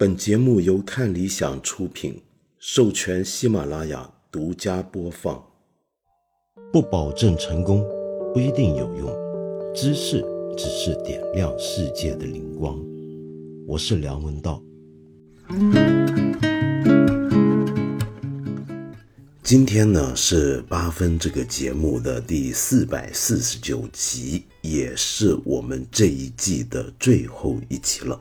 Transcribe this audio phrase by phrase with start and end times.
[0.00, 2.22] 本节目由看理想出品，
[2.60, 5.44] 授权喜马拉雅独家播放。
[6.72, 7.84] 不保证成功，
[8.32, 9.10] 不一定有用。
[9.74, 10.24] 知识
[10.56, 12.80] 只是点亮世界的灵光。
[13.66, 14.62] 我是梁文道。
[19.42, 28.20] 今天呢是八分这个节目的第四百四十九集，也是我们这一季的最后一集了。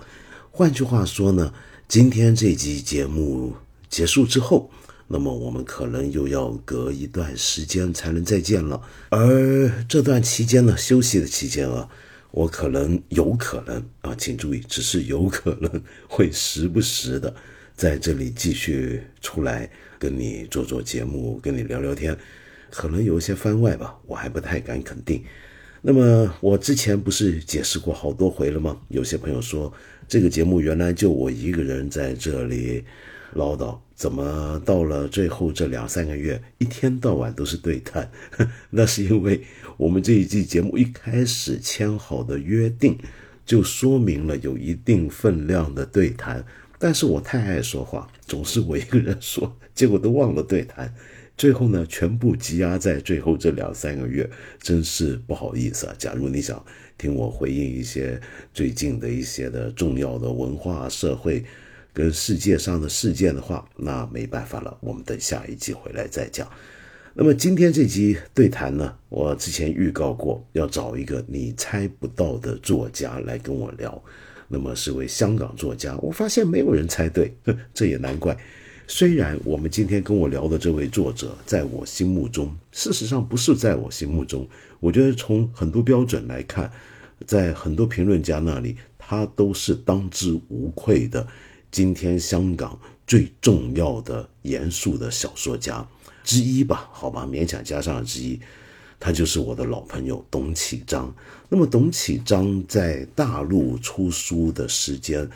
[0.57, 1.53] 换句话说呢，
[1.87, 3.53] 今天这集节目
[3.89, 4.71] 结束之后，
[5.07, 8.81] 那么我们可能又要隔一段时间才能再见了。
[9.11, 11.87] 而这段期间呢，休息的期间啊，
[12.31, 15.69] 我可能有可能啊，请注意，只是有可能
[16.09, 17.31] 会时不时的
[17.77, 19.69] 在这里继续出来
[19.99, 22.17] 跟你做做节目，跟你聊聊天，
[22.71, 25.23] 可能有一些番外吧，我还不太敢肯定。
[25.83, 28.75] 那么我之前不是解释过好多回了吗？
[28.87, 29.71] 有些朋友说。
[30.07, 32.83] 这个节目原来就我一个人在这里
[33.33, 38.09] 唠叨，怎么到了最后这两三个月，一天到晚都是对谈？
[38.71, 39.41] 那是因为
[39.75, 42.97] 我们这一季节目一开始签好的约定，
[43.45, 46.45] 就说明了有一定分量的对谈。
[46.79, 50.93] 但是我太爱说话，总是我一个人说，结果都忘了对谈。
[51.35, 54.27] 最后呢，全部积压在最后这两三个月，
[54.59, 55.93] 真是不好意思啊。
[55.97, 56.63] 假如你想
[56.97, 58.19] 听我回应一些
[58.53, 61.43] 最近的一些的重要的文化、社会
[61.93, 66.47] 跟世界上的事件的话，那没办法了，我们等下一集回来再讲。
[67.13, 73.99] 那么今天这集对谈呢，我之前预告过要找一个你猜不到的作家来跟我聊，
[74.47, 77.35] 那么是位香港作家，我发现没有人猜对，
[77.73, 78.37] 这也难怪。
[78.89, 84.47] 虽然我们今天跟我聊的这位作者，在我心目中，事实上不是在我心目中。
[84.79, 86.71] 我觉得从很多标准来看，
[87.25, 91.25] 在很多评论家那里，他都是当之无愧的
[91.71, 95.87] 今天香港最重要的严肃的小说家
[96.23, 96.89] 之一吧？
[96.91, 98.39] 好吧，勉强加上了之一。
[98.99, 101.13] 他就是我的老朋友董启章。
[101.49, 105.29] 那么，董启章在大陆出书的时间。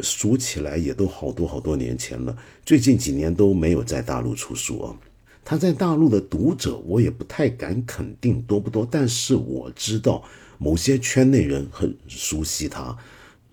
[0.00, 4.94] 数起来也都好多好多年前了，最近几年都没有在大陆出书啊。
[5.42, 10.22] 他在大陆的读者，我也不太敢肯定多不多，但是我知道
[10.58, 12.96] 某些圈内人很熟悉他。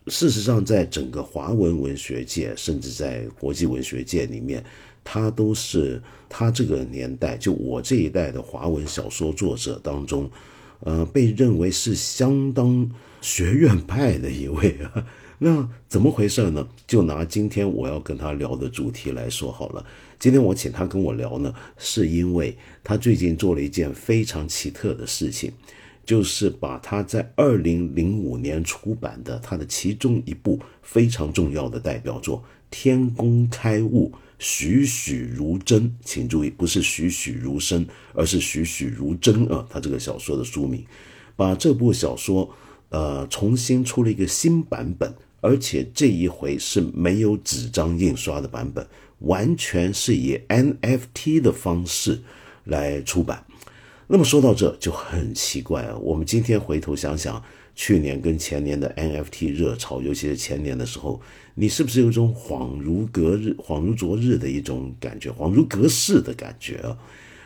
[0.08, 4.62] 事实上，在整个华文文学界，甚至在国际文学界里面，
[5.02, 10.30] 他都是他这个年代，就我这一代的华文小说作者当中，
[10.81, 12.90] 呃，被认为是相当
[13.22, 15.06] 学院派的一位啊。
[15.40, 16.68] 那怎么回事呢？
[16.86, 19.86] 就拿今天我要跟他聊的主题来说好了。
[20.19, 25.52] 今天我请他跟我聊呢，是因为他最近做了一件非常奇特的事情，
[26.06, 39.66] 就是把他在二零零五年出版的他的其中一部非常重要的代表作《天工开物，栩栩如真》，请注意，不是栩栩如生，而是栩栩如真啊！
[39.69, 40.84] 他这个小说的书名，
[41.36, 42.53] 把这部小说
[42.90, 45.13] 呃重新出了一个新版本。
[45.46, 48.88] 而且这一回是没有纸张印刷的版本，
[49.19, 52.22] 完全是以 NFT 的方式
[52.63, 53.46] 来出版。
[54.08, 55.97] 那么说到这就很奇怪啊！
[55.97, 57.41] 我们今天回头想想，
[57.74, 61.22] 去年跟前年的 NFT 热潮，尤其是前年的时候，
[61.56, 66.97] 你是不是有种恍如隔日、恍如昨日的一种感觉，恍如隔世的感觉啊？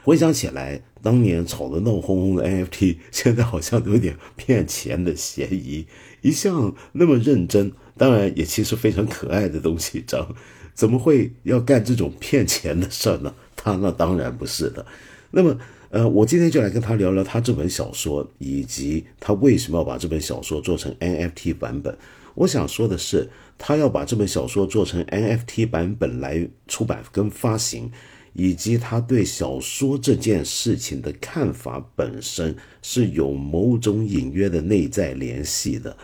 [0.04, 5.86] 回想起来，当年炒得闹哄哄的 NFT，现在好像有点骗钱的嫌疑。
[6.22, 7.72] 一向那么认真。
[7.98, 10.34] 当然，也其实非常可爱的东西，张
[10.74, 13.34] 怎么会要干这种骗钱的事儿呢？
[13.56, 14.86] 他那当然不是的。
[15.32, 15.58] 那么，
[15.90, 21.98] 呃，我今天就来跟他聊聊他这本小说，以及他为什么要把这本小说做成 NFT 版本。
[22.36, 27.90] 我想说的是，他要把这本小说做成 NFT 版本来出版跟发行，
[28.34, 35.96] 以及他对小说这件事情的看法本身是有某种隐约的内在联系的。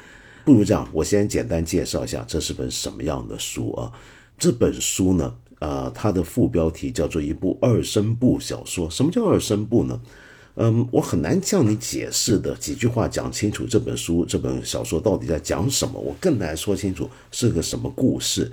[0.46, 3.92] 不如这样，我先简单介绍一下这是本什么样的书啊？
[4.40, 8.90] 这本书呢，呃，它的副标题叫做一部二声部小说。
[8.90, 10.02] 什么叫二声部呢？
[10.56, 15.98] 嗯，我很难向你解释的几句话讲清楚这本书、这本小说到底在讲什么。
[15.98, 18.52] 我更难说清楚是个什么故事。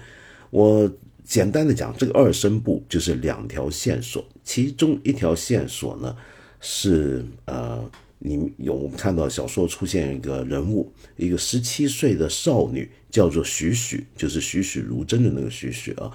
[0.51, 0.89] 我
[1.25, 6.17] 简单的讲，这个二声部就是两条线索，其中一条线索呢
[6.61, 7.91] 是呃。
[8.23, 16.12] 你有看到小说出现一个人物，一个十七岁的少女，叫做许许，就是栩栩如真的那个许许啊。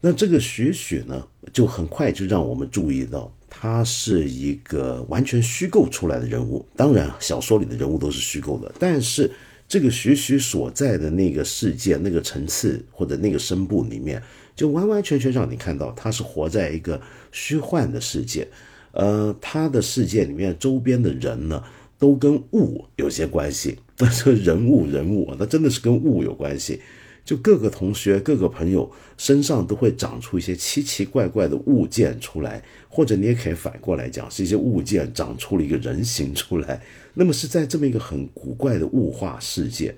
[0.00, 6.64] 那这个许许呢，就很快就让我们注意到，他是一个完全虚构出来的人物。
[6.74, 9.30] 当然，小说里的人物都是虚构的，但是
[9.68, 14.22] 这个徐徐所在的那个世界、那个层次或者那个声部里面，
[14.56, 16.98] 就完完全全让你看到他是活在一个
[17.30, 18.48] 虚幻的世界。
[18.92, 21.62] 呃，他的世界里面周边的人呢，
[21.98, 23.78] 都跟物有些关系。
[23.98, 26.80] 那 这人物人物，那真的是跟物有关系。
[27.30, 36.82] 就各个同学、各个朋友身上都会长出一些奇奇怪怪的物件出来，或者你也可以反过来讲，是一些物件长出了一个人形出来。
[37.14, 39.94] 那么是在这么一个很古怪的物化世界，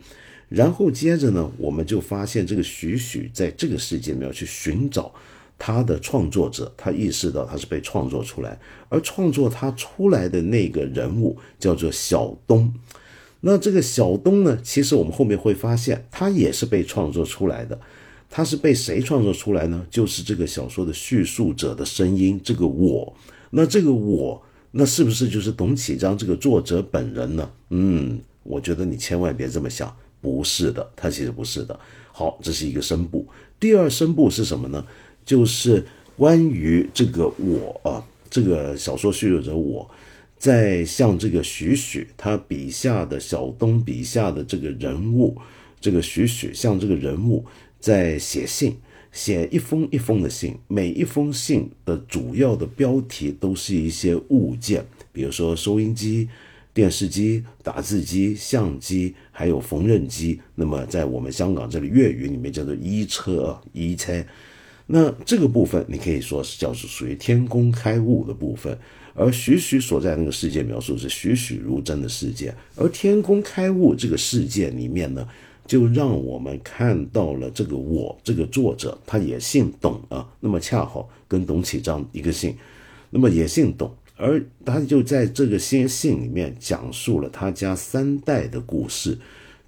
[0.50, 5.11] 然后接着呢，我们就发现这个许许在这个世界里面去寻找。
[5.58, 8.58] 他的创作者，他意识到他是被创作出来，
[8.90, 12.75] 而创作他出来的那个人物叫做小东。
[13.43, 17.79] 那这个小东呢，其实我们后面会发现，他也是被创作出来的。
[18.31, 19.85] 他是被谁创作出来呢？
[19.91, 23.15] 就是这个小说的叙述者的声音，这个我。
[23.50, 27.50] 那这个我，那是不是就是董启章这个作者本人呢？
[27.69, 31.79] 嗯，我觉得你千万别这么想，不是的，他其实不是的。
[32.11, 33.27] 好，这是一个声部。
[33.61, 34.83] 第二声部是什么呢？
[35.27, 35.85] 就是
[36.17, 39.91] 关于这个我啊，这个小说叙述者我，
[40.43, 45.39] 在向这个许许他笔下的小东笔下的这个人物，
[45.81, 47.44] 这个许许向这个人物
[47.79, 48.77] 在写信，
[49.12, 56.29] 写一封一封的信，每一封信的主要的标题都是一些物件，比如说收音机、
[56.75, 60.41] 电视机、打字机、相机，还有缝纫机。
[60.56, 64.12] 那么在我们香港这里粤语里面叫做衣车啊，衣车。
[64.87, 68.77] 那这个部分，你可以说是叫做属于天工开物的部分，
[69.14, 75.29] 而徐徐所在那个世界描述是栩栩如真的世界，而天工开物这个世界里面呢，
[75.67, 82.56] 就让我们看到了这个我这个作者，他也姓董啊，那么恰好跟董启章一个姓，
[83.11, 89.19] 那么也姓董，而他就在这个信信里面讲述了他家三代的故事，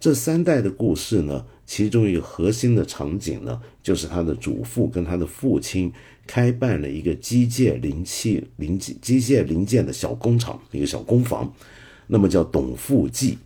[0.01, 1.45] 这三代的故事呢。
[1.67, 5.91] 其中一个核心的场景呢，就是他的祖父跟他的父亲
[6.27, 11.53] 开办了一个机械零器零机机械零件的小工厂，一个小工坊，
[12.07, 13.39] 那么叫董富记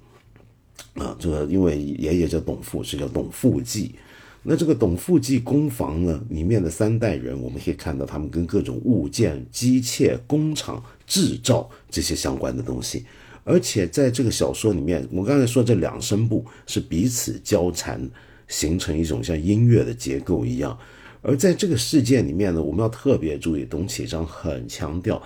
[0.95, 3.95] 啊，这个因为爷爷叫董富，是叫董富记。
[4.45, 13.05] 那这个董富记工坊呢，里面的三代人，我们可以看到他们跟各种物件、机械工厂制造这些相关的东西。
[13.45, 18.09] 而且在这个小说里面，我刚才说这两声部是彼此交缠，
[18.47, 20.79] 形成一种像音乐的结构一样。
[21.23, 25.21] 而在这个事件里面呢，我们要特别注意，董启章很强调，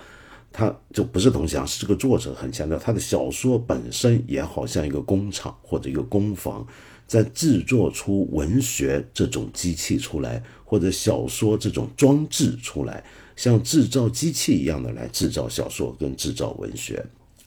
[0.51, 6.65] 他就不是董启章，是这个作者很强调，他的小说本身也好像一个工厂或者一个工坊，
[7.07, 13.03] 在制作出文学这种机器出来，或者小说这种装置出来，
[13.35, 17.05] 像制造机器一样的来制造小说跟制造文学。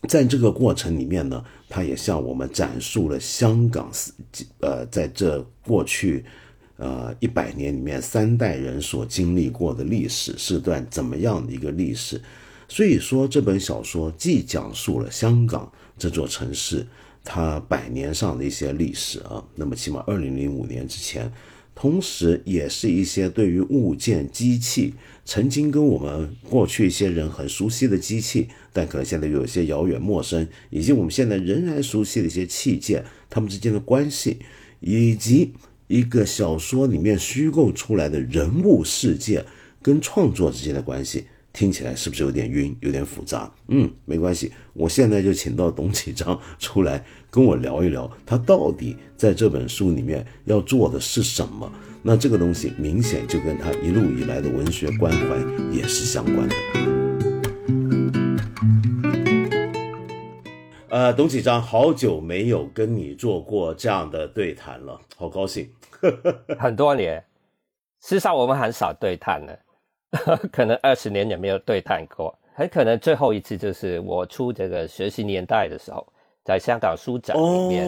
[0.08, 3.90] 在这个过程里面呢，他也向我们展述了香港
[4.60, 6.24] 呃，在这过去，
[6.76, 12.20] 呃一百年里面三代人所经历过的历史是段怎么样的一个历史。
[12.68, 16.86] 所以说这本小说既讲述了香港这座城市
[17.22, 21.32] 它百年上的一些历史啊，那么起码二零零五年之前。
[21.78, 24.94] 同时，也是一些对于物件、机器，
[25.26, 34.38] 曾经跟我们过去一些人很熟悉的机器，但可能现在有一些遥远陌生，以及我们现在仍然熟悉的一些器件，它们之间的关系，
[34.80, 35.52] 以及
[35.88, 39.44] 一个小说里面虚构出来的人物世界
[39.82, 41.26] 跟创作之间的关系。
[41.52, 43.50] 听起来是不是有点晕，有点复杂？
[43.68, 51.72] 嗯，没关系，我现在就请到董启章出来跟我聊一聊，他到底在这本书里面要做的是什么？
[52.02, 56.95] 那这个东西明显就跟他一路以来的文学关怀也是相关的。
[60.96, 65.70] 呃，董启章，好久没有跟你做过这样的对谈了，好高兴，
[66.58, 67.22] 很多年，
[68.00, 69.58] 事实上我们很少对谈了。
[70.50, 76.10] 可能二十年也没有对谈过，很可能最后一次就是我出这个学习年代的时候，
[76.42, 77.86] 在香港书展里面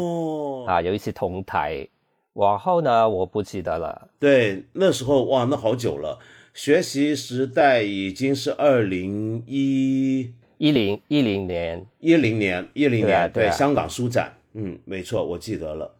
[0.66, 1.88] 啊，有一次同台。
[2.34, 4.06] 往后呢，我不记得了。
[4.20, 6.18] 对，那时候哇，那好久了。
[6.52, 15.94] 学习时代已经是二零一一零一零年，一零年一零年，对，香港书展，嗯，没错，我记得了。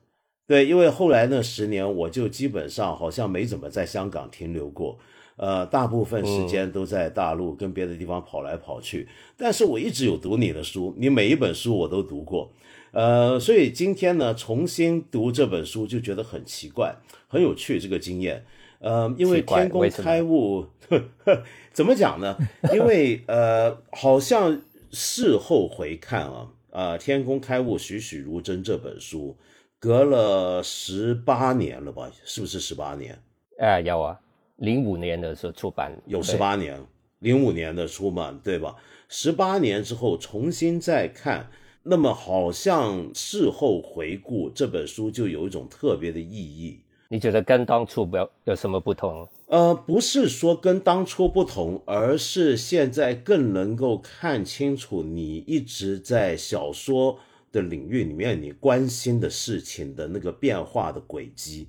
[0.47, 4.99] 对，因为后来那十年，我就基本上好像没怎么在香港停留过。
[5.37, 12.51] 呃，大部分时间都在大陆跟别的地方跑来跑去，但是我一直有读你的书，你每一本书我都读过，
[12.91, 16.97] 呃，所以今天呢，重新读这本书就觉得很奇怪，
[17.29, 18.45] 很有趣这个经验，
[18.81, 20.67] 呃，因为天工开物，
[21.73, 22.37] 怎么讲呢？
[22.73, 29.37] 因为呃，好像事后回看啊，啊，天工开物栩栩如真这本书，
[29.79, 32.11] 隔了十八年了吧？
[32.25, 33.19] 是不是十八年？
[33.59, 34.19] 哎，有啊，
[34.57, 36.81] 零五年的时候出版，有十八年，
[37.21, 38.77] 零五年的出版，对吧？
[39.09, 41.51] 十八年之后重新再看，
[41.83, 46.81] 那么好像事后回顾这本书就有一种特别的意义。
[47.09, 49.29] 你觉得跟当初有有什么不同？
[49.49, 57.19] 呃，不是说跟当初不同，而是现在更能够看清楚你一直在小说
[57.51, 61.69] 的领域里面你关心的事情的那个变化的轨迹。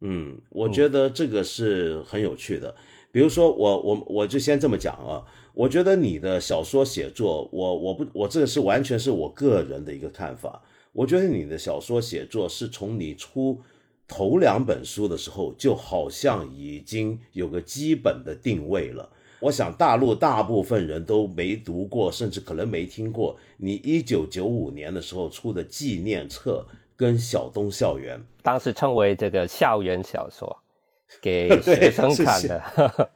[0.00, 2.74] 嗯，我觉得这个是很有趣的。
[3.12, 10.62] 比如说，我我我就先这么讲啊，我觉得你的小说写作，我我不我这个是完全是我个人的一个看法。
[10.94, 13.60] 我觉得你的小说写作是从你出。
[14.06, 19.08] 头两本书的时候，就好像已经有个基本的定位了。
[19.40, 26.66] 我想大陆大部分人都没读过，甚至可能没听过你一九九五年的时候出的纪念册
[26.96, 30.56] 跟《小东校园》，当时称为这个校园小说，
[31.20, 33.10] 给学生看的。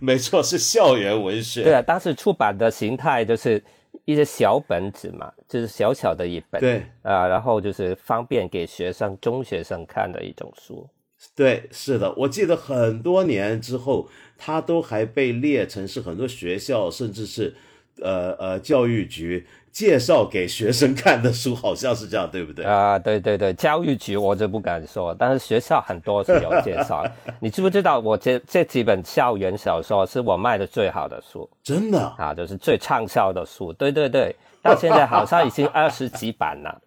[0.00, 1.62] 没错，是校园文学。
[1.64, 3.62] 对啊，当时出版的形态就是。
[4.04, 10.88] 一些小本子嘛，就是小小的一本，对啊，然后就是方便给学生、中学生看的一种书。
[11.34, 17.54] 对，是的，我记得很多年之后，它都还被列成是很多学校，甚至是
[18.02, 19.46] 呃呃教育局。
[19.74, 22.64] 介绍给学生看的书好像是这样，对不对？
[22.64, 27.04] 啊，对对对，教育局我就不敢说，但是学校很多是有介绍。
[27.40, 31.50] 你知不知道我这这几本校园小说是我卖的最好的书？
[31.60, 33.72] 真的啊，就是最畅销的书。
[33.72, 36.80] 对对对，到现在好像已经 二十几版了。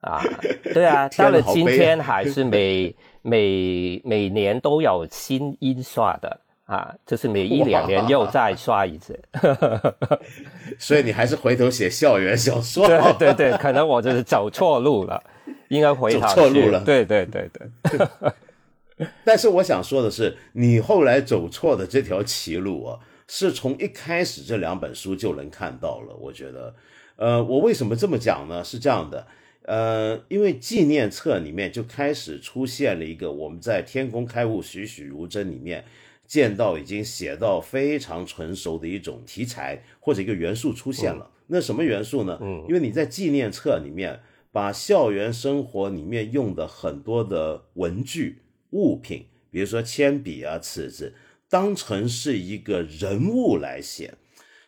[0.00, 0.20] 啊，
[0.74, 6.40] 对啊， 到了今天还是每每每年都有新印刷的。
[6.70, 9.18] 啊，就是每一两年又再刷一次，
[10.78, 12.86] 所以你还是回头写校园小说。
[12.86, 15.20] 对对对，可能我就是走错路了，
[15.66, 16.84] 应该回走错路了。
[16.84, 18.06] 对对对对。
[19.24, 26.14] 但是我想说的是，你后来走错的这条歧路啊，是从一开始这两本书就能看到了。
[26.20, 26.72] 我觉得，
[27.16, 28.62] 呃，我为什么这么讲呢？
[28.62, 29.26] 是这样的，
[29.62, 35.84] 呃，因为纪念册里面就开始出现了一个我们在《天工开物，栩栩如生》里面。
[36.30, 42.38] 见到已经写到非常成熟的一种题材或者一个元素出现了，那什么元素呢？
[42.40, 44.20] 嗯，因为你在纪念册里面
[44.52, 51.14] 把校园生活里面用的很多的文具物品，比如说铅笔啊、尺子，
[51.48, 54.14] 当成是一个人物来写。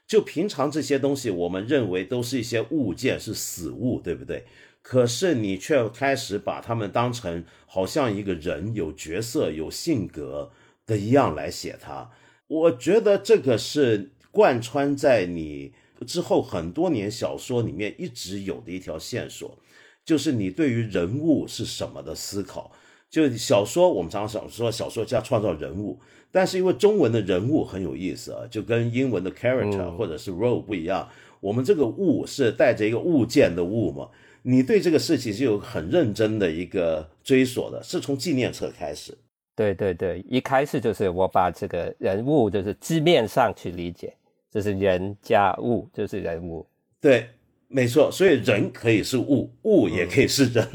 [0.05, 4.47] 就平常这些东西，我们认为都是一些物件，是死物，对不对？
[4.83, 10.51] 可是你却开始把它们当成好像一个人，有角色、有性格。
[10.93, 12.11] 的一样来写它，
[12.47, 15.73] 我觉得这个是贯穿在你
[16.07, 19.59] 之后很多年小说里面一直有的一条线索，
[20.05, 22.71] 就是你对于人物是什么的思考。
[23.09, 25.99] 就小说，我们常常想说小说家创造人物，
[26.31, 31.09] 但是因为中文的人物很有意思啊，就跟英文的 character 或者是 role 不一样，
[31.41, 34.09] 我们这个物是带着一个物件的物嘛。
[34.45, 39.17] 你对这个事情是有很认真的一个追索的，是从纪念册开始。
[39.55, 44.15] 对对对，一开始就是我把这个人物就是字面上去理解，
[44.51, 46.67] 就是人加物就是人物。
[47.01, 47.29] 对，
[47.69, 50.67] 没错，所以人可以是物，物也可以是人，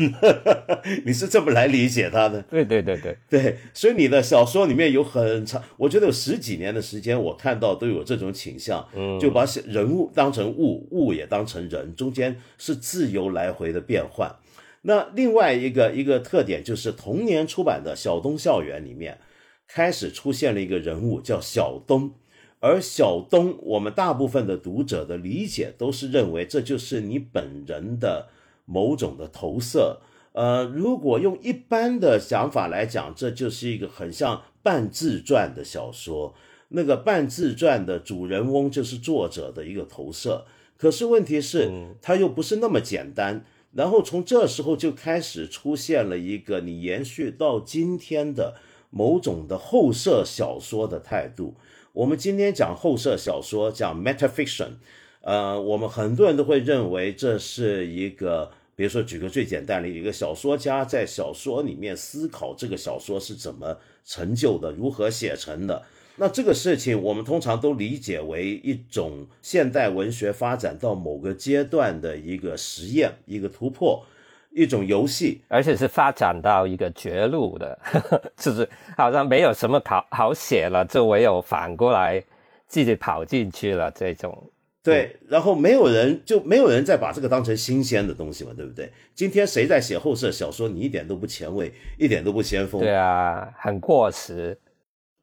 [1.06, 2.42] 你是这么来理解他的？
[2.44, 14.36] 对对对对对，所以你的小说里面有很长，我觉得有十几年的时间，我看到都有这种倾向，嗯就把人物当成物，物也当成人，中间是自由来回的变换。
[14.84, 19.20] 那另外一个一个特点就是同年出版的《小东校园》里面
[19.68, 22.14] 开始出现了一个人物叫小东，
[22.60, 28.30] 而小东我们大部分的读者的理解都是认为这就是你本人的
[28.66, 30.00] 某种的投射。
[30.32, 36.36] 呃，如果用一般的想法来讲，这就是一个很像半自传的小说，
[36.70, 40.46] 那个半自传的主人翁就是作者的一个投射。
[40.78, 41.70] 可是问题是，
[42.02, 43.44] 它又不是那么简单。
[43.78, 48.56] 然后从这时候就开始出现了一个你延续到今天的
[48.90, 51.54] 某种的后设小说的态度。
[51.94, 54.78] 我们今天讲后设小说，讲 metafiction，
[55.22, 65.84] 呃，我们很多人都会认为这是一个，比如说举个最简单的一个小说家在小说里面思考这个小说是怎么成就的，如何写成的。
[66.20, 74.04] 那这个事情，我们通常都理解为一种现代文学发展到某个阶段的一个实验、一个突破、
[74.52, 77.78] 一种游戏，而且是发展到一个绝路的，
[78.36, 82.24] 就是好像没有什么好好写了，就唯有反过来
[82.66, 84.50] 自己跑进去了这种。
[84.82, 88.90] 对，然后没有人就没有人再把这个当成新鲜的东西嘛，对不对？
[89.14, 94.58] 今天谁在写后设小说，你一点都不前卫，一点都不先锋，对啊，很过时，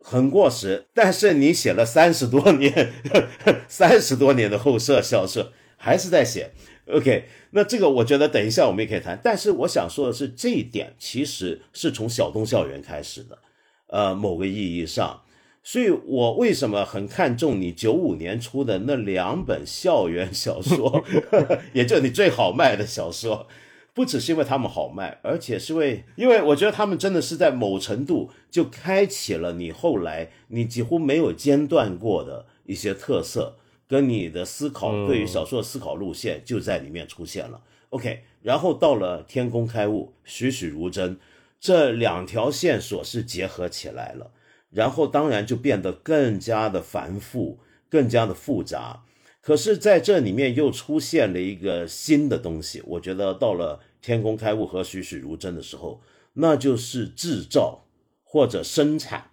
[0.05, 0.85] 很过时。
[0.93, 2.93] 但是你写了三十多年，
[3.67, 6.53] 三十多年的后设小说，还是在写。
[6.93, 9.19] OK，那这个我觉得等一下我们也可以谈。
[9.25, 13.39] 但是我想说的是，这一点其实是从小东校园开始的，
[13.87, 15.23] 呃，某个意义上。
[15.67, 21.03] 所以我为什么很看重你九五年出的那两本校园小说，
[21.73, 23.49] 也就你最好卖的小说，
[23.95, 37.63] 不只是因为他们好卖，而且是为因为我觉得他们真的是在某程度就开启了你后来你几乎没有间断过的一些特色，跟你的思考对于小说的思考路线就在里面出现了。
[37.91, 41.17] OK，然后到了天工开物、栩栩如真
[41.61, 44.33] 这两条线索是结合起来了。
[44.71, 49.05] 然后当然就变得更加的繁复，更加的复杂。
[49.45, 52.83] 可是，在这里面又出现了一个新的东西。
[52.87, 56.01] 我觉得到了天工开物和栩栩如真的时候，
[56.33, 57.85] 那就是制造
[58.23, 59.31] 或者生产，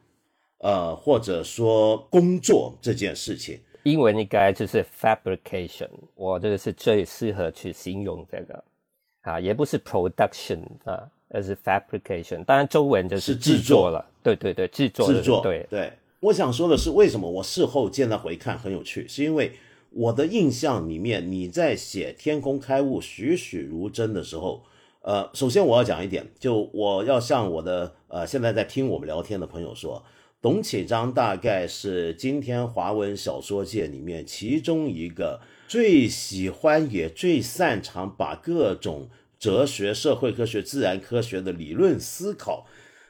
[0.58, 3.58] 呃，或者说工作这件事情。
[3.84, 8.64] 英文应该就是 fabrication，我这个是最适合去形容这个
[9.22, 11.10] 啊，也不是 production 啊。
[11.34, 14.06] 而是 fabrication，当然中文就是制作了。
[14.22, 15.42] 对对对，制作制作。
[15.42, 19.54] 对对，我想说的是，为什么我事后见到回看很有趣，是因为
[19.92, 24.64] 我的印象里面，你在写《天工开物》栩栩如真的时候，
[25.02, 30.04] 呃，首先我要讲一点，就我要向我的呃现在在听我们聊天的朋友说，
[30.42, 39.10] 董启章大概是今天华文小说界里面其中一个最喜欢也最擅长把各种。
[39.42, 42.68] 哲学、社会科学、自然科学的理论思考，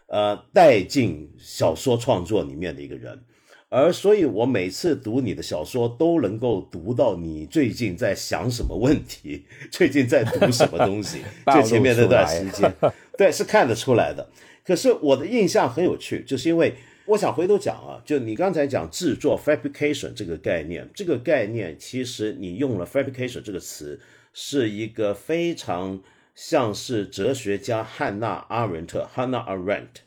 [0.08, 3.22] 呃，带进小说创作里面的一个人，
[3.74, 11.22] 而所以，我每次读你的小说，都能够读到你最近在想什么问题， 最近在读什么东西。
[11.56, 12.70] 就前面那段时间，
[13.18, 14.30] 对，是看得出来的。
[14.66, 16.74] 可是我的印象很有趣，就是因为
[17.06, 23.98] 我想回头讲啊，就你刚才讲制作 （fabrication） 这个概念，这个概念其实你用了 “fabrication” 这个词，
[24.34, 26.02] 是一个非常。
[26.34, 30.00] 像是哲学家汉娜·阿伦特 （Hannah Arendt），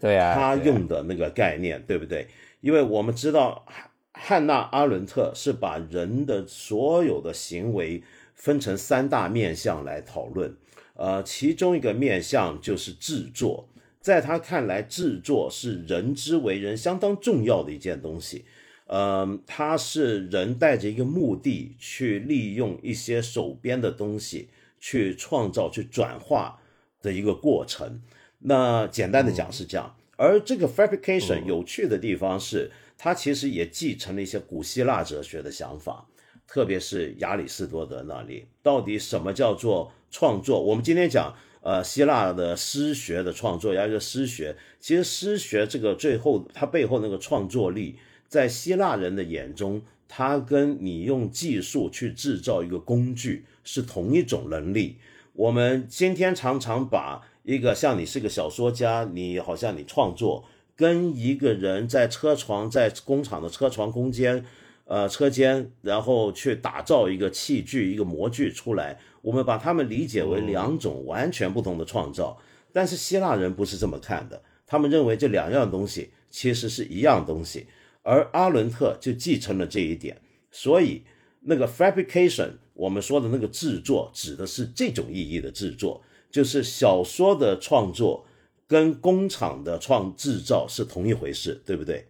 [0.00, 2.28] 对啊，他用的那个概念，对不对？
[2.62, 8.02] 因为我们知道汉汉娜·阿伦特是把人的所有的行为
[8.34, 10.56] 分成三大面相来讨论，
[10.94, 13.68] 呃，其中一个面相就是制作，
[14.00, 18.46] 在他看来，制作是人之为人相当重要的一件东西，
[18.86, 24.48] 嗯，它是人带着一个目的去利用一些手边的东西。
[24.84, 26.58] 去创造、去转化
[27.00, 28.02] 的一个过程。
[28.40, 36.06] 那简单的讲是这样，而这个 fabrication 有趣的地方是，它其实也继承了一些古希腊哲学的想法，
[36.46, 38.46] 特别是亚里士多德那里。
[38.62, 40.62] 到底什么叫做创作？
[40.62, 47.96] 我们今天讲，呃，希腊的诗学的创作，一个诗学，其实诗学这个最后它背后那个创作力，
[48.28, 53.44] 在希腊人的眼中，它跟你用技术去制造一个工具。
[53.64, 54.98] 是同一种能力。
[55.34, 60.44] 我们今天常常把一个像你是个小说家，你好像你创作，
[60.76, 64.44] 跟一个人在车床在工厂的车床空间，
[64.84, 72.38] 呃车间，然后去打造一个器具一个模具出来，我们把他们理解为两种完全不同的创造。
[72.72, 77.66] 但是希腊人不是这么看的，他们认为这两样东西其实是一样东西，
[78.02, 80.16] 而阿伦特就继承了这一点，
[80.50, 81.02] 所以
[81.40, 82.52] 那个 fabrication。
[82.74, 88.24] 我们说的那个制作，指的是这种意义的制作，就是小说的创作
[88.66, 92.08] 跟工厂的创制造是同一回事，对不对？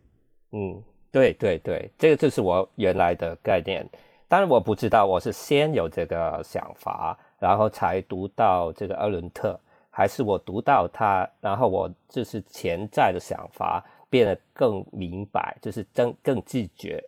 [0.52, 0.80] 嗯，
[1.10, 3.84] 对对对，这个就是我原来的概念。
[4.28, 9.58] 当然我不知道我是先有这个想法，然后才读到这个阿伦特，
[9.90, 17.02] 还是我读到他，然后我就是潜在的想法变得更明白，就是更更自觉，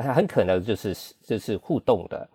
[0.00, 2.28] 很可能就是就是互动的。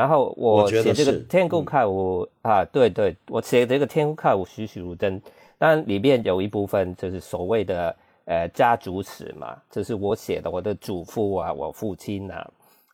[0.00, 5.20] 然后我写这个《天空看我》啊，对对，我写这个《天空看我》栩栩如生，
[5.58, 12.42] 但里面有一部分就是所谓的呃家族史嘛，这是我写的，我的祖父啊，我父亲呐，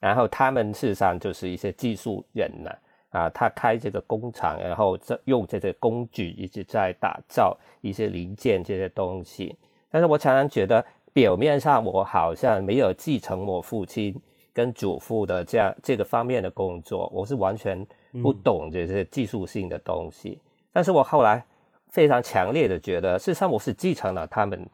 [0.01, 2.71] 然后他们事实上就是一些技术人呐，
[3.11, 9.55] 啊，他开这个工厂，然后这用这些工具一直在打造一些零件这些东西。
[9.93, 14.13] 但是我常常觉得表面上我好像没有继承我父亲。
[14.57, 17.87] 跟祖父的这样这个方面的工作，我是完全
[18.23, 20.39] 不懂这些技术性的东西。
[20.73, 21.45] 但是我后来
[21.91, 24.67] 非常强烈的觉得，事实上我是继承了他们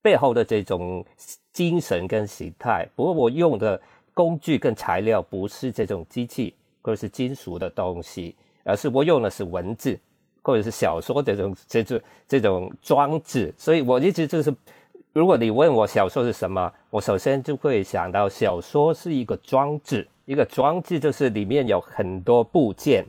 [0.00, 1.04] 背后的这种
[1.52, 2.88] 精神跟形态。
[2.96, 3.78] 不过我用的
[4.14, 10.00] 工具跟材料不是这种机器或者是金属的东西，而是我用的是文字
[10.40, 13.52] 或者是小说这种这种这种装置。
[13.58, 14.50] 所以我一直就是，
[15.12, 23.04] 如果你问我小说是什么，我首先就会想到小说是一个装置，一个装置就是里面有很多部件。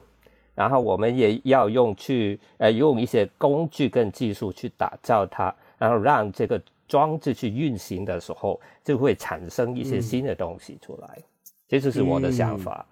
[0.56, 11.18] 然后我们也要用去呃用一些工具跟技术去打造它，然后让这个装置去运行的时候，就会产生一些新的东西出来。
[11.66, 12.86] 这就是我的想法。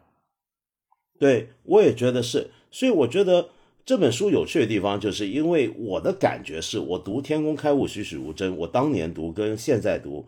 [1.20, 2.50] 对，我也觉得是。
[2.72, 3.50] 所以我觉得
[3.88, 10.26] 这本书有趣的地方，就是因为我的感觉是我读《天工开物，栩栩如生》，我当年读跟现在读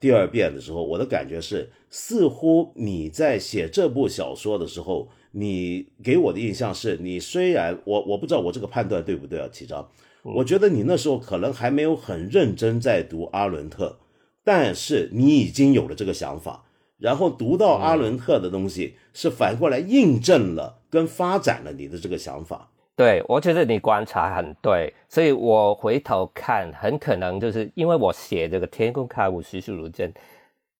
[0.00, 5.10] 第二遍的时候，我的感觉是，似乎你在写这部小说的时候。
[5.36, 9.90] 你给我的印象是，你虽然我我不知道我这个判断对不对啊，启章，
[10.22, 13.98] 我觉得你那时候可能还没有很认真在读阿伦特，
[14.44, 16.66] 但是你已经有了这个想法，
[16.98, 22.70] 然后读到阿伦特的东西，是反过来印证了跟发展了你的这个想法。
[22.96, 30.08] 对，我觉得你观察很对，所以我回头看，很可能就是因为我写这个《天空开悟栩栩如生》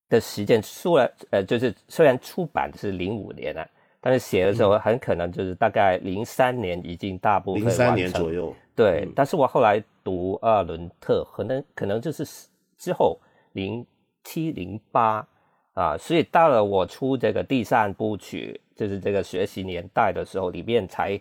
[0.09, 3.67] 的时间，虽然呃，就是虽然出版是零五年啊。
[4.07, 9.09] 但是写的时候很可能就是大概零三年已经大部分零三年左右，对。
[9.17, 12.23] 但是我后来读阿伦特，可能可能就是
[12.77, 13.19] 之后
[13.55, 13.83] 零
[14.23, 15.27] 七零八
[15.73, 21.19] 啊，所以到了我出这个第三部曲，就是这个学习年代的时候，里面才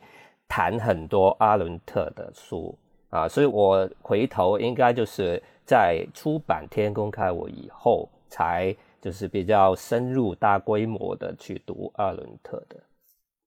[0.54, 2.78] 谈很多阿伦特的书
[3.10, 8.76] 啊，所以我回头应该就是在出版《天工开我》以后才。
[9.02, 12.78] 就是比较深入、大规模的去读阿伦特的，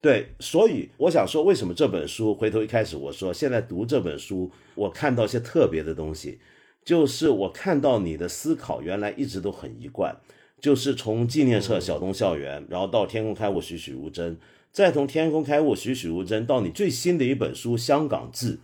[0.03, 2.35] 对，所以我想说，为什么这本书？
[2.35, 6.38] 回头一开始我说，现在读这本书，我看到一些特别的东西，
[6.85, 10.14] 就是我看到你的思考原来一直都很一贯，
[10.61, 14.37] 就是从纪念册、小东校园，然后到天空开我、栩栩如生，
[14.76, 18.56] 再从天空开物、栩栩如生到你最新的一本书《香港志》，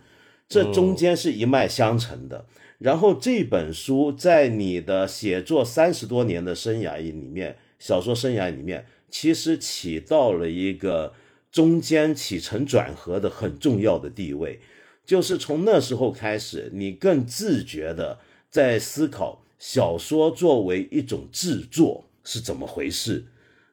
[0.47, 2.45] 这中间是一脉相承的。
[2.77, 11.15] 然后这本书在你的写作三十多年的生涯里面，小说生涯里面，其实起到了一个
[11.51, 14.59] 中间起承转合的很重要的地位。
[15.03, 18.19] 就是从那时候开始，你更自觉的
[18.51, 23.25] 在思考小说作为一种制作是怎么回事，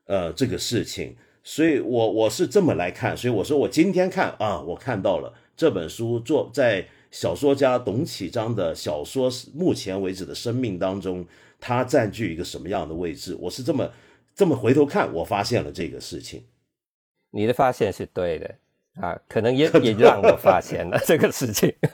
[0.06, 1.14] 呃，这个事情。
[1.42, 6.86] 所以我我是这么来看，所以我说我今天看啊，我看到了这本书做在。
[7.12, 11.26] 小说家董启章的小说目前为止的生命当中，
[11.58, 13.36] 他占据一个什么样的位置？
[13.40, 13.90] 我是这么
[14.32, 16.44] 这么回头看，我发现了这个事情。
[17.32, 18.54] 你的发现是对的
[19.00, 21.74] 啊，可能也 也让我发现了这个事情。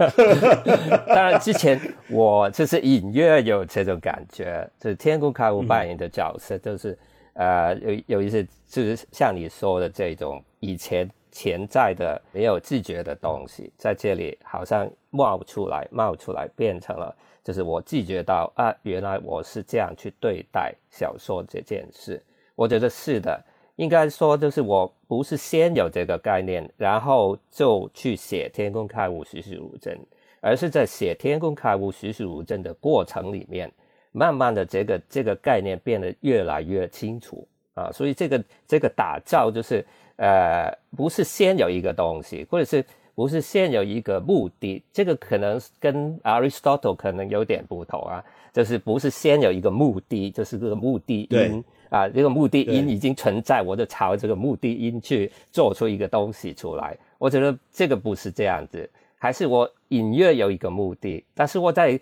[1.09, 1.81] 当然，之前
[2.11, 6.99] 我就是隐约有这种感觉，就是天空开悟扮演的角色，就是
[7.37, 11.09] 呃有有一些就是像你说的这种以前。
[11.33, 22.23] 潜在的没有自觉的东西在这里好像冒出来，冒出来变成了，就是我自觉到啊，原来我是这样去对待小说这件事。
[22.55, 23.39] 我觉得是的，
[23.75, 29.93] 应该说就是我不是先有这个概念，然后就去写《天空开悟，栩栩如生》，
[30.41, 33.71] 而是在写《天空开悟，栩栩如生》的过程里面，
[34.17, 37.93] 慢慢的这个这个概念变得越来越清楚啊。
[37.93, 39.85] 所以这个这个打造就是。
[40.19, 42.83] 呃，不是先有一个东西，或者是
[43.15, 44.83] 不是先有一个目的？
[44.91, 56.97] 这个可能跟 Aristotle 可能有点不同啊，就是不是先有一个目的，就是这个目的因啊，这个目的因已经存在，我就朝这个目的因去做出一个东西出来。
[57.19, 62.01] 我觉得这个不是这样子，还是我隐约有一个目的，但是我在。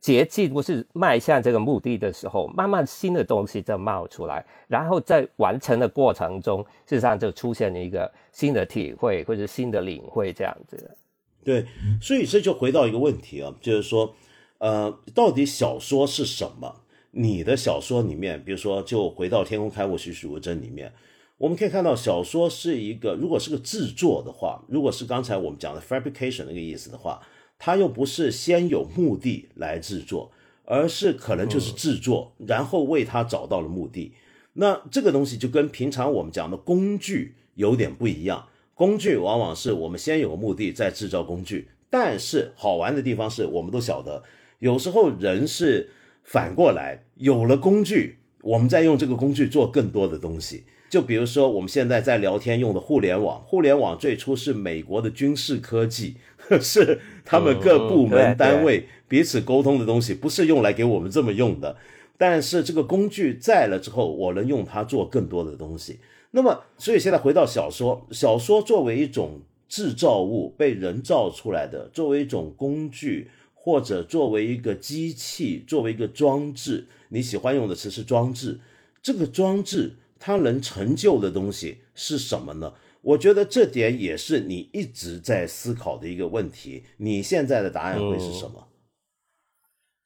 [0.00, 10.96] 捷径不是迈向这个目的的时候，慢慢新的东西在冒出来，然后在完成的过程中，事实上就出现了一个新的体会或者新的领会，这样子的。
[11.42, 11.66] 对，
[12.00, 14.14] 所以这就回到一个问题啊，就是说，
[14.58, 16.82] 呃，到底小说是什么？
[17.10, 20.92] 你的小说里面，比如说，就回到《天空开悟，栩栩如生》里面，
[21.38, 27.20] 我们可以看到，小说是一个，如果是个制作的话，如果是刚才我们讲的 fabrication 那个意思的话。
[27.58, 30.30] 他又不是先有目的来制作，
[30.64, 34.12] 而是可能就是制作，然后为它找到了目的。
[34.54, 38.48] 那这个东西就跟平常我们讲的工具有点不一样。
[38.74, 44.22] 工具往往是我们先有目的再制造工具，但是好玩的地方是我们都晓得，
[44.58, 45.90] 有时候人是
[46.22, 50.64] 反过来，有了工具，我们再用这个工具做更多的东西。
[50.88, 56.16] 就比如说我们现在在聊天用的互联网，互联网最初是美国的军事科技。
[56.60, 61.76] 是他们各部门单位彼此沟通的东西，不是用来给我们这么用的。
[62.18, 65.98] 但是这个工具在了之后，我能用它做更多的东西。
[66.30, 78.60] 那么，所以现在回到小说，小说作为一种制造物，被人造出来的，作为一种工具，或者作为一个机器，作为一个装置，你喜欢用的词是装置。
[79.02, 82.72] 这个装置它能成就的东西是什么呢？
[83.06, 86.84] 我觉得这点也是你一直在思考的一个问题。
[86.96, 88.66] 你现在的答案会是什么？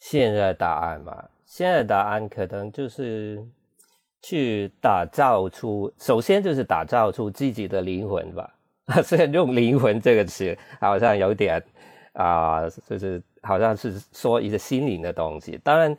[0.00, 3.42] 现在答案嘛，现在答案可能就是
[4.20, 8.54] 去打造出，首先就是打造出自己的灵魂吧。
[9.02, 11.62] 虽然用“灵魂”这个词好像有点
[12.12, 15.58] 啊，就是好像是说一个心灵的东西。
[15.64, 15.96] 当然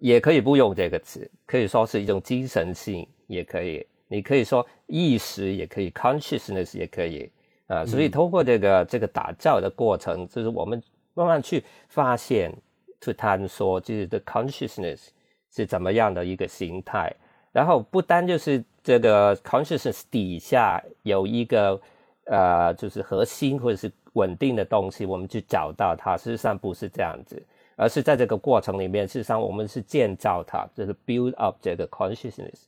[0.00, 3.86] 也可以不用这个词，可以说是一种精神性，也可以。
[4.08, 7.30] 你可以说意识也可以，consciousness 也可以
[7.66, 10.82] 啊，所以通过这个这个打造的过程，就是我们
[11.14, 12.52] 慢慢去发现、
[13.00, 15.08] 去探索，就是 the consciousness
[15.54, 17.14] 是怎么样的一个形态。
[17.52, 21.80] 然后不单就是这个 consciousness 底下有一个
[22.24, 26.16] 呃，就是核心或者是稳定的东西，我们去找到它。
[26.16, 27.42] 事实上不是这样子，
[27.76, 32.64] 而是在这个过程里面，事实上我们是建造它，就是 build up 这个 consciousness。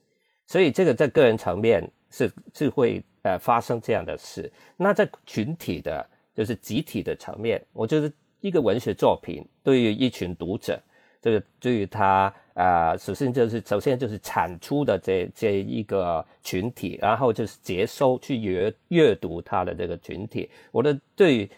[0.50, 10.82] 所以这个在个人层面是是会呃发生这样的事，那在群体的，就是集体的层面，我觉得一个文学作品对于一群读者，
[11.22, 21.48] 这个对于他啊，首先就是首先就是产出的这这一个群体，然后就是接收去阅阅读他的这个群体，我的对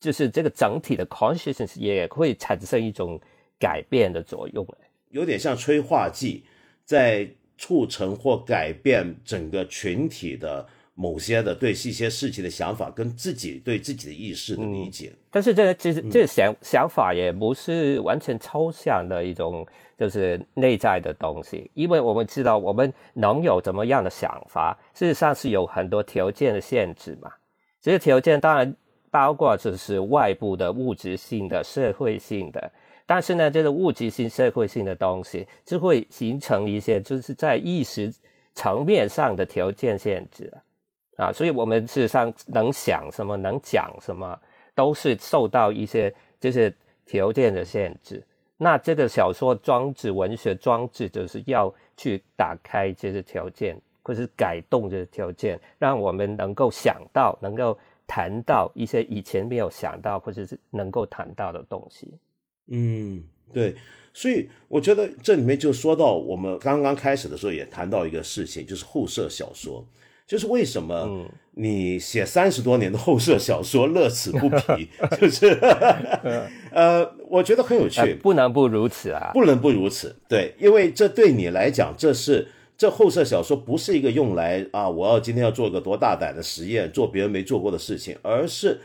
[0.00, 3.16] 就是这个整体的 consciousness 也会产生一种
[3.60, 4.66] 改变的作用，
[5.10, 6.42] 有点像催化剂
[6.84, 7.28] 在。
[7.56, 15.12] 促成或改变整个群体的某些的对一些事情的想法，跟自己对自己的意识的理解。
[15.30, 19.66] 但是这个其实这想想法也不是完全抽象的一种，
[19.98, 21.70] 就是内在的东西。
[21.74, 27.32] 因为我们知道，我们能有怎么样的想法，事实上是有很多条件的限制嘛。
[27.80, 28.74] 这些条件当然
[29.10, 32.70] 包括就是外部的物质性的、社会性的。
[33.06, 38.12] 但是呢，这个物质性、社会性的东西就会形成一些，就是在意识
[38.54, 40.52] 层面上的条件限制
[41.16, 44.40] 啊，所以我们事实上能想什么、能讲什么，
[44.74, 46.72] 都是受到一些这些
[47.04, 48.24] 条件的限制。
[48.56, 62.08] 那这个小说装置、文学装置，就是要去打开这些条件，或是改动这些条件，让我们能够想到、能够谈到一些以前没有想到，或者是能够谈到的东西。
[62.68, 63.22] 嗯，
[63.52, 63.74] 对，
[64.12, 69.86] 所以我觉得这里面就说到我们刚刚开始的时候也谈到一个事情，就是后设小说，
[70.26, 74.88] 就是为什么你写三十多年的后设小说乐此不疲，
[75.20, 75.48] 就是
[76.72, 82.48] 呃，我觉得很有趣，不能不如此啊，不能不如此，对，因为这对你来讲，这是
[82.78, 88.80] 这后设小说不是一个用来啊，我要今天要做个多大胆的实验，做别人没做过的事情，而是。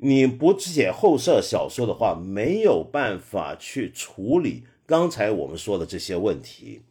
[0.00, 6.82] 你不写后设小说的话，没有办法去处理刚才我们说的这些问题。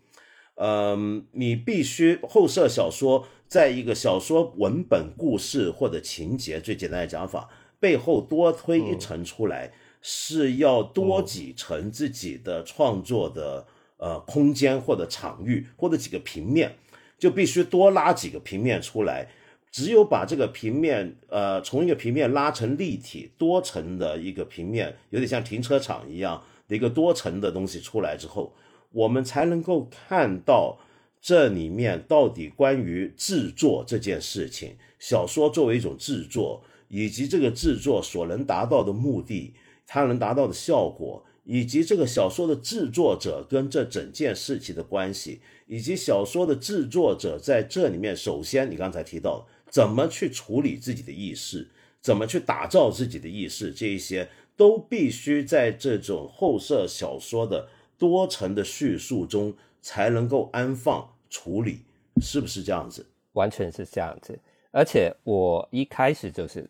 [0.56, 7.48] 嗯，你必须后设小说，在一个小说文本、故事或者情节最简单的讲法
[7.80, 13.66] 背后多推一层出来，是要多几层自己的创作的
[13.98, 16.76] 呃空间或者场域或者几个平面，
[17.18, 19.30] 就必须多拉几个平面出来。
[19.70, 28.54] 只有把这个平面，呃，从一个平面拉成立体多层的一个平面，有点像停车场一样的一个多层的东西出来之后，
[28.92, 30.80] 我们才能够看到
[31.22, 39.54] 这里面到底关于制作这件事情，小说作为一种制作，以及这个制作所能达到的目的，
[39.86, 49.46] 它能达到的效果，以及这个小说的制作者跟这整件事情的关系，以及小说的制作者在这里面，首先你刚才提到。
[49.70, 51.68] 怎么去处理自己的意识，
[52.02, 61.82] 怎么去打造自己的意识，这一些都必须在这种后设小说的多层的叙述中才能够安放处理，
[62.22, 63.06] 是不是这样子？
[63.34, 64.40] 完全是这样子。
[64.72, 66.70] 而且我一开始就是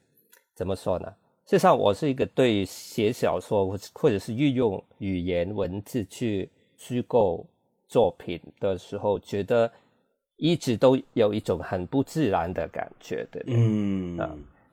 [0.55, 1.13] 怎么说呢？
[1.45, 7.45] 事实上，我是一个对写小说或或者是运用语言文字去虚构
[7.87, 9.71] 作品的时候，觉得。
[10.37, 14.17] 一直都有一种很不自然的感觉的，嗯。
[14.17, 14.29] 啊，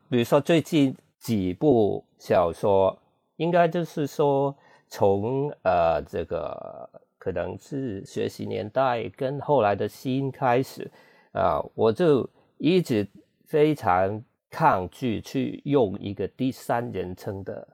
[0.08, 2.96] 比如说最近几部小说，
[3.36, 4.54] 应该就是说
[4.88, 10.90] 从呃这个可能是学习年代跟后来的新开始
[11.32, 13.06] 啊，我就一直
[13.46, 17.66] 非常抗拒去用一个第三人称的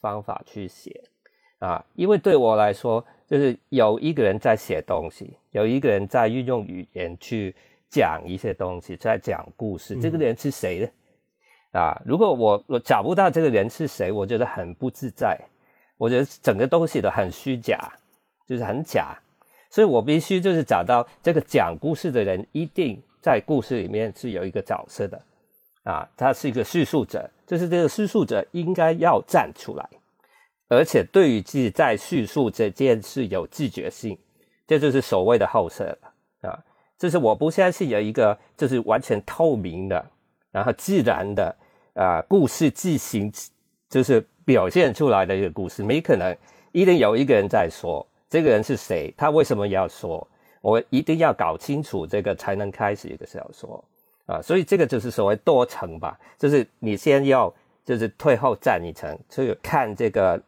[0.00, 1.02] 方法去写，
[1.58, 7.54] 啊，因为对我来说，就是有一个人在写东西，有一个人在运用语言去
[7.90, 10.00] 讲一些东西，在讲故事。
[10.00, 11.80] 这个人是谁呢？
[11.80, 15.38] 啊，如果我我找不到这个人是谁，我觉得很不自在。
[15.96, 17.76] 我觉得整个东西都很虚假，
[18.46, 19.18] 就是很假。
[19.68, 25.20] 所以我必须就是找到这个讲故事的人，一定在故事里面是有一个角色的。
[25.82, 29.88] 啊，他是一个叙述者，就是这个叙述者应该要站出来。
[30.68, 34.18] 而且对于自己在叙述这件事有自觉性，
[34.66, 35.98] 这就是所谓的后设了
[36.42, 36.58] 啊。
[36.98, 40.04] 这是我不相信有一个就是完全透明的，
[40.50, 41.56] 然后自然的
[41.94, 43.32] 啊故事进行
[43.88, 46.36] 就是表现出来的一个故事，没可能
[46.72, 50.28] 一定有一个人在说，这个人是谁，他为什么要说，
[50.60, 53.82] 我一定要搞清楚这个才能开始一个小说
[54.26, 54.42] 啊。
[54.42, 57.50] 所以这个就是所谓多层吧，就是你先要
[57.86, 60.38] 就是退后站一层，去看这个。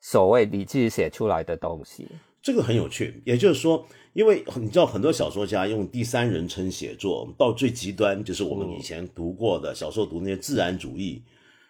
[0.00, 2.06] 所谓你自己写出来的东西，
[2.40, 3.22] 这个很有趣。
[3.24, 11.22] 也就是说，因为你知道，很多小说家用第三人称写作，到最极端就是我们以前读过的小时候读那些自然主义、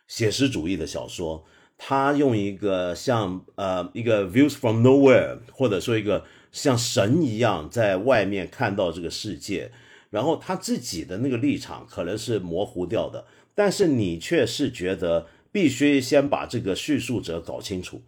[0.06, 1.42] 写实主义的小说，
[1.76, 9.70] 他用一个像呃一个 views from nowhere，或者说一个像神一样在外面看到这个世界，
[10.10, 18.00] 然后他自己的那个立场可能是模糊掉的，但是你却是觉得必须先把这个叙述者搞清楚。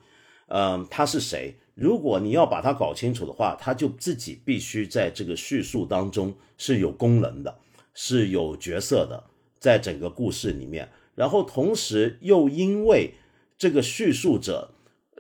[0.48, 1.55] 嗯，他是谁？
[1.74, 7.59] 如果你要把它搞清楚的话，他就自己必须在这个叙述当中是有功能的，
[7.94, 9.24] 是有角色的，
[9.59, 10.90] 在整个故事里面。
[11.14, 13.14] 然后同时又因为
[13.57, 14.72] 这个叙述者，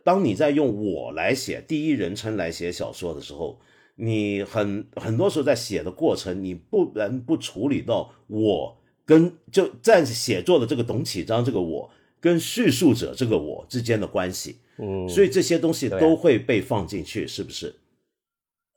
[0.02, 3.60] 当你在用我来写第一人称来写小说的时候，
[3.96, 14.58] 你很很多时候在写的过程，你不能不处理到我跟就在写作的这个董启章这个我跟叙述者这个我之间的关系。
[14.78, 17.74] 嗯，所以这些东西都会被放进去，是不是？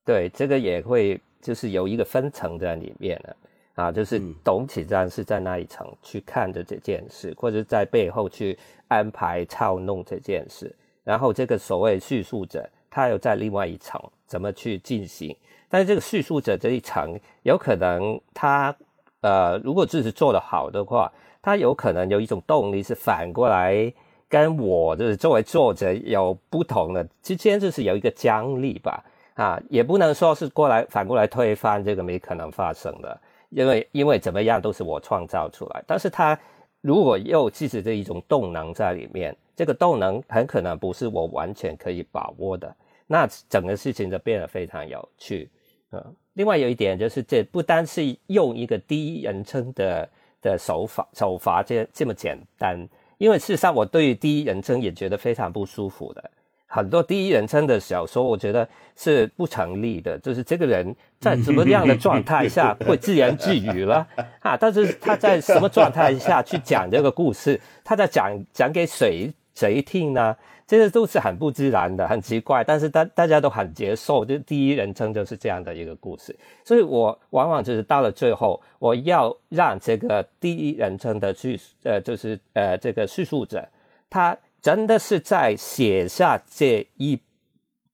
[0.06, 3.36] 对，这个也会就是有一个分层在里面的
[3.76, 8.58] 啊，就是董启章是在那一层去看着这件事，或者在背后去
[8.90, 15.34] 安排操弄这件事，然后这个所谓叙述者，他又在另外一层怎么去进行？
[15.70, 18.76] 但是这个叙述者这一层，有可能他
[19.22, 21.10] 呃，如果自己做得好的话，
[21.44, 23.94] 他有可能有一种动力是反过来。
[24.30, 36.36] 跟我就是作为作者有不同的之间，就是有一个张力吧，啊，也不能说是过来反过来推翻这个没可能发生的，因为因为怎么样都是我创造出来，但是他
[36.82, 42.76] 如果又其实这一种动能在里面，这个动能很可能不是我完全可以把握的，
[43.06, 45.48] 那整个事情就变得非常有趣，
[45.92, 46.04] 嗯，
[46.34, 50.10] 另外有一点就是这不单是用一个第一人称的
[50.44, 52.88] 的手法手法这这么简单。
[53.18, 56.30] 因为事实上，我对于第一人称也觉得非常不舒服的。
[56.68, 60.18] 很多第一人称的小说，我觉得是不成立的。
[60.18, 64.06] 就是这个人在什么样的状态下会自言自语了
[64.42, 64.58] 啊？
[64.58, 67.62] 但是他在什么状态下去讲这个故事？
[67.84, 70.36] 他在讲讲给谁谁听呢？
[70.66, 76.36] 这些都是很不自然的，很奇怪，但是大大家都很接受，就第一人称就是这样的一个故事。
[76.64, 83.68] 所以我往往就是到了最后，我要让这个第一人称的叙呃，就是呃这个叙述者，
[84.10, 87.20] 他真的是在写下这一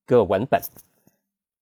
[0.05, 0.61] 个文本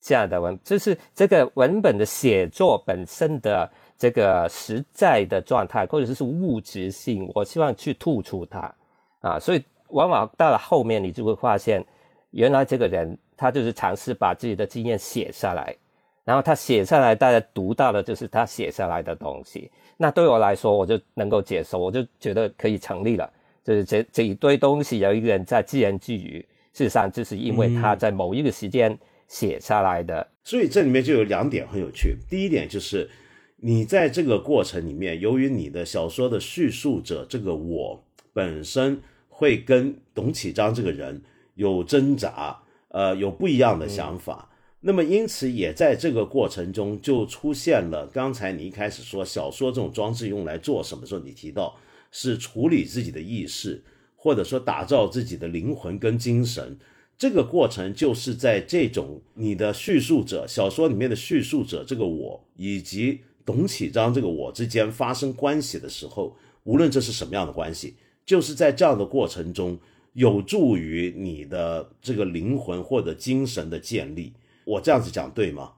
[0.01, 8.75] 这样的文，就是这个文本的写作本身的这个实在的状态，或者是物质性，我希望去突出它
[9.21, 9.63] 啊，所以。
[9.89, 11.83] 往往到了后面，你就会发现，
[12.31, 15.75] 原来这个人他就是尝试把自己的经验写下来，
[16.23, 19.71] 然后他写下来，大家读到的就是他写下来的东西。
[19.95, 23.31] 那对我来说，我就能够接受，我就觉得可以成立了。
[23.63, 28.97] 就是这这一堆东西，有一个人在自言自语，事实上就是因为他在某一个时间
[29.27, 30.27] 写下来的。
[30.43, 32.17] 所以这里面就有两点很有趣。
[32.29, 33.09] 第一点就是，
[33.55, 39.01] 你在这个过程里面，由于你的小说的叙述者这个我本身。
[39.39, 41.21] 会跟董启章这个人
[41.53, 44.49] 有挣扎，呃，有不一样的想法。
[44.79, 51.75] 那么因此也在这个过程中就出现了刚才你一开始说小说这种装置用来做什么时候，你提到
[52.11, 53.83] 是处理自己的意识，
[54.15, 56.75] 或者说打造自己的灵魂跟精神。
[57.15, 67.95] 这个过程就是在这种你的叙述者小说里面的叙述者这个我以及董启章这个我之间发生关系的时候，无论这是什么样的关系。
[68.27, 69.79] 就是在这样的过程中，
[70.11, 74.33] 有助于你的这个灵魂或者精神的建立。
[74.65, 75.71] 我这样子讲对吗？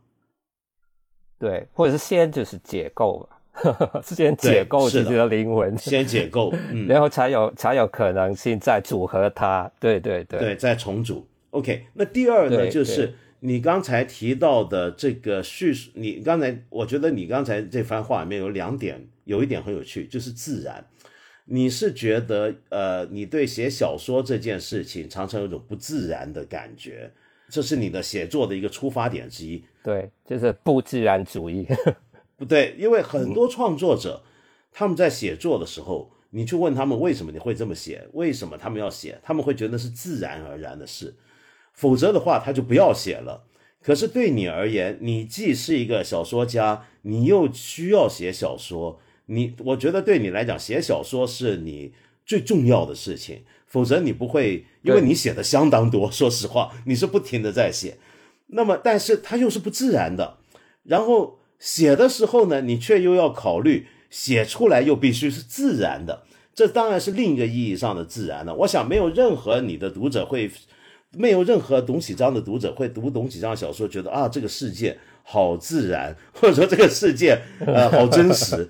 [1.38, 9.72] 对，或者是先就是解构了， 先解构自己的灵魂，先解构， 嗯然后才有才有可能性再组合它。
[9.80, 11.26] 对对对，对，再重组。
[11.52, 20.84] OK，那第二呢，就是你刚才提到的这个叙述，你刚才我觉得你刚才这番话里面有两点，有一点很有趣，就是自然。
[21.52, 27.12] 你是觉得呃，你对写小说这件事情常常有种不自然的感觉，
[27.50, 29.64] 这是你的写作的一个出发点之一。
[29.84, 31.66] 对，就是不自然主义。
[32.38, 34.22] 不对，因为很多创作者
[34.72, 41.16] 他们在写作的时候，你去问他们为什么你会这么写，为什么他们要写，他们会觉得是自然而然的事，
[41.74, 43.46] 否则的话他就不要写了。
[43.82, 49.02] 可是对你而言，你既是一个小说家，你又需要写小说。
[49.32, 51.94] 你我觉得对你来讲，写小说是你
[52.26, 56.12] 最重要的事情，否则你不会，因为你写的相当多。
[56.12, 58.00] 说实话，你是不停的在写，
[58.48, 60.38] 那么但是它又是不自然的。
[60.84, 66.24] 然后写的时候呢，你却又要考虑写出来又必须是自然的，
[66.56, 68.56] 这当然是另一个意义上的自然了。
[68.56, 70.50] 我想没有任何你的读者会，
[71.12, 74.98] 没有任何董启章的读者会读董启章小说觉得啊这个世界。
[75.32, 78.68] 好自然， 或者说这个世界呃好真实，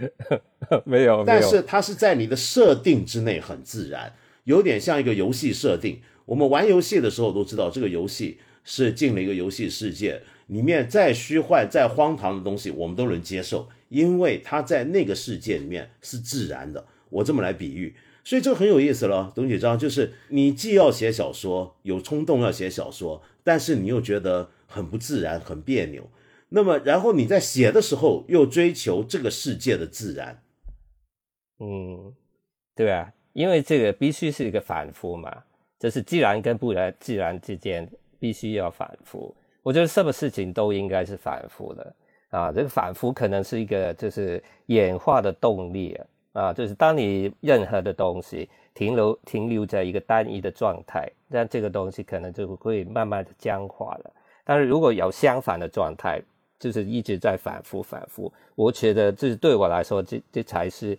[0.84, 4.12] 没有，但是它是在你的设定之内很自然，
[4.44, 6.02] 有点像一个游戏设定。
[6.26, 16.84] 我们玩游戏的时候都知道，这个游戏是进了一个游戏世界，里面再虚幻、再荒唐的东西我们都能接受，因为它在那个世界里面是自然的。
[17.08, 19.32] 我这么来比喻，所以这个很有意思了。
[19.34, 24.50] 董启章就是你既要写小说，有冲动要写小说，但是你又觉得。
[24.72, 26.08] 很不自然，很别扭。
[26.48, 30.42] 那么，然后你在写的时候又追求这个世界的自然。
[31.60, 32.12] 嗯，
[32.74, 35.30] 对啊，因为这个必须是一个反复嘛，
[35.78, 39.34] 就是自然跟不然自然之间必须要反复。
[39.62, 41.94] 我觉得什么事情都应该是反复的
[42.30, 45.94] 啊，这个反复可能是一个就是演化的动力
[46.32, 54.12] 啊，啊，就是当你任何的东西停留停留在一个单一的状态，那这个东西可能就会慢慢的僵化了。
[54.52, 56.20] 但是如果有相反的状态，
[56.58, 60.98] 就是一直在反复反复，我觉得这对我来说，这这才是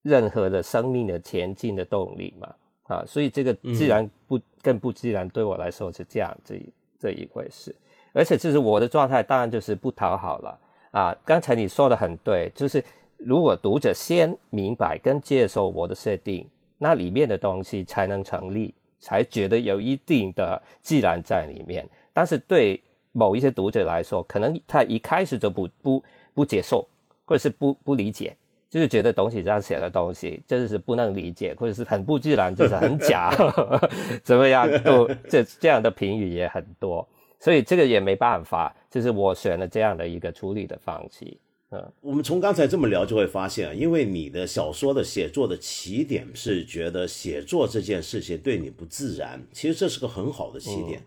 [0.00, 3.04] 任何的生命的前进的动力嘛啊！
[3.06, 6.58] 所以这个自然不更不自然，对我来说是这样这
[6.98, 7.76] 这一回事。
[8.14, 10.58] 而且就是我的状态，当然就是不讨好了
[10.90, 11.14] 啊！
[11.22, 12.82] 刚才你说的很对，就是
[13.18, 21.86] 如果读者先明白跟接受我的设定，那里面的东西才能成立，才觉得有一定的自然在里面。
[22.14, 22.82] 但是对
[23.16, 26.04] 某一些读者来说，可能他一开始就不不
[26.34, 26.86] 不接受，
[27.24, 28.36] 或者是不不理解，
[28.68, 33.34] 就是觉得董启章写的东西就是不能理解，或者是很不自然，就是很假，
[34.22, 34.70] 怎么样？
[34.82, 37.08] 都这这样的评语也很多，
[37.40, 41.26] 所以这个也没办法，就是我选了这样的一个处理的方式。
[41.70, 51.02] 嗯，我们从刚才这么聊就会发现，因为你的小说的写作的起点是觉得写作这件事情对你不自然，其实这是个很好的起点。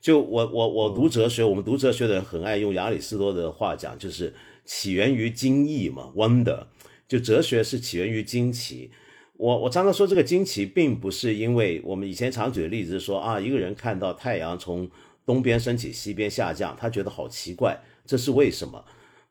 [0.00, 4.32] 就我我我读哲学，我们读哲学的人很爱用亚里士多德的话讲，就是
[4.64, 6.64] 起源于惊异嘛，wonder。
[7.06, 8.90] 就哲学是起源于惊奇。
[9.36, 14.88] 我我常常说这个惊奇，并不是因为我们以前常举的例子是说啊，一个人看到太阳从
[15.26, 18.84] 东边升起，西边下降，他觉得好奇怪，这是为什么？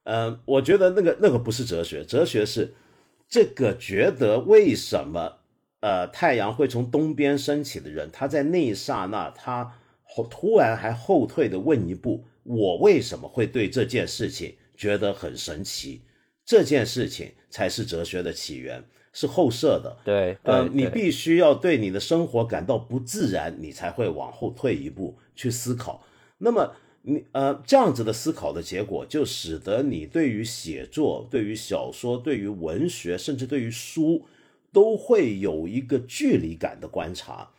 [0.03, 2.75] 嗯，我觉得那个那个不是哲学，哲学是
[3.27, 5.37] 这个觉得为什么
[5.79, 9.78] 呃太阳会从东边升起的人，他在那一刹那他。
[10.11, 16.01] 后突然还后退的问一步：我为什么会对这件事情觉得很神奇？
[16.43, 18.83] 这件事情才是哲学的起源，
[19.13, 19.95] 是后设的。
[20.03, 26.03] 对，呃，你必须要对你的生活感到不自然，你才会往后退一步去思考。
[26.39, 34.25] 那么，你呃这样子的思考的结果，就使得你对于写作、对于小说、对于文学，甚至对于书，
[34.73, 37.51] 都会有一个距离感的观察。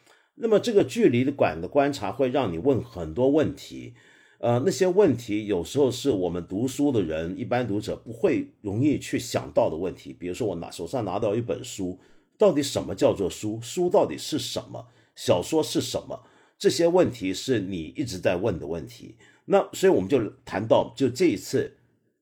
[0.43, 3.93] 那么这个距离的感的观察会让你问很多问题，
[4.39, 10.15] 呃，那些问题有时候是我们读书的人一般读者不会容易去想到的问题。
[10.19, 11.99] 比如说我拿手上拿到一本书，
[12.39, 13.61] 到底什么叫做书？
[13.61, 14.87] 书到底是什么？
[15.15, 16.23] 小说是什么？
[16.59, 19.17] 这些问题是你一直在问的问题。
[19.45, 21.77] 那所以我们就谈到，就这一次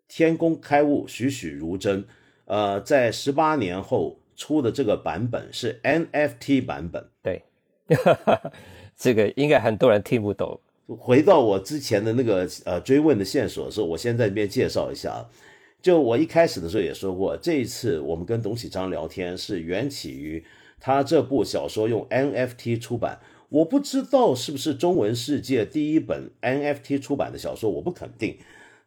[0.08, 2.04] 天工开物栩栩如生，
[2.46, 7.44] 呃，在十八年后出的这个版本是 NFT 版本，对。
[8.96, 10.60] 这个应该很多人听不懂。
[10.86, 15.26] 回到我之前的那个呃追问的线索的时候，我先在这边介绍一下。
[15.80, 20.42] 就我一开始的时候也说过，这一次我们跟董启章聊天是缘起于
[20.80, 23.20] 他这部小说用 NFT 出版。
[23.48, 28.36] 我不知道是不是中文世界第一本 NFT 出版的小说，我不肯定，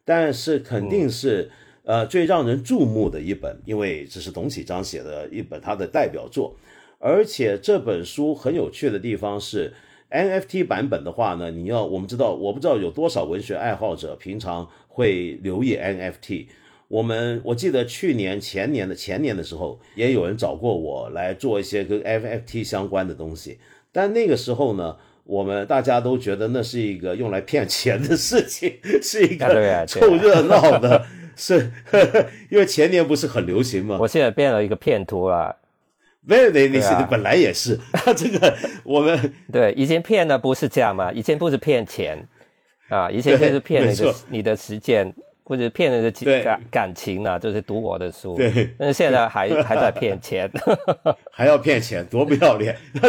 [0.04, 1.50] 但是肯定是
[1.84, 6.56] 呃最让人注目的一本，因为这是董启章写的一本他的代表作。
[7.02, 9.74] 而且这本书很有趣的地方是
[10.12, 16.46] ，NFT 版本的话呢，你要我们知道，我不知道有多少文学爱好者平常会留意 NFT。
[16.88, 23.58] 我们我记得去年前年的前年的时候，也有人找过我来做一些跟 NFT 相关的东西，
[23.92, 31.72] 但那个时候呢，我们大家都觉得那是一个用来骗钱的事情， 是一个凑热闹的，是
[32.52, 33.98] 因为前年不是很流行吗？
[34.02, 35.61] 我现在变了一个骗徒了。
[36.24, 37.78] 没有，你你本来也是
[38.16, 41.12] 这个，我们对以前骗的不是这样嘛？
[41.12, 42.18] 以前不是骗钱
[42.90, 45.12] 啊，以前就是骗那个你的时间，
[45.44, 48.36] 或者骗人的感感情啊，就是读我的书。
[48.36, 50.50] 对，但是现在还还在骗钱，
[51.32, 52.78] 还要骗钱，多不要脸！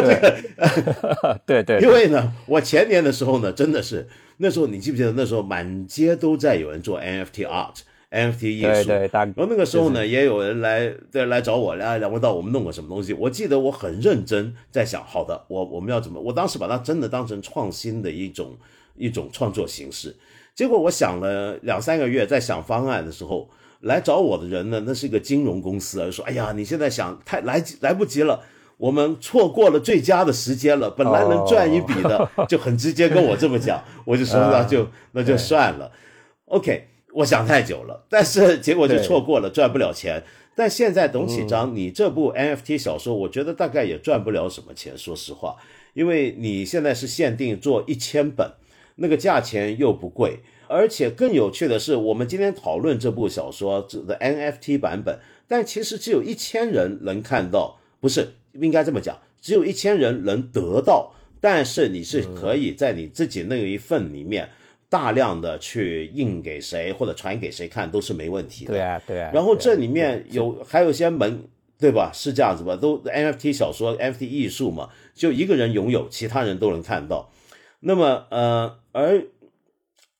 [1.45, 4.07] 对对对，因为呢，我前年的时候呢，真的是
[4.37, 7.81] 那时候，你记不记得那时候满街都在有人做 NFT art。
[8.13, 13.11] NFT 艺术，然后那个时候呢，也有人来对来找我，来问到我们弄个什么东西。
[13.13, 16.21] 我记得我很认真在想，好的，我我们要怎么？
[16.21, 18.55] 我当时把它真的当成创新的一种
[18.95, 20.15] 一种创作形式。
[20.53, 23.49] 结果我想了两三个月，在想方案的时候，
[23.79, 28.43] 来找我的人呢，那是一个金融公司，说：“哎呀，你现在想太来来不及了，
[28.77, 35.91] 我们错过了最佳的时间了，本来能赚一笔的， 就很直接跟我这么讲。”我就说那就 那就算了
[36.45, 36.89] ，OK。
[37.13, 40.23] 我想太久了，但是结果就错过了，赚不了钱。
[40.55, 44.95] 但现在董启章，你这部 NFT 小说，我觉得大概也赚不了什么钱。
[44.97, 45.55] 说实话，
[45.93, 48.51] 因为你现在是限定做一千本，
[48.97, 64.49] 那个价钱又不贵，而且更有趣的是，我们今天讨论这部小说的 NFT 版本，但其实只有一千人能看到，不是应该这么讲，只有一千人能得到，但是你是可以在你自己那一份里面。
[64.93, 68.73] 大量的去印给谁或者传给谁看都是没问题的。
[68.73, 69.31] 对啊，对啊。
[69.33, 71.47] 然后这里面有还有一些门，
[71.79, 72.11] 对吧？
[72.13, 72.75] 是这样子吧？
[72.75, 77.31] 都 NFT 小说、NFT 艺术嘛，就一个人拥有，其他人都能看到。
[77.79, 79.25] 那么呃，而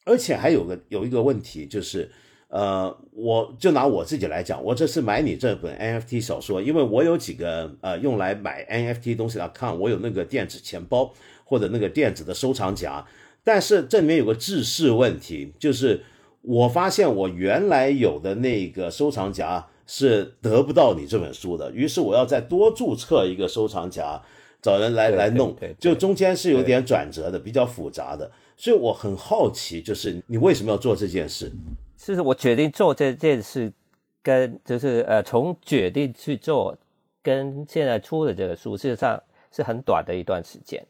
[0.05, 2.09] 而且还有个有一个问题就是，
[2.47, 11.13] 呃，我就拿我自己来讲，我这次买你这本 NFT 小说，因为我有几个呃用来买 NFT 东西的 account，我有那个电子钱包
[11.45, 13.05] 或者那个电子的收藏夹。
[13.43, 16.01] 但是这里面有个制式问题，就是
[16.41, 24.21] 我发现我原来有的那个收藏夹是得不到你这本书的，于是我要再多注册一个收藏夹，
[24.61, 28.31] 找人来来弄，就中间是有点转折的，比较复杂的。
[28.55, 31.51] 所以我很好奇，就是你为什么要做这件事？
[31.97, 33.73] 其实我决定做这件事，
[34.21, 36.77] 跟就是呃，从决定去做，
[37.21, 39.21] 跟现在出的这个书，事实上
[39.51, 40.85] 是很短的一段时间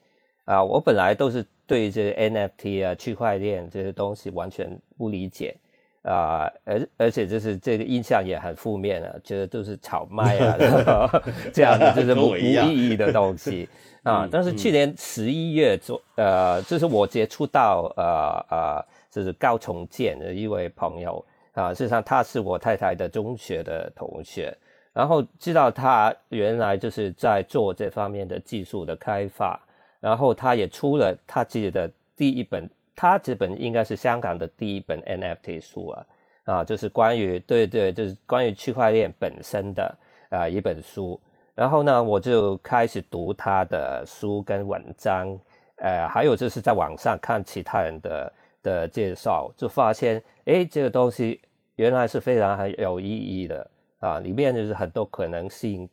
[0.46, 0.64] 啊。
[0.64, 1.44] 我本来都是。
[1.66, 5.56] 对这个 NFT 啊、区块链这些东西完全不理解
[6.04, 11.10] 啊，而而且就是这个印象也很负面啊，觉得都是炒卖啊，
[11.54, 13.70] 这样的就是无意义的东西
[14.04, 14.28] 啊。
[14.30, 24.54] 但是去年十一月做，呃，就是我接触到呃呃，就是高重建的一位朋友啊，事实上他是我太太的中学的同学，
[24.92, 29.58] 然后知道他原来就是在做这方面的技术的开发。
[30.04, 36.06] 然后他也出了他自己的第一本，他这本应该是香港的第一本 NFT 书啊，
[36.44, 39.98] 啊，就是关于对对，就是关于区块链本身的
[40.30, 41.18] 啊一本书。
[41.56, 45.40] 然后呢，我就开始读他的书跟文章，
[45.78, 51.40] 呃，还有就是在网上看其他人的的介绍，就发现，哎，这个东西
[51.78, 55.90] 原来是非常很有意义的啊，里面就是很多可能性。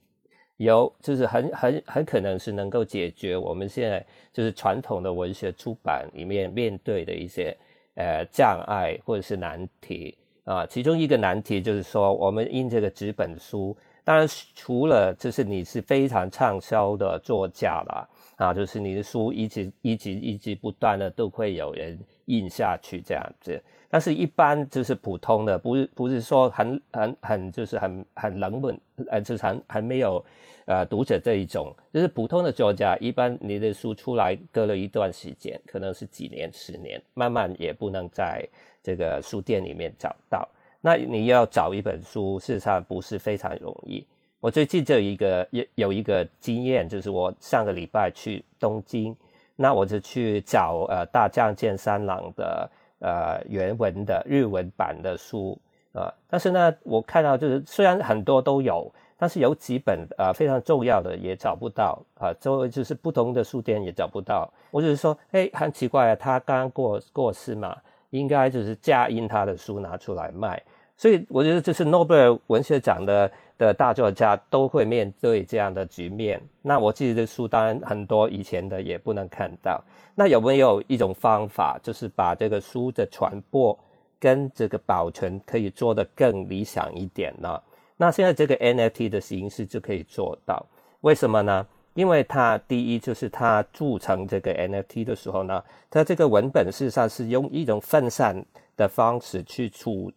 [0.60, 7.56] 有，就是很很很可能是能够解决我们现在就是传统的文学出版里面面对的一些
[7.94, 10.66] 呃障碍或者是难题啊。
[10.66, 23.58] 其中一个难题就是说，我们印这个纸本书，当然除了就是你是非常畅销的作家了啊，就是你的书一直一直一直不断的都会有人印下去这样子。
[23.92, 30.24] 但是，一般就是普通的，不是不是说很很很就是很很冷门，呃，就是很很没有，
[30.64, 38.48] 呃，读者这一种，就是普通的作家，一般你的书出来隔了一段时间，可能是几年、十年，慢慢也不能在
[38.80, 40.48] 这个书店里面找到。
[40.80, 44.06] 那你要找一本书，事实上不是非常容易。
[44.38, 49.16] 我最近就一个有有一个经验，就是我上个礼拜去东京，
[49.56, 52.70] 那我就去找呃大将健三郎的。
[53.00, 55.58] 呃，原文的日文版的书
[55.92, 64.48] 啊，但是呢，我看到就是虽然很多都有，但是有几本啊非常重要的也找不到啊，周围就是不同的书店也找不到。
[64.70, 67.76] 我就是说，哎，很奇怪啊，他刚过过世嘛，
[68.10, 70.62] 应该就是加印他的书拿出来卖，
[70.96, 73.30] 所以我觉得这是诺贝尔文学奖的
[73.66, 76.40] 的大作家都会面对这样的局面。
[76.62, 79.82] 那我自己的书当然很多以前的也不能看到。
[80.14, 83.78] 那有没有一种方法，就是把这个书的传播
[84.18, 87.60] 跟这个保存可以做得更理想一点呢？
[87.98, 90.64] 那现在这个 NFT 的形式就可以做到。
[91.02, 91.66] 为什么呢？
[91.94, 98.42] 因为它第一就是它铸成这个 NFT 的时候呢，它这个文本事实上是用一种分散
[98.74, 100.10] 的方式去储。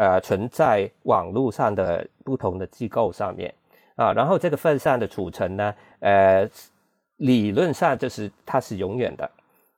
[0.00, 3.52] 呃，存在网络上的不同的机构上面
[3.96, 6.48] 啊，然后这个分散的储存呢，呃，
[7.18, 9.30] 理论上就是它是永远的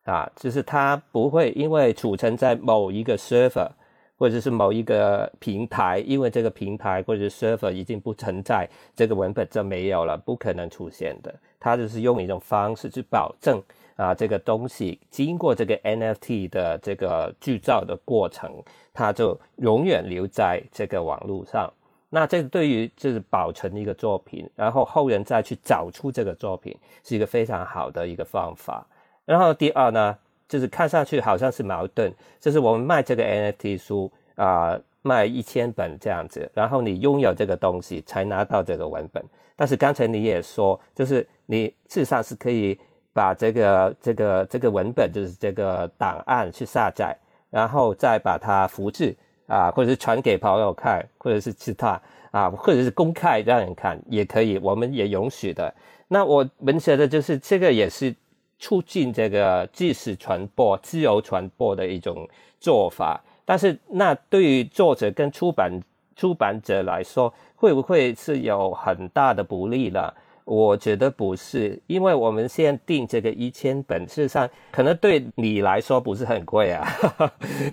[0.04, 3.68] 啊，就是它不会因为储存在某一个 server
[4.16, 11.34] 或者是某一个平台，因为这个平台或者是 server 已经不存在，这个文本就没有了，不可能出现的。
[11.58, 13.60] 它就是用一种方式去保证。
[13.96, 18.50] 啊，这个东西经过这个 NFT 的这个制造的过程，
[18.92, 21.72] 它就永远留在这个网络上。
[22.08, 28.86] 那这对于就是保存一个作品，然后后人再去找出这个作品，是一个非常好的一个方法。
[29.24, 30.18] 然后第二呢，
[30.48, 39.24] 就是看上去好像是矛盾，就是我们卖这个 NFT 书啊，卖一千本这样子，然后你拥有这个东西才拿到这个文本。
[39.56, 42.78] 但是刚才你也说，就是你事实上是可以。
[43.12, 47.16] 把这个这个这个文本，就是这个档案去下载，
[47.50, 49.14] 然后再把它复制
[49.46, 52.00] 啊，或者是传给朋友看，或者是其他
[52.30, 55.72] 啊，或者是公开让人看也可以，我们也允许的。
[56.08, 58.14] 那我们觉得就是这个也是
[58.58, 62.28] 促进这个知识传播、自由传播的一种
[62.60, 63.20] 做法。
[63.44, 65.70] 但是那对于作者跟出版
[66.14, 70.12] 出版者来说，会不会是有很大的不利呢？
[70.54, 76.86] 我觉得不是，因为我们现在定这个一千本，事实上可能对你来说不是很贵啊，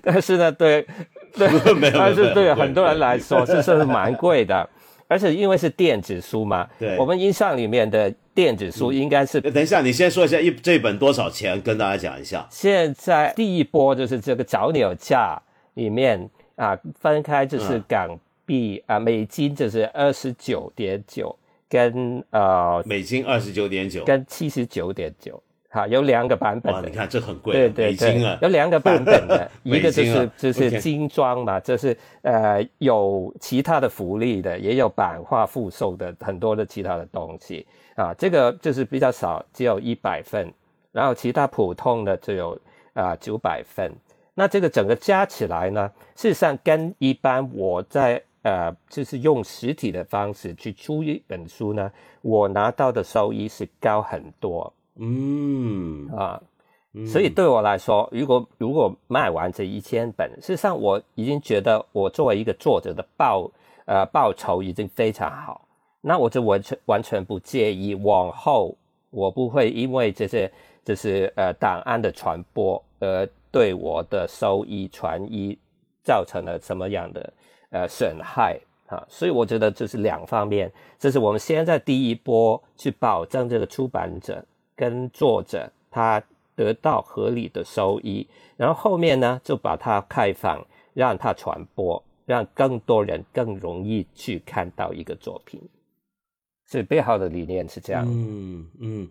[0.02, 0.86] 但是呢，对
[1.36, 1.46] 对，
[1.92, 4.66] 但是对很多人来说是是蛮贵的，
[5.08, 9.42] 而且因为是电子书嘛， 对，我们印象里面的电子书应该是。
[9.42, 12.46] 等一下，你先说一下一这本多少钱，跟大家讲一下。
[12.48, 15.38] 现在第一波就是这个早鸟价
[15.74, 21.36] 里面啊，分开就是港币啊，美金就是二十九点九。
[21.70, 26.74] 跟呃，美金二十九点九，跟七十九点九，好，有两个版本。
[26.74, 37.64] 哇，你看这很贵，对对对，有两个版本的，一个就是就是精装嘛，就是呃有其他的福利的，也有版画附售的很多的其他的东西
[37.94, 40.52] 啊，这个就是比较少，只有一百份，
[40.90, 42.58] 然后其他普通的只有
[42.94, 43.92] 啊九百份，
[44.34, 48.20] 那这个整个加起来呢，事实上跟一般我在。
[48.42, 54.72] 呃，就是用实体的方式去出一本书呢，我拿到的收益是高很多。
[54.96, 56.40] 嗯啊，
[57.06, 63.50] 所以对我来说，如果如果卖完这一千本，事实上我已经觉得我作为一个作者的报
[63.84, 65.66] 呃报酬已经非常好，
[66.00, 68.76] 那我就完全完全不介意往后
[69.10, 70.50] 我不会因为这些
[70.84, 75.58] 就是呃档案的传播而对我的收益传一
[76.02, 77.32] 造成了什么样的。
[77.70, 84.44] 呃，损害啊，所以我觉得这是两方面，这是我们现在第一波去保证这个出版者
[84.74, 86.20] 跟作者他
[86.56, 95.60] 得到合理的收益，然后后面呢就把它开放，让它传播，让更多人更容易去看到一个作品，
[96.66, 98.04] 所以背后的理念是这样。
[98.08, 99.08] 嗯嗯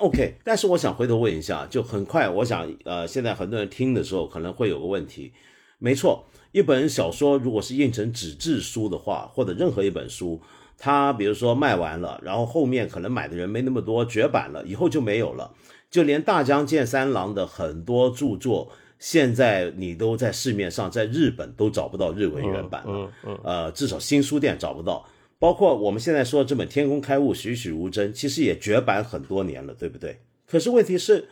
[0.00, 5.32] ，OK，但是我想回头问一下，就很快，我想呃，现在很多人听的时候可能会有个问题，
[5.78, 6.24] 没错。
[6.54, 10.40] 一本小说如果是印成纸质书的话，或者任何一本书，
[10.78, 15.52] 它比如说卖完了，然后后面可能买的人没那么多，绝版了，以后就没有了。
[15.90, 23.10] 就连大江健三郎的很多著作，现在你都在市面上，在日本都找不到日文原版了。
[23.42, 25.04] 呃，至少新书店找不到。
[25.40, 30.20] 包括我们现在说这本《天工开物》，栩栩如生，其实也绝版很多年了，对不对？
[30.46, 31.26] 可是问题是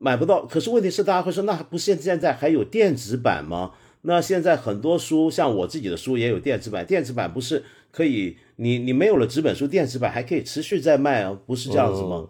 [0.00, 0.46] 买不到。
[0.46, 3.72] 可是问题是大家会说，那不现现在还有电子版吗？
[4.02, 12.28] 那现在很多书，像我自己的书也有电子版，电子版不是可以，你你没有了纸本书，电子版还可以持续在卖啊，不是这样子吗？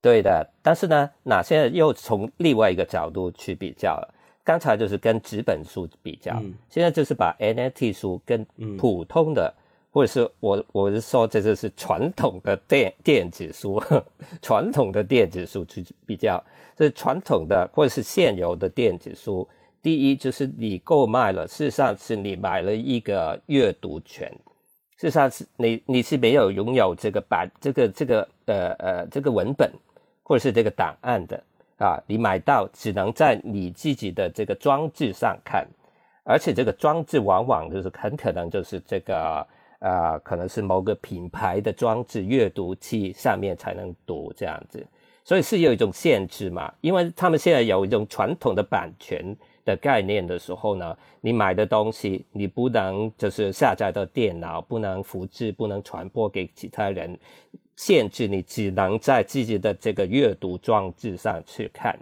[0.00, 4.14] 对的，但是呢，那现在又从另外一个角度去比较了。
[4.44, 6.40] 刚才就是跟纸本书比较，
[6.70, 8.46] 现在就是把 NFT 书跟
[8.78, 9.52] 普通的，
[9.90, 13.82] 或者是我我是说这就是传统的电电子书，
[14.40, 16.42] 传统的电子书去比较，
[16.78, 19.46] 是传统的或者是现有的电子书。
[19.82, 24.30] 第一就是你购买了，事实上是你买了一个阅读权，
[24.96, 29.72] 事实上是你你是没有拥有这个版这个这个呃呃这个文本
[30.22, 31.42] 或者是这个档案的。
[31.78, 35.64] 啊，你买到只能在你自己的这个装置上看，
[36.24, 39.46] 而且这个装置往往就是很可能就是这个
[39.78, 44.84] 啊，可能是某个品牌的装置阅读器上面才能读这样子，
[45.24, 46.74] 所以是有一种限制嘛。
[46.80, 49.24] 因为他们现在有一种传统的版权
[49.68, 57.18] 的概念的时候呢，你买的东西你不能就是下载到电脑，不能复制，不能传播给其他人，
[57.76, 61.94] 限制你只能在自己的这个阅读装置上去看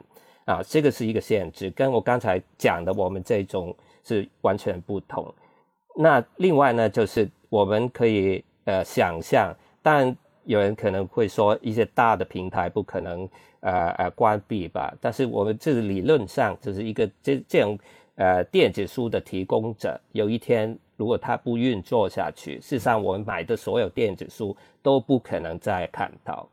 [0.44, 5.34] 啊，这个是一个限制，跟我刚才讲的我们这种是完全不同。
[5.96, 9.52] 那另外呢，就是我们可以呃想象，
[9.82, 10.16] 但
[10.46, 13.28] 有人可能会说一些大的平台不可能
[13.60, 14.94] 呃呃关闭吧？
[15.00, 17.78] 但是我们这是理论上就是一个这这种
[18.14, 26.48] 呃电子书的提供者，有一天如果它不运作下去，事实上我们买的所有电子书都不可能再看到。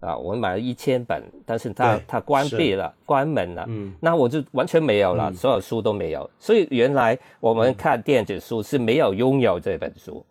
[0.00, 6.30] 啊，我们买了一千本，但是它它关闭了，关门了，嗯，那我就完全没有了，所有书都没有。
[6.38, 10.24] 所以原来我们看电子书是没有拥有这本书，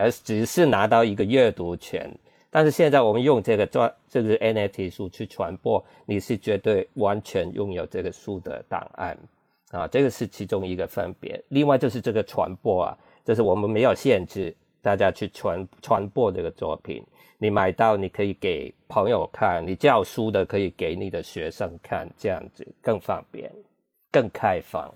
[0.00, 2.10] 而只是拿到一个阅读权。
[2.52, 9.16] 但是现在我们用这个专这个 NFT 书去传播，你是绝对完全拥有这个书的档案
[9.70, 11.40] 啊，这个是其中一个分别。
[11.48, 17.00] 另外就是这个传播啊，就是我们没有限制大家去传传播这个作品。
[17.38, 23.50] 你买到，你可以给朋友看；你教书的可以给你的学生看，这样子更方便、
[24.10, 24.92] 更开放。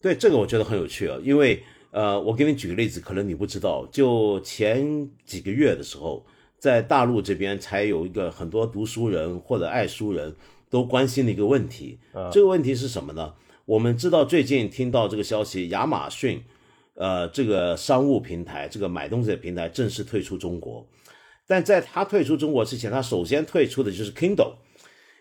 [0.00, 1.60] 对这个我觉得很有趣啊，因为
[1.90, 6.24] 呃，我给你举个例子，可能你不知道，就前几个月的时候，
[6.58, 10.34] 在大陆这边才有一个很多读书人或者爱书人
[10.68, 11.98] 都关心的一个问题。
[12.30, 13.32] 这个问题是什么呢？
[13.64, 16.42] 我们知道最近听到这个消息，亚马逊
[16.94, 20.86] 呃这个商务平台，这个买东西的平台正式退出中国。
[21.46, 24.56] 但在他退出中国之前，他首先退出的就是 Kindle，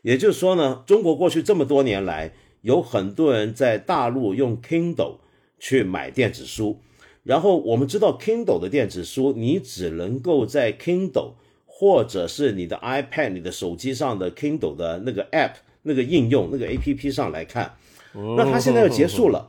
[0.01, 5.19] 也就是说呢，中国过去这么多年来，有很多人在大陆用 Kindle
[5.59, 6.79] 去买电子书，
[7.23, 11.33] 然后我们知道 Kindle 的电子书，你只能够在 Kindle
[11.65, 15.53] 或者是你的 iPad、你的手机上的 Kindle 的那个 App、
[15.83, 17.73] 那个应用、那个 APP 上来看。
[18.13, 19.47] 那它现在要结束了，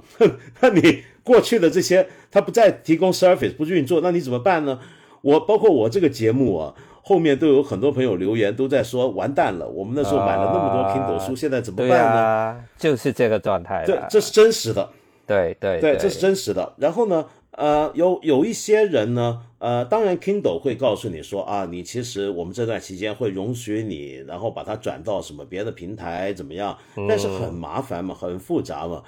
[0.61, 4.79] 那你过去的这些它不再提供 service 不运作，那你怎么办呢？
[5.23, 9.67] 我包括我这个节目啊，后面都有很多朋友留言，都在说完蛋了。
[9.67, 12.65] 我们那时候买了那么多 Kindle 书，现在怎么办呢？
[12.77, 13.85] 就是这个状态。
[13.87, 14.91] 这这是真实的。
[15.29, 16.74] 对对对，这是真实的。
[16.79, 26.76] 然后呢，呃，有有一些人呢，呃，当然 Kindle 会告诉你说啊，你其实我们这段期间会容许你，然后把它转到什么别的平台怎么样？
[27.09, 29.05] 但是很麻烦嘛，很复杂嘛。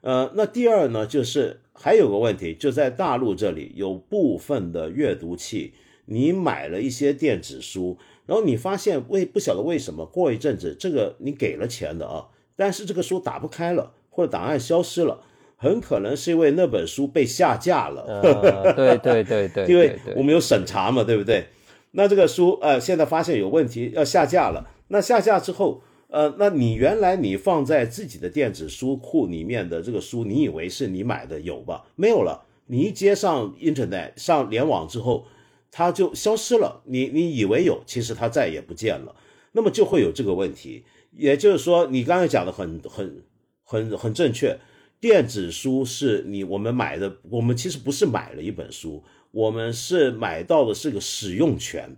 [0.00, 5.74] 呃，那第二呢，就是还有个问题，就在大陆这里有部分的阅读器，
[6.06, 15.20] 你买了一些电子书，然后你发现为不晓得为什么，过一阵子这个你给了钱的啊，但是这个书打不开了，或者档案消失了，
[15.60, 18.20] 很可能是因为那本书被下架了。
[18.74, 21.46] 对对对对，因为我们有审查嘛，对不对？
[21.92, 25.82] 那这个书呃，现在发现有问题要下架了，那下架之后。
[26.12, 31.84] 呃，那你原来你放在自己的电子书库里面的这个书，你以为是你买的有吧？
[31.94, 35.26] 没有了，你一接上 Internet 上联网之后，
[35.70, 36.82] 它就消失了。
[36.86, 39.14] 你你以为有，其实它再也不见了。
[39.52, 40.82] 那么就会有这个问题。
[41.16, 43.22] 也就是说，你刚才讲的很很
[43.62, 44.58] 很很正确，
[45.00, 51.96] 电子书是你我们买的，我们其实不是买了一本书，我们是买到的是个使用权。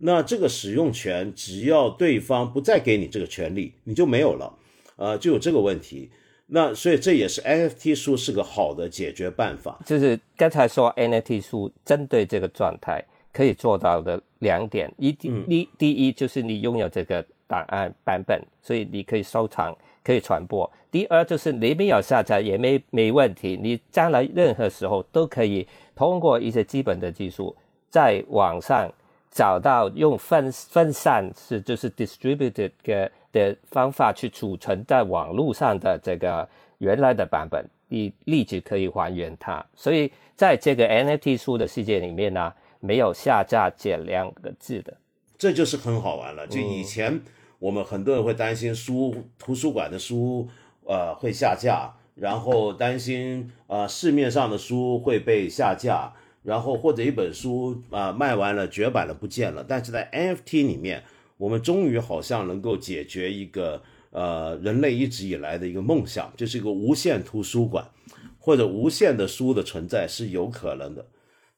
[0.00, 4.56] 那这个使用权，只要对方不再给你这个权利，你就没有了，
[4.96, 6.10] 呃，就有这个问题。
[6.50, 9.80] 那所以这也是 NFT 书是个好的解决办法。
[9.84, 19.76] 就是刚才说 NFT 书针对这个状态可以做到的两点：一，第第一就是你拥有这个档案版本，所以你可以收藏、
[20.08, 27.54] 可以传播；第二就是你没有下载也没没问题，你将来任何时候都可以通过一些基本的技术
[27.90, 28.90] 在网上。
[29.30, 36.48] 找到用分分散是就是 distributed 的的方法去储存在网络上的这个
[36.78, 39.64] 原来的版本，你立即可以还原它。
[39.76, 42.50] 所以在这个 NFT 书的世界里面呢，
[42.80, 44.96] 没有下架这两个字的，
[45.36, 46.46] 这就是很好玩了。
[46.46, 47.20] 就以前
[47.58, 50.48] 我们很多人会担心书图书馆的书
[50.84, 56.14] 呃会下架，然后担心呃市面上的书会被下架。
[56.44, 61.02] 然后或者一本书啊卖完了绝版了不见了，但是在 NFT 里面，
[61.36, 67.90] 我们终于好像能够解决一个呃人类一直以来的一个梦想，就是一个无限图书馆
[68.38, 71.04] 或者无限的书的存在是有可能的。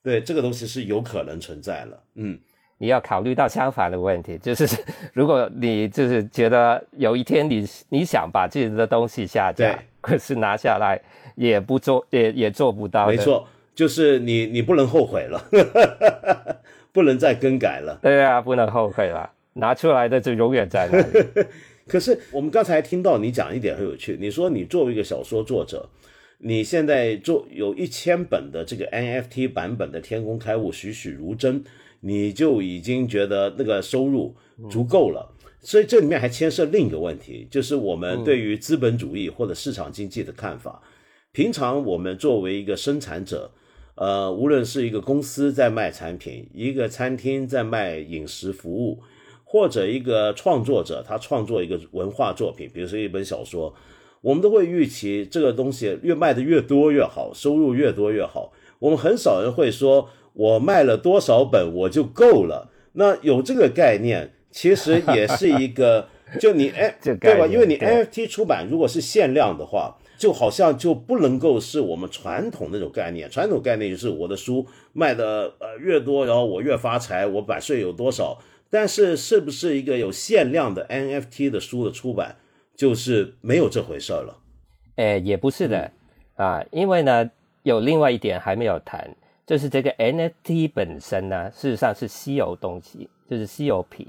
[0.03, 2.03] 对，这个东西是有可能存在了。
[2.14, 2.40] 嗯，
[2.81, 4.66] 你要考虑到相反的问题， 就是
[5.12, 10.99] 如果你就是觉得有一天你你想把自己的东西下架，可是拿下来
[11.37, 13.07] 也不做也也做不到。
[13.07, 13.47] 没错。
[13.72, 15.43] 就是你你不能后悔了，
[16.93, 17.99] 不能再更改了。
[18.03, 21.47] 对啊，不能后悔了，拿出来的就永远在那里。
[21.87, 25.89] 可是我们刚才听到你讲一点很有趣，你说你作为一个小说作者，
[26.39, 31.64] 你现在做有一千本的这个 NFT 版本的《天工开物》栩栩如生，
[32.01, 34.34] 你就已经觉得那个收入
[34.70, 35.34] 足够了。
[35.62, 40.82] 所以这里面还牵涉另一个问题，就是我们对于资本主义或者市场经济的看法。
[41.32, 43.51] 平常我们作为一个生产者，
[43.94, 49.03] 呃，无论是一个公司在卖产品，一个餐厅在卖饮食服务，
[49.44, 53.74] 或者一个创作者他创作一个文化作品，比如说一本小说，
[54.22, 58.53] 我们都会预期这个东西越卖的越多越好，收入越多越好。
[58.78, 62.70] 我们很少人会说我卖了多少本我就够了。
[62.93, 64.33] 那有这个概念。
[64.53, 66.09] 其实 也是一个，
[66.41, 67.47] 就你 哎，对吧？
[67.47, 73.31] 因为你 NFT 出版如果是限量的话，就好像就不能够是我们传统那种概念。
[73.31, 78.39] 传统概念就是我的书卖的呃越多，然后我越发财，我版税有多少。
[78.68, 82.35] 但是是不是一个有限量的 NFT 的书的出版，
[82.74, 84.39] 就是没有这回事了？
[84.97, 85.93] 哎，也不是的
[86.35, 87.31] 啊，因为呢，
[87.62, 89.16] 有另外一点还没有谈，
[89.51, 94.07] 就是这个 NFT 本身呢，事实上是稀有东西，就是稀有品。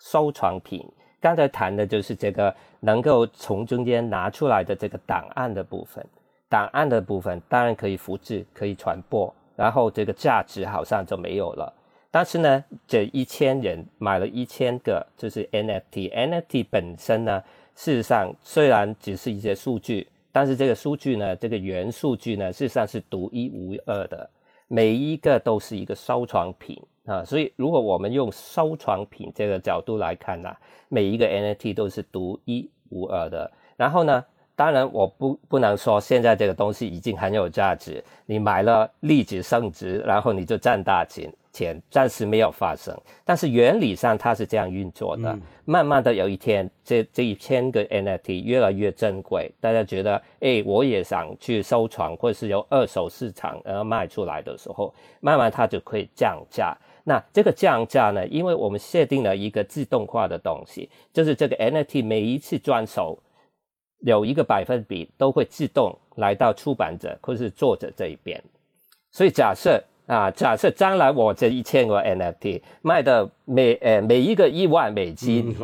[0.00, 0.86] 收藏品，
[1.20, 6.06] 刚才谈的就是这个能够从中间拿出来的这个档案的部分。
[6.48, 11.74] 档案的部分当然可以复制，可以传播，然后这个价值好像就没有了。
[12.12, 17.42] 但是呢，这一千人买了一千个，就是 NFT，NFT 本身呢，
[17.74, 24.30] 事实上虽然只是一些数据，但是这个数据呢，这个原数据呢，事实上是独一无二的，
[24.68, 26.80] 每一个都是一个收藏品。
[27.06, 30.52] 啊，所以如果我们用收藏品这个角度来看呢，
[30.88, 33.48] 每一个 NFT 都是独一无二的。
[33.76, 34.24] 然后呢，
[34.56, 41.32] 当然我不不能说现在这个东西已经很有价值，你买了立即升值，然后你就赚大钱。
[41.56, 42.94] 钱暂时没有发生，
[43.24, 45.38] 但是原理上它是这样运作的。
[45.64, 56.76] 慢慢的有一天，这这一千个 NFT 越来越珍贵，大家觉得，哎，我也想去收藏，或者是由二手市场而卖出来的时候，慢慢它就可以降价。
[57.02, 58.26] 那这个降价呢？
[58.26, 63.18] 因为我们设定了一个自动化的东西，就是这个 NFT 每一次转手
[64.00, 68.42] 有一个百分比都会自动来到出版者或是作者这一边。
[69.10, 75.54] 所以假设啊，假设将来我这一千个 NFT 卖的每呃每一个一万美金，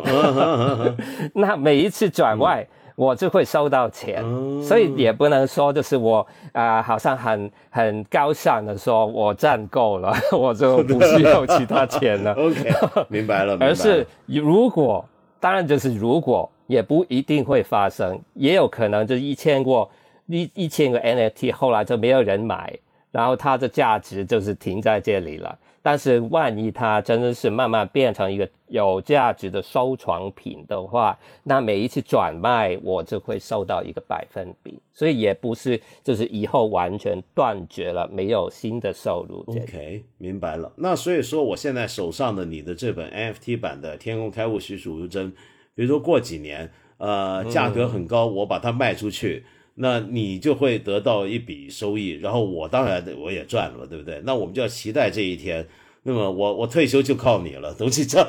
[1.34, 2.66] 那每一次转卖。
[2.94, 4.22] 我就会收到钱，
[4.62, 12.34] 所以也不能说就是我啊，好像很很高尚的说，我赚够了， 我就不需要其他钱了。
[12.36, 12.70] OK，
[13.08, 13.56] 明白了。
[13.58, 15.02] 而是如果，
[15.40, 19.88] 当然就是如果，也不一定会发生，也有可能就一千个
[20.26, 22.78] 一一千个 NFT 后来就没有人买，
[23.12, 25.56] 然后它的价值就是停在这里了。
[25.84, 39.44] 但是万一它真的是慢慢变成一个有价值的收藏品的话，那每一次转卖我就会收到一个百分比，所以也不是就是以后完全断绝了，没有新的收入。
[39.48, 40.72] OK，明白了。
[40.76, 45.32] 那所以说，我现在手上的你的这本 NFT 版的《天空开物栩栩如生》，
[45.74, 49.44] 比如说过几年，呃，价格很高，我把它卖出去。
[49.74, 54.20] 那你就会得到一笔收益，然后我当然我也赚了，对不对？
[54.24, 55.66] 那我们就要期待这一天。
[56.04, 58.28] 那么我我退休就靠你了，都是这样。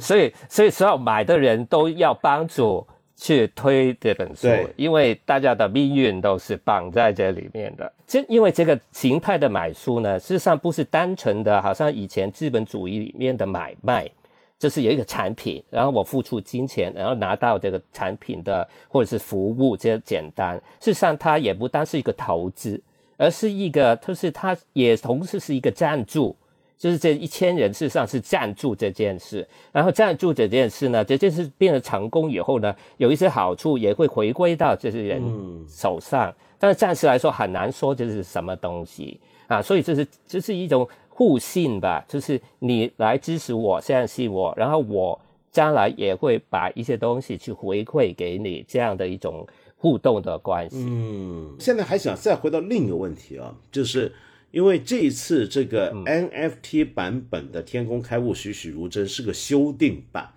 [0.00, 7.92] 所以所以所有买的人都要帮助去推这本书，因为大家的命运都是绑在这里面的。
[8.06, 14.10] 这因为这个形态的买书呢，事实上不是单纯的，好像以前资本主义里面的买卖。
[14.58, 20.56] 就是有一个产品，然后我付出金钱，然后拿到这个产品的或者是服务，这简单。
[20.80, 22.80] 事实上，它也不单是一个投资，
[23.16, 26.34] 而是一个，就是它也同时是一个赞助。
[26.76, 35.22] 就是这一千人事实上是赞助这件事，然后赞助这件事呢，这件事变得成功以后呢，有一些好处也会回归到这些人
[35.68, 36.34] 手上。
[36.58, 40.88] 但是暂时来说很难说这是什么东西啊，所以这是这是一种。
[41.18, 49.44] 互信吧，就是你来支持我，相信我，然后我将来也会把一些东西去回馈给你，这样的一种
[49.76, 50.76] 互动的关系。
[50.78, 54.12] 嗯，现在还想再回到另一个问题啊，就是
[54.52, 60.32] 因为这一次这个 NFT 版本的《天工开物栩栩如生》是个修订版，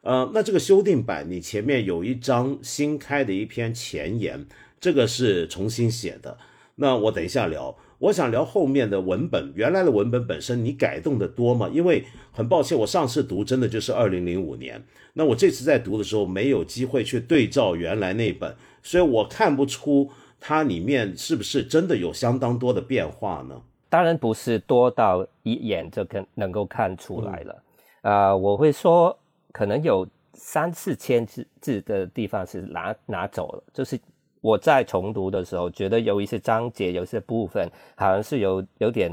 [0.00, 4.44] 呃，那这个修订版你前面有一张新开的一篇前言，
[4.80, 6.36] 这个是重新写的，
[6.74, 7.76] 那我等一下聊。
[7.98, 11.68] 我想聊后面的文本，原来的文本本身你改动的多吗？
[11.72, 14.82] 因为很抱歉，我上次读真的就是二零零五年，
[15.14, 20.10] 那我这次在读的时候没有机会去对照原来那本，所以我看不出。
[20.38, 23.60] 它里面是不是真的有相当多的变化呢？
[23.88, 27.62] 当然不是多到一眼就可能够看出来了。
[28.02, 29.18] 啊，我会说
[29.50, 33.98] 可能有三四千字字的地方是拿拿走了，就是
[34.46, 39.10] 我在重读的时候觉得有一些章节、有些部分好像是有有点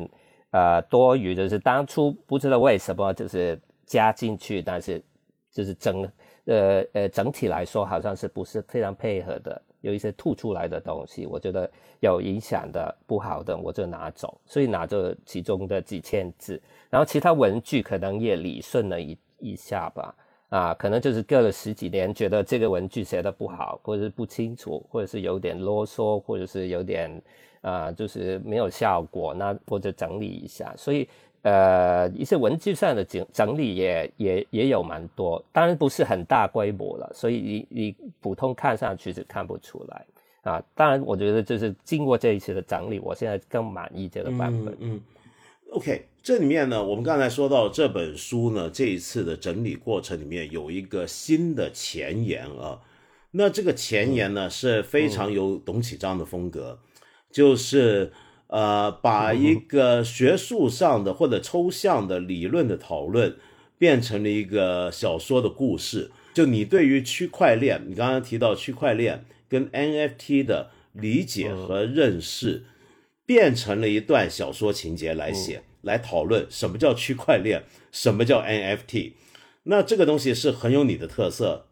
[0.51, 5.03] 呃多余，就是当初不知道为什么就是加进去，但是
[5.51, 6.07] 就是整
[6.45, 9.59] 呃呃整体来说好像是不是非常配合的。
[9.81, 11.69] 有一些吐出来的东西，我觉得
[11.99, 14.39] 有影响的、不好的，我就拿走。
[14.45, 16.61] 所以拿着其中的几千字，
[16.91, 20.15] 然后其他文句可能也理顺了一一下吧。
[20.55, 27.21] 啊，可能就是隔了十几年，觉得这个文具写的不好，或者是不清楚，或者是有点啰嗦，或者是有点
[27.61, 30.73] 啊，就是没有效果，那或者整理一下。
[30.77, 31.09] 所以。
[31.45, 40.05] 呃，一些文具上的整整理也也也有蛮多，当然不是很大规模了，所以你你普通看上去是看不出来
[40.43, 40.63] 啊。
[40.73, 44.73] 当然，我觉得就是经过这一次的整理，我现在更满意这个版本。
[44.79, 45.01] 嗯
[45.71, 52.79] ，OK，这里面呢，我们刚才说到这本书呢，这一次的整理过程里面有一个新的前言啊，
[53.31, 56.79] 那这个前言呢是非常有董启章的风格，
[57.29, 58.11] 就是。
[58.47, 63.35] 呃，把一个学术上的或者抽象的理论的讨论，
[63.79, 66.11] 变成了一个小说的故事。
[66.35, 72.65] 就你对于区块链，你刚刚提到区块链跟 NFT 的理解和认识，
[73.25, 79.13] 变成了一段小说情节来写，来讨论什么叫区块链，什么叫 NFT。
[79.65, 81.67] 那这个东西是很有你的特色，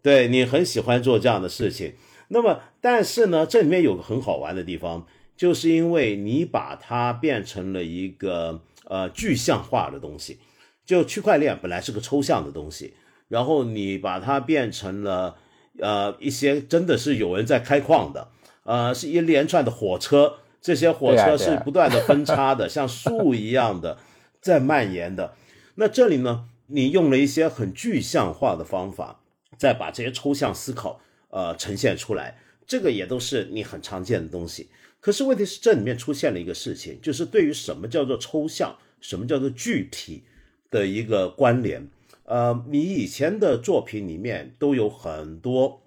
[0.00, 1.94] 对你很喜欢做这样的事情。
[2.28, 5.06] 那么，但是呢，这里面有个很好玩的地方。
[5.36, 10.38] 就是因为你把它变成了一个呃具象化的东西，
[10.86, 12.94] 就区块链本来是个抽象的东西，
[13.26, 15.36] 然后你把它变成了
[15.80, 18.28] 呃一些真的是有人在开矿的，
[18.62, 23.98] 呃是一连串的火车，这些火车是不断的分叉的，像树一样的
[24.40, 25.34] 在蔓延的。
[25.74, 29.20] 那这里呢，你用了一些很具象化的方法，
[29.58, 34.70] 再把这些抽象思考呃呈现出来，这个也都是你很常见的东西。
[35.00, 40.24] 可是问题是，这里面出现了一个事情，就是对于什么叫做抽象，什么叫做具体
[40.70, 41.86] 的一个关联。
[42.24, 45.82] 呃，你以前的作品里面都有很多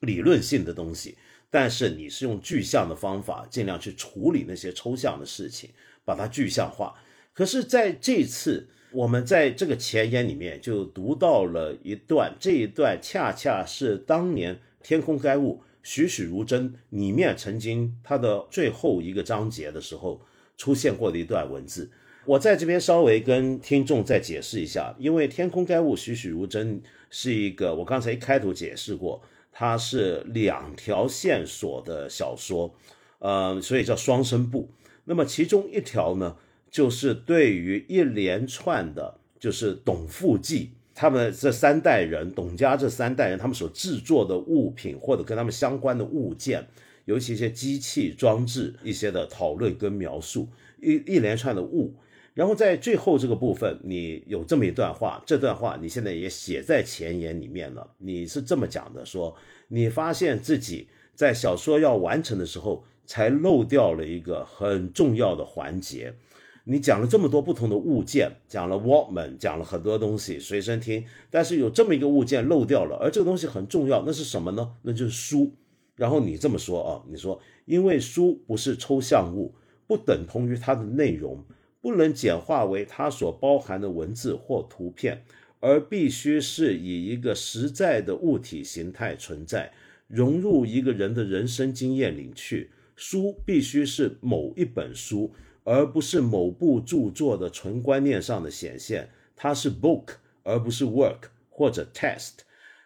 [0.00, 1.16] 理论性的东西，
[1.50, 5.70] 但是你是用具象的方法，尽量去处理那些抽象的事情，
[6.04, 6.94] 把它具象化。
[7.32, 15.62] 可是在这次，我们在这个前言里面就读到了一段，这一段恰恰是当年《天空该物》。
[15.80, 20.20] 栩栩如真，里面曾经它的最后一个章节的时候
[20.58, 21.90] 出现过的一段文字，
[22.26, 29.22] 我在这边稍微跟听众再解释一下，因为《天空该物栩栩如真》是一个我刚才一开头解释过，
[29.60, 32.72] 它是两条线索的小说，
[33.18, 34.70] 呃，所以叫双声部。
[35.06, 36.36] 那么其中一条呢，
[36.70, 40.70] 就是对于一连串的，就是董富记。
[40.94, 46.64] 他们这三代人，董家这三代人，他们所制作的物品或者跟他们相关的物件，
[47.06, 50.46] 尤其一些机器装置一些的讨论跟描述，
[50.80, 51.92] 一一连串的物，
[52.38, 59.34] 然后在最后这个部分，你有这么一段话，这段话你现在也写在前言里面了，你是这么讲的，说
[59.66, 60.86] 你发现自己
[61.16, 66.14] 在小说要完成的时候，才漏掉了一个很重要的环节。
[66.62, 74.74] 你讲了这么多不同的物件，讲了 woman 讲了很多东西，随身听，但是有这么一个物件漏掉了，而这个东西很重要，那是什么呢？
[74.82, 75.52] 那就是书。
[75.96, 79.56] 然后你这么说啊，你说，因为书不是抽象物，
[79.88, 81.44] 不等同于它的内容，
[81.80, 85.22] 不能简化为它所包含的文字或图片，
[85.60, 89.72] 而必须是以一个实在的物体形态存在，
[90.06, 92.70] 融入一个人的人生经验里去。
[92.96, 95.32] 书必须是某一本书。
[95.64, 102.38] 而不是某部著作的纯观念上的显现，它是 book 而不是 work 或者 test。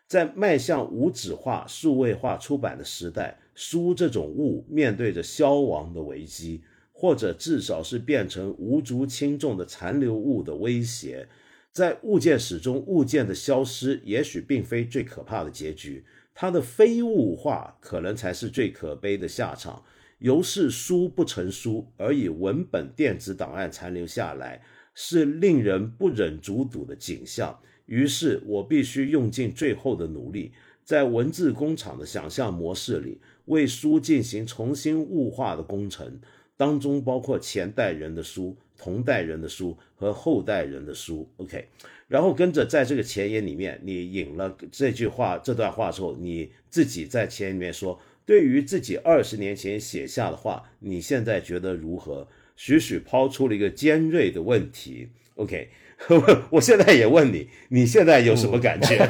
[0.08, 6.64] 在迈向无纸化、数位化出版的时代，书这种物面对着消亡的危机，
[7.02, 11.28] 或者至少是变成无足轻重的残留物的威胁。
[11.72, 19.82] 在物件史中，物件的消失也许并非最可怕的结局，它的非物化可能才是最可悲的下场。
[20.20, 24.62] 由是书不成书，而以文本电子档案残留下来，
[24.94, 27.58] 是令人不忍卒睹的景象。
[27.86, 30.52] 于是我必须用尽最后的努力，
[30.84, 36.20] 在文字工厂的想象模式里，为书进行重新物化的工程，
[36.62, 41.28] 当中包括前代人的书、同代人的书和后代人的书。
[41.38, 41.66] OK，
[42.06, 48.00] 然后跟着在这个前言里面，你引了这句话、这段话之后，你自己在前言里面说。
[48.24, 52.28] 对于自己二十年前写下的话，你现在觉得如何？
[52.54, 55.08] 许许抛出了一个尖锐的问题。
[55.34, 55.68] OK，
[56.50, 58.96] 我现在也问你，你现在有什么感觉？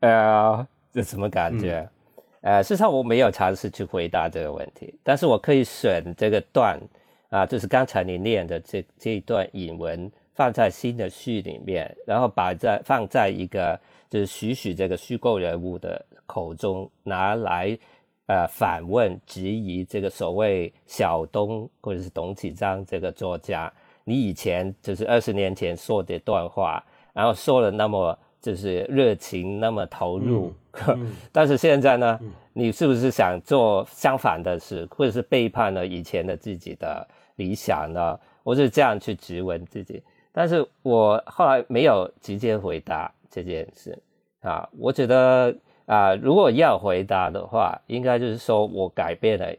[0.00, 1.90] 哎呀，这什么感觉？
[2.40, 6.80] 呃，事实上我没有尝试去回答这个问题，但是我可以选这个段
[7.30, 13.78] 啊，就是刚才你念的这这一段引文，放在新的序里面，然后把在放在一个
[14.08, 17.76] 就是许许这个虚构人物的口中拿来
[18.26, 23.72] 呃反问质疑这个所谓小东或者是董启章这个作家，
[24.04, 26.82] 你以前就是二十年前说的段话，
[27.12, 28.16] 然后说了那么。
[28.40, 30.54] 就是热情那么投入，
[31.32, 32.20] 但是现在呢，
[32.52, 37.06] 你是不是想做相反的事，或者是背叛了以前的自己的
[37.36, 38.18] 理想呢？
[38.42, 40.02] 我是这样去质问自己，
[40.32, 43.98] 但是我后来没有直接回答这件事
[44.40, 44.68] 啊。
[44.78, 45.54] 我觉得
[45.86, 49.54] 啊，如果要回答的话，应该就是说我改变了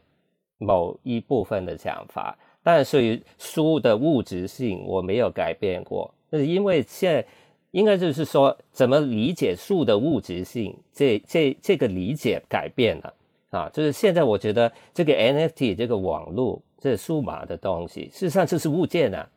[0.58, 7.26] 某一部分的想法，但是书的物质性我没有改变过，那是因为现在。
[7.72, 10.76] 应该就是说，怎么理解树的物质性？
[10.92, 13.14] 这这这个理解改变了
[13.50, 13.70] 啊！
[13.72, 19.28] 就是现在我觉得这个 NFT 这个网络这数码的东西，事实上就是物件啊，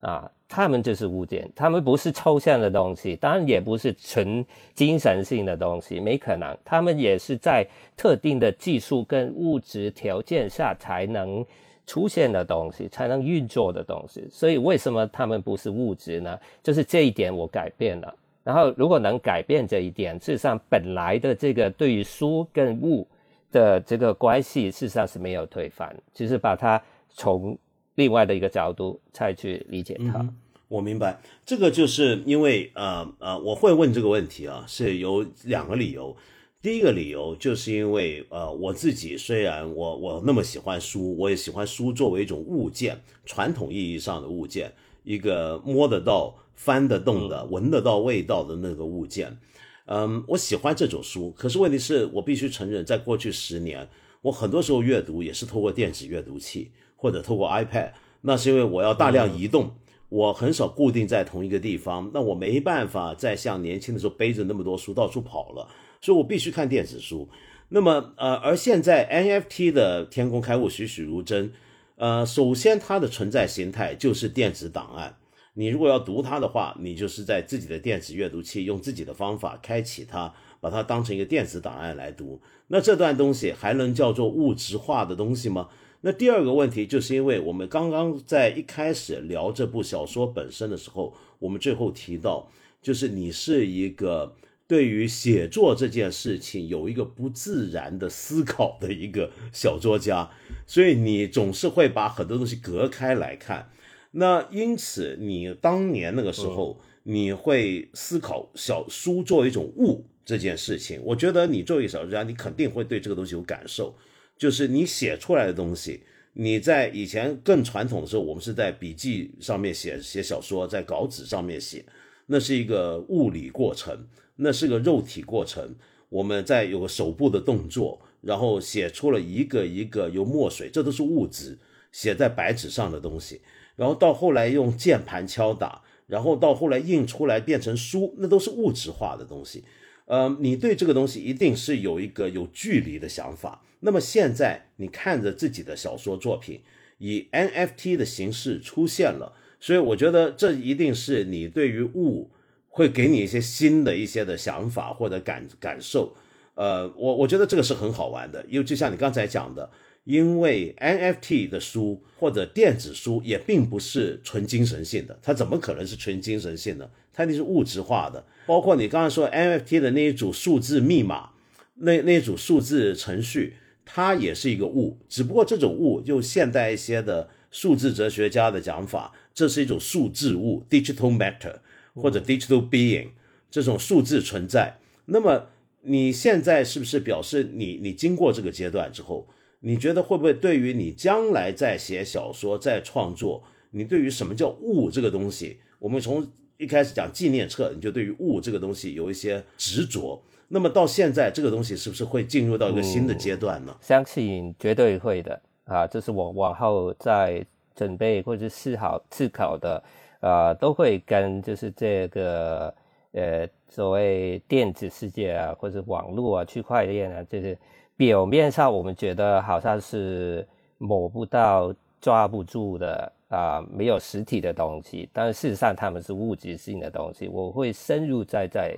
[0.00, 4.44] 啊，他们就是物件，他们不是抽象的东西，当然也不是纯
[4.74, 11.44] 精神性的东西，没可能，他们也是在特定的技术跟物质条件下才能。
[11.86, 16.38] 出现的东西才能运作的东西，所以为什么他们不是物质呢？
[16.62, 18.14] 就是这一点我改变了。
[18.42, 23.06] 然后如果能改变这一点，事实上本来的这个对于书跟物
[23.52, 27.56] 的这个关系，事实上是没有推翻，只是把它从
[27.94, 30.28] 另外的一个角度再去理解它。
[30.68, 36.16] 我明白，这个就是因为呃呃，我会问这个问题啊，是有两个理由。
[36.62, 44.72] 第一个理由就是因为，呃，我自己虽然我我那么喜欢书，我也喜欢书作为一种物件，传统意义上的物件，
[45.04, 49.38] 一个摸得到、翻得动的、闻得到味道的那个物件，
[49.84, 51.30] 嗯，我喜欢这种书。
[51.36, 53.88] 可是问题是我必须承认，在过去十年，
[54.22, 57.92] 我很多时候阅读也是透过电子阅读器或者透过 iPad，
[58.22, 59.70] 那是因为我要大量移动，
[60.08, 65.68] 我很少固定在同一个地方，那我没办法再像年轻的时候背着那么多书到处跑了。
[66.06, 67.28] 所以我必须看电子书，
[67.70, 71.50] 那么呃，而现在 NFT 的天空开物栩栩如生，
[71.96, 75.16] 呃，首先它的存在形态就是电子档案，
[75.54, 85.70] 你如果要读它的话，你就是在自己的电子阅读器用自己的方法开启它，把它当成一个电子档案来读，那这段东西还能叫做物质化的东西吗？
[86.02, 92.48] 那第二个问题就是因为我们刚刚在一开始聊这部小说本身的时候，我们最后提到，
[92.80, 94.36] 就是你是一个。
[94.68, 100.30] 对于写作这件事情有一个不自然的思考的一个小作家，
[100.66, 103.70] 所以你总是会把很多东西隔开来看。
[104.10, 111.00] 那因此，你当年那个时候，你会思考小书作为一种物这件事情。
[111.04, 113.94] 我觉得你作为一个小说家，你肯定会对这个东西有感受。
[114.36, 116.00] 就是你写出来的东西，
[116.32, 121.84] 你在以前更传统的时候，我们是在笔记上面写写小说，在稿纸上面写，
[122.26, 124.06] 那是一个物理过程。
[124.36, 125.74] 那是个肉体过程，
[126.08, 131.58] 我们在有个手部的动作，然后写出了一个一个由墨水，这都是物质
[131.90, 133.40] 写在白纸上的东西，
[133.76, 139.64] 然后到后来用键盘敲打，然后到后来印出来变成书，那都是物质化的东西。
[140.04, 143.64] 呃，你对这个东西一定是有一个有距离的想法。
[143.80, 146.60] 那么现在你看着自己的小说作品
[146.98, 152.30] 以 NFT 的形式出现了，所以我觉得这一定是你对于物。
[152.76, 156.14] 会给你一些新的一些的想法或者感感受，
[156.52, 159.70] 呃，我我觉得这个是很好玩的，因为就像你刚才讲的，
[160.04, 166.90] 因为 NFT 的书或者电子书也并不是纯精神性的，它怎么可能是纯精神性的？
[167.14, 168.22] 它一定是物质化的。
[168.44, 171.30] 包括你刚才说 NFT 的那一组数字密码，
[171.76, 173.54] 那那一组数字程序，
[173.86, 181.60] 它也是一个物，只不过这种物用现代一些的数字哲学家的讲法，这是一种数字物 （digital matter）。
[181.96, 183.08] 或者 digital being
[183.50, 185.46] 这种数字存在，那么
[185.80, 189.26] 你现在是不是表示你你经过这个阶段之后，
[189.60, 196.26] 你觉得会不会对于你将来在写小说、在创作，你对于什么叫物这个东西，我们从
[196.58, 203.74] 一开始讲纪念册，你就对于物这个东西有一些执着，那么到现在这个东西是不是会进入到一个新的阶段呢？
[203.80, 209.82] 相信绝对会的啊，这是我往后在准备或者思考思考的。
[210.20, 212.74] 呃，都会跟就是这个
[213.12, 217.56] 呃所谓电子世界啊，或者网络啊、区块链啊，就是
[217.96, 220.46] 表面上我们觉得好像是
[220.78, 227.28] 摸不到、抓不住的啊，没有实体的东西，但是事实上它们是物质性的东西。
[227.28, 228.76] 我会深入在在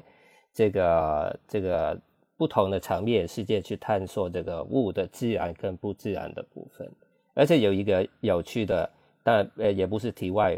[0.52, 1.98] 这个这个
[2.36, 6.90] 不同的层面世界去探索这个物的自然跟不自然的部分，
[7.34, 8.90] 而且有一个有趣的，
[9.22, 10.56] 但呃也不是题外。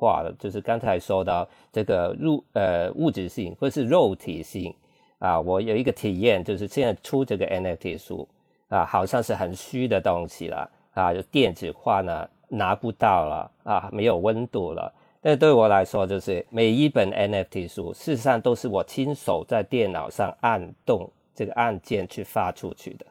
[0.00, 4.74] 化了，就是刚才说到这个入呃物质性或是肉体性
[5.18, 8.26] 啊，我有一个体验，就是现在出这个 NFT 书
[8.70, 14.90] 啊，好像是很虚的东西了啊，就电子化呢拿不到了啊，没有温度了。
[15.20, 23.04] 但对我来说，就是每一本 NFT 书，事实上都是我亲手在电脑上按动这个按键去发出去的，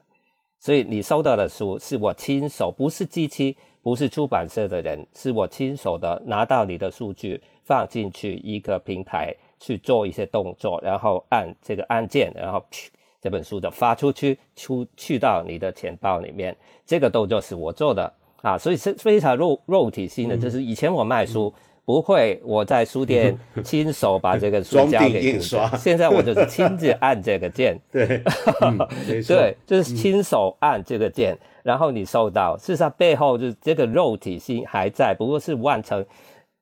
[0.59, 3.55] 所以你收到的书是我亲手，不是机器。
[3.89, 12.63] 不是出版社的人，是我亲手的拿到你的数据，放进去一个平台去做一些动作，然后按这个按键，然后
[13.19, 16.55] 这本书就发出去，出去到你的钱包里面。
[16.85, 18.13] 这个动作是我做的
[18.43, 20.37] 啊，所以是非常肉肉体性的。
[20.37, 21.51] 就是以前我卖书
[21.89, 28.21] 不会，我在书店亲手把这个书交给印刷，现在我就是亲自按这个键， 对，
[29.25, 31.35] 对，就是亲手按这个键。
[31.63, 36.05] 然后你收到，事实上背后就是这个肉体心还在，不过是换成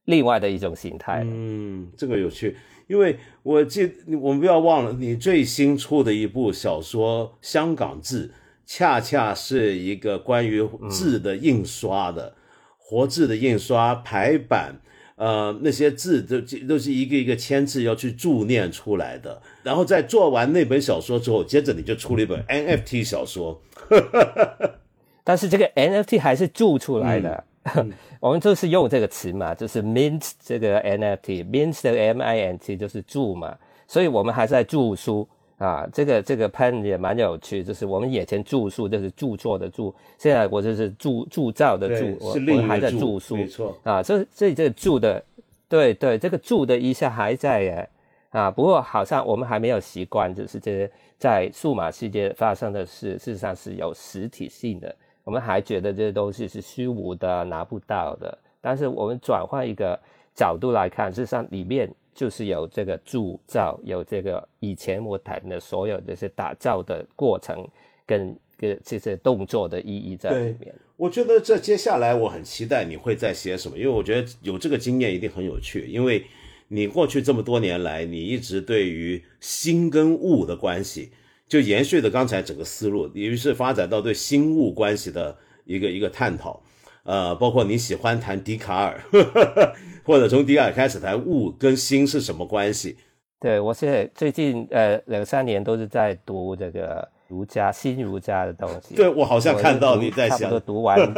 [0.06, 1.22] 另外的一种形态。
[1.26, 2.56] 嗯，这个有趣，
[2.88, 3.92] 因为我记，
[4.22, 8.28] 我们不要忘了，你最新出的一部小说《香港字》，
[8.66, 12.34] 恰恰是一个关于字的印刷的，
[12.78, 14.80] 活字的印刷排版，
[15.18, 19.42] 呃，那些字都都是一个一个签字要去铸念出来的。
[19.64, 23.60] 然后在做完那本小说之后，接着你就出了一本 NFT 小说。
[25.24, 27.44] 但是这个 NFT 还是铸出来的，
[28.22, 33.58] 我们就是用这个词嘛，就是 mint 这个 NFT，mint 的 M I N T 就是铸嘛，
[33.88, 35.28] 所以我们还在注书
[35.58, 45.24] 啊，这个这个喷也蛮有趣，就是我们以前住宿就是著作的著，现在我就是铸铸造的铸，我我还在住宿，没错啊，这这这住的，
[45.68, 47.90] 对对，这个住的一下还在耶。
[48.30, 54.94] 啊，不过好像我们还没有习惯，就是这些在数码世界发生的事，事实上是有实体性的。
[55.24, 58.38] 我们还觉得这些东西是虚无的、拿不到的。
[58.62, 59.98] 但是我们转换一个
[60.36, 67.66] 角度来看，事实上里面就是有这个铸造，有这个以前我谈的所有这些打造的过程
[68.08, 70.74] 跟跟这些动作的意义在里面。
[70.96, 75.86] 我觉得这接下来我很期待你会再写什么，因为我觉得有这个经验一定很有趣。
[75.88, 76.26] 因为
[76.70, 81.12] 你过去这么多年来，你一直对于心跟物的关系。
[81.50, 86.62] 就延续的刚才整个思路，于是发展到对心物关系的一个一个探讨，
[87.04, 89.02] 呃，包括你喜欢谈笛卡尔，
[90.08, 92.98] 或者从笛卡尔开始谈物跟心是什么关系？
[93.40, 98.96] 对我现在最近呃两三年都是在读这个儒家新儒家的东西。
[98.96, 101.14] 对我好像看到你在想， 差不多读完，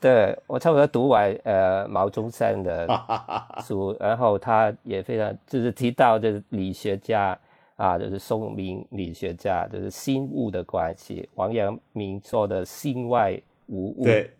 [0.00, 2.88] 对我差不多读完呃毛中山的
[3.62, 7.38] 书，然后他也非常就是提到这理学家。
[7.76, 11.28] 啊，就是宋明理学家，就是心物的关系。
[11.34, 13.36] 王阳明说的“心外
[13.66, 14.30] 无物”，对，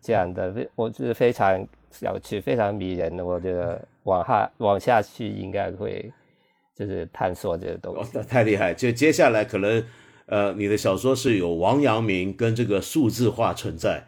[0.00, 1.66] 这样的，我觉得非常
[2.02, 3.24] 有趣，非常迷人的。
[3.24, 6.12] 我觉得往下往下去，应该会
[6.74, 8.18] 就是探索这个东西。
[8.28, 8.74] 太厉害！
[8.74, 9.84] 就接下来可能，
[10.26, 14.04] 呃，你的小说是有王阳明跟这个数字化存在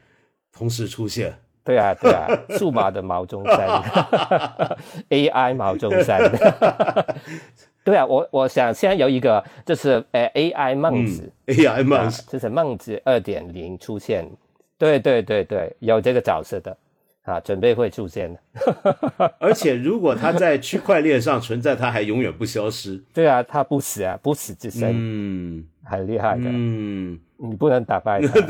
[0.53, 1.33] 同时出现。
[1.65, 3.69] 对啊，对啊，数码的毛中山，
[5.11, 6.19] AI 毛中山。
[7.85, 14.27] 对啊，我我想现在有一个就是呃 AI 孟子，AI 孟子，就是孟子二点零出现，
[14.79, 16.75] 对对对对，有这个角色的
[17.31, 18.41] 啊，准备会出现的。
[19.39, 23.03] 而且如果它在区块链上存在，它还永远不消失。
[23.15, 28.41] 对啊，它不死啊，不死之身，嗯，很厉害的，嗯，你不能打败它，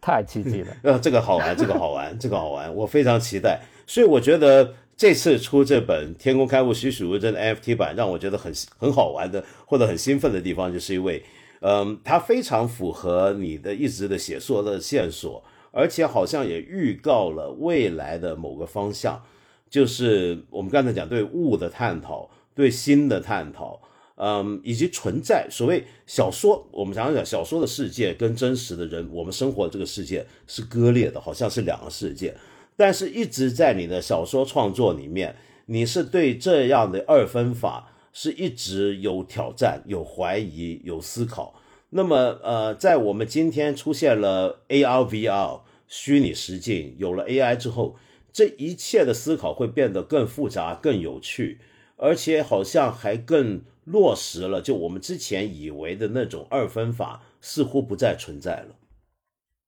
[0.00, 0.68] 太刺激了。
[0.82, 3.60] 呃，这个好玩，这个好玩，这个好玩，我非常期待。
[3.86, 4.74] 所以我觉得。
[4.94, 11.20] 这次出这本《天空开物栩栩如生》的 NFT 版，让我觉得很很好玩的，或者很兴奋的地方，就是因为，
[11.62, 19.22] 嗯，它非常符合你的一直的写作的线索，而且好像也预告了未来的某个方向，
[19.70, 23.80] 就是我们刚才讲对物的探讨，对心的探讨，
[24.16, 25.46] 嗯，以及存在。
[25.48, 32.34] 所谓小说，我们常常讲小说的世界跟真实的人，我们生活的这个世界是割裂的，好像是两个世界。
[32.76, 35.36] 但是，一直在你的小说创作里面，
[35.66, 41.60] 你是对这样的二分法是一直有挑战、有怀疑、有思考。
[41.90, 47.96] 那么，呃，在我们今天出现了 AR、VR 虚拟实境，有了 AI 之后，
[48.32, 51.60] 这一切的思考会变得更复杂、更有趣，
[51.96, 54.62] 而且好像还更落实了。
[54.62, 58.76] 就我们之前以为的那种二分法，似乎不再存在了。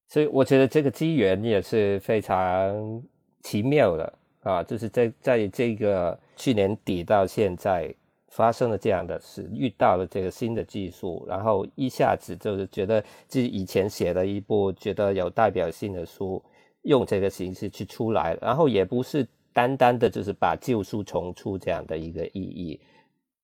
[0.09, 3.03] 所以我觉得这个机缘也是非常
[3.43, 7.95] 奇妙的啊，就是在在这个去年底到现在
[8.35, 16.43] 发生了这样的事，遇到了这个新的技术，然后一下子就是觉得自己以前写了一部觉得有代表性的书，
[16.82, 22.81] 用这个形式去出来，然后也不是单单的就是把旧书重出这样的一个意义。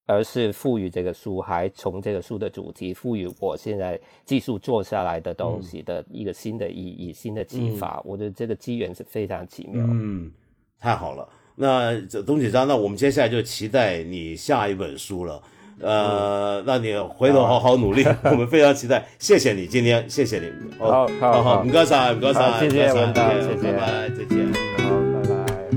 [0.06, 8.02] 而是赋予这个书，还从这个书的主题赋予我现在技术做下来的东西的一个新的意义、新的启发。
[8.04, 9.86] 我觉得这个机缘是非常奇妙。
[9.88, 10.32] 嗯，
[10.80, 11.28] 太好了。
[11.60, 15.38] 那董启章，那我们接下来就期待你下一本书了。
[15.78, 19.06] 呃，那你回头好好努力， 我们非常期待。
[19.18, 20.50] 谢谢你今天，谢谢你。
[20.78, 24.50] 好好好，唔该晒，唔该晒，谢谢谢谢，拜拜，再见。
[24.78, 25.34] 好，拜拜，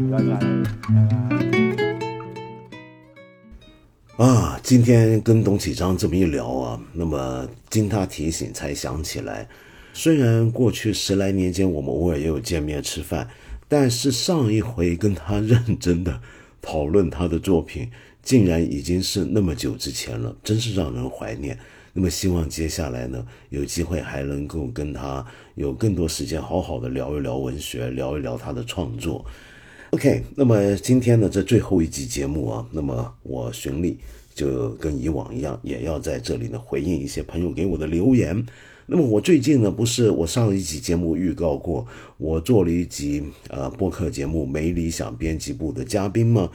[0.10, 0.18] 拜
[4.18, 4.26] 拜。
[4.26, 9.46] 啊，今天跟董启章这么一聊啊，那么经他提醒才想起来，
[9.94, 13.28] 虽然过去十来年间我们偶尔也有见面吃饭，
[13.74, 16.22] 但是上一回跟他认真的
[16.62, 17.90] 讨论他的作品，
[18.22, 21.58] 竟然已经是那么久之前了，真是让人怀念。
[21.92, 25.26] 那么希望接下来呢，有机会还能够跟他
[25.56, 29.26] 有更多时间，好好的聊一聊文学，聊一聊他的创作。
[29.90, 33.98] OK，那么今天呢，这最后一集节目啊，那么我循例
[34.36, 38.46] 就跟以往一样，也要在这里呢回应一些朋友给我的留言。
[38.96, 41.84] 那么我最近呢，不是我上一集节目预告过，
[42.20, 46.52] 我做了一集呃播客节目《没理想编辑部》的嘉宾吗？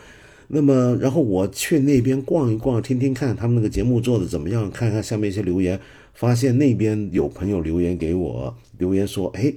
[0.47, 5.81] 那么然后我去那边逛一逛，听听看他们那个节目做的怎么样，看看下面一些留言，
[6.15, 9.53] 发现那边有朋友留言给我，留言说，哎。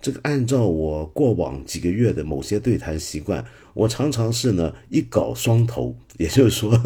[0.00, 3.42] 这个按照我过往几个月的某些对谈习惯，
[3.72, 6.78] 我常常是呢一稿双投，也就是说，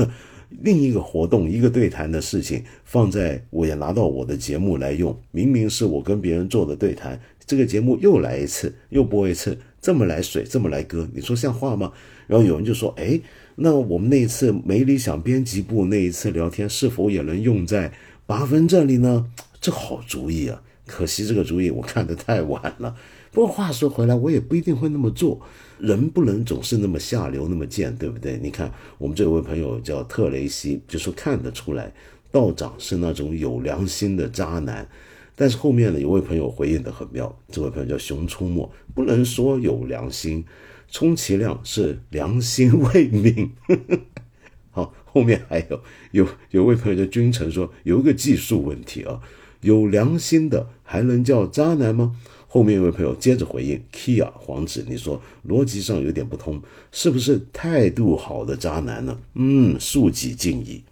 [0.49, 5.17] 另一个活动一个对谈的事情放在我也拿到我的节目来用。
[5.31, 11.93] 明明是我跟别人做的对谈，这个节目又来一次，又播一次，这么来水，这么来割，你说像话吗？
[12.27, 13.21] 然后有人就说：“哎，
[13.57, 17.93] 那我们那一次没理想编辑部那一次聊天，是否也能用在
[18.27, 19.27] 八分这里呢？
[19.61, 22.97] 这好主意啊！”可惜这个主意我看得太晚了。
[23.31, 25.41] 不过话说回来，我也不一定会那么做。
[25.79, 28.39] 人不能总是那么下流，那么贱，对不对？
[28.43, 31.93] 你看我们这位朋友叫特雷西，就说看得出来
[32.31, 34.89] 道长是那种有良心的渣男。
[35.35, 40.45] 但是后面呢，有位朋友回应的很妙，这位朋友叫熊出没，不能说有良心，
[40.91, 43.51] 充其量是良心未泯。
[44.71, 45.81] 好，后面还有
[46.11, 49.21] 有有位朋友叫君臣说有一个技术问题啊。
[49.63, 52.15] 有良心的还能叫渣男吗？
[52.49, 56.61] 后面一位朋友接着回应：“Kia 黄子，你说逻辑上有点不通，
[56.91, 60.83] 是不是态度好的渣男呢？”嗯，恕己敬意。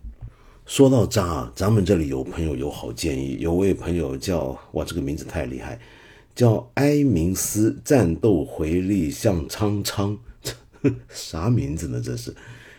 [0.66, 5.80] 说到渣，咱们这里有朋友有好建议，有位朋友叫哇，这个名字太厉害，
[6.34, 10.16] 叫埃明斯，战斗回力向苍苍，
[11.08, 12.00] 啥名字呢？
[12.04, 12.34] 这是。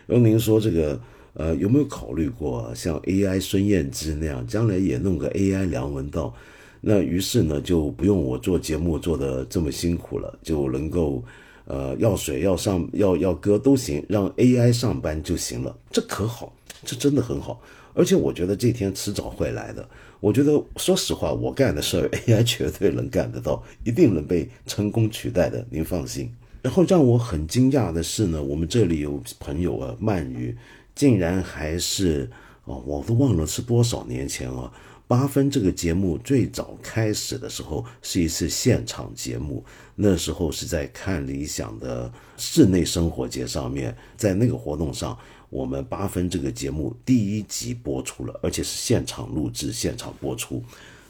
[0.06, 1.00] 然后您说这个。
[1.40, 6.34] 呃，有没有考虑过像 AI 孙燕姿那样，将来也弄个 AI 梁文道？
[6.82, 11.24] 那于是呢，就不用我做节目做的这么辛苦了，就能够，
[11.66, 16.54] 呃，要水要上要要歌都行，让 AI 上班就行了，这可好？
[16.86, 17.60] 这真的很好，
[17.94, 19.88] 而且我觉得这天迟早会来的。
[20.20, 26.32] 我觉得说实话，我干的事儿 AI 绝对能干得到，一定能被成功取代的，您放心。
[26.62, 30.56] 然后让我很惊讶的是呢，我们这里有朋友啊，鳗鱼。
[30.96, 32.28] 竟然还是
[32.66, 34.74] 哦，我都忘了是多少年前了。
[35.08, 39.64] 八分这个节目最早开始的时候是一次现场节目，
[39.96, 45.18] 那时候是在看理想的室内生活节上面，在那个活动上，
[45.50, 50.62] 我们八分这个节目第一集播出了，而且是现场录制、现场播出。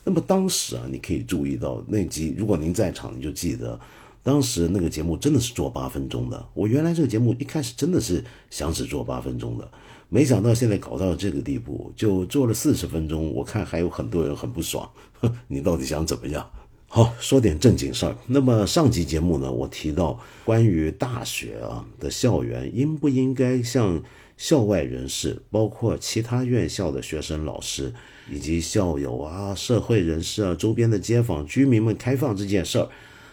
[0.04, 3.80] 那么当时啊，你可以注意到那集，如果您在场，你就记得。
[4.24, 6.46] 当时那个节目真的是做八分钟的。
[6.54, 9.72] 我原来这个节目一开始真的是想只做八分钟的，
[10.10, 13.34] 没想到现在搞到这个地步，就做了四十分钟。
[13.34, 14.90] 我看还有很多人很不爽，
[15.48, 16.50] 你到底想怎么样？
[16.90, 18.16] 好，说点正经事儿。
[18.28, 24.02] 那么上集节目呢，我提到关于大学啊的校园应不应该向
[24.38, 27.94] 校外人士，包括其他院校的学生、老师
[28.32, 32.88] 以及校友啊、社会人士啊、周边的街坊居民们开放这件事儿。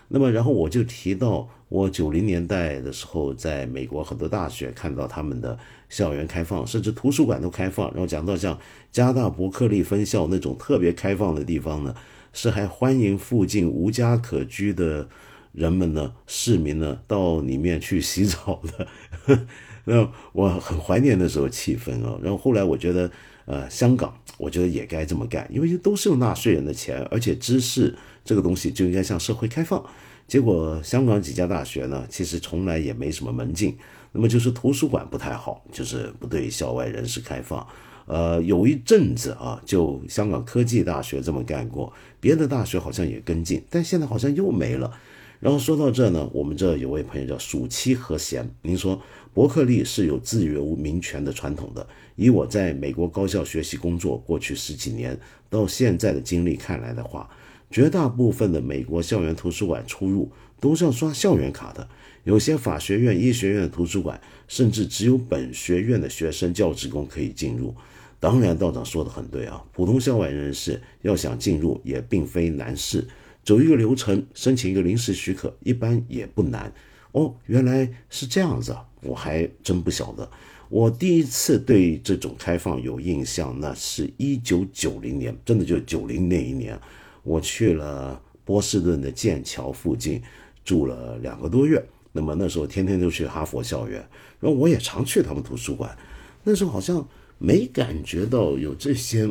[0.08, 5.56] 那么，然后我就提到，我九零年代的时候，在美国很多大学看到他们的
[5.94, 7.88] 校园开放，甚至图书馆都开放。
[7.92, 8.58] 然后讲到像
[8.90, 11.94] 加大伯克利分校那种特别开放的地方呢，
[12.32, 15.08] 是还欢迎附近无家可居的
[15.52, 19.46] 人们呢，市民呢，到里面去洗澡的。
[19.86, 22.18] 那我很怀念那时候气氛啊。
[22.20, 23.08] 然后后来我觉得，
[23.44, 27.94] 呃，香港，我觉得也该这么干，因为都是用纳税人的钱，而且知识
[28.24, 29.80] 这个东西就应该向社会开放。
[30.26, 33.76] 结果香港几家大学呢，其实从来也没什么门禁。
[34.14, 37.66] 那么就是图书馆不太好，就是不对校外人士开放。
[38.06, 44.96] 呃，有一阵子啊，就香港科技大学这么干过，别的大学好像也跟进，但现在好像又没了。
[45.40, 51.84] 然后说到这呢，我们这有位朋友叫暑期和弦，您说伯克利是有自由民权的传统的。
[52.14, 55.18] 以我在美国高校学习工作过去十几年
[55.50, 57.28] 到现在的经历看来的话，
[57.70, 60.30] 绝大部分的美国校园图书馆出入
[60.60, 61.88] 都是要刷校园卡的。
[62.24, 67.74] 有些法学院、医学院的图书馆，甚至只有本学院的学生、教职工可以进入。
[68.18, 73.06] 当然，道长说的很对啊，普通校外人士要想进入也并非难事，
[73.42, 76.72] 走一个流程，申请一个临时许可，一般也不难。
[77.12, 80.28] 哦，原来是这样子啊，我还真不晓得。
[80.70, 86.80] 我第一次对这种开放有印象，那是一九九零年，真的就九零那一年，
[87.22, 90.22] 我去了波士顿的剑桥附近
[90.64, 91.84] 住了两个多月。
[92.16, 93.98] 那么那时候天天都去哈佛校园，
[94.38, 95.98] 然后我也常去他们图书馆。
[96.44, 97.04] 那时候好像
[97.38, 99.28] 没感觉到有这些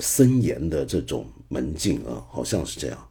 [0.00, 3.08] 森严的这种门禁啊，好像是这样。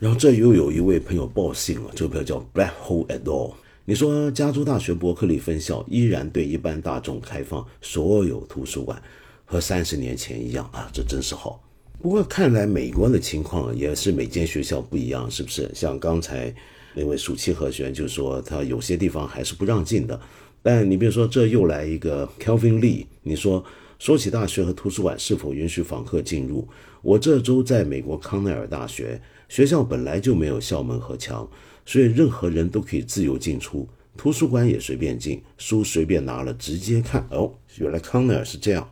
[0.00, 3.52] 然后这又有一位朋友报信了，这个朋友叫 Black Hole at all。
[3.84, 9.00] 你说加州大学伯克利分校依然对一般大众开放所有图书馆，
[9.44, 11.62] 和三十年前一样啊，这真是好。
[12.02, 15.70] 不过看来美国的情况也是每间学校不一样，是不是？
[15.72, 16.52] 像刚才。
[16.98, 20.20] 那位暑期和弦就是说他有些地方还是不让进的，
[20.60, 23.64] 但你比如说这又来一个 Kelvin Lee，你说
[24.00, 26.66] 说起大学和图书馆是否允许访客进入？
[27.00, 31.48] 我这周在美国康奈尔大学，学校本来就没有校门和墙，
[31.86, 37.24] 所以任何人都可以自由进出，图书馆也随便进，书随便拿了直接看。
[37.30, 38.90] 哦，原来康奈尔是这样，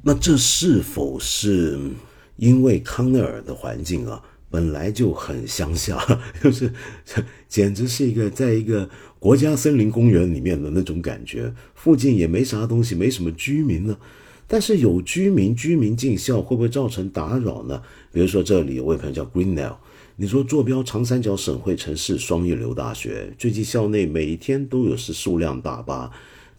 [0.00, 1.78] 那这是否是
[2.36, 4.22] 因为康奈尔的环境啊？
[4.52, 5.98] 本来就很乡下，
[6.44, 6.70] 就是
[7.48, 8.88] 简直是一个在一个
[9.18, 13.96] 国家森林公园里面的那种感觉，附近也没啥东西，没什么居民呢。
[14.46, 17.82] 但是有居民，居民进校会不会造成打扰呢？
[18.12, 19.76] 比如说这里有位朋友叫 Greenell，
[20.16, 26.10] 你说坐标长三角省会城市双一流大学，最近校内每天都有是数辆大巴，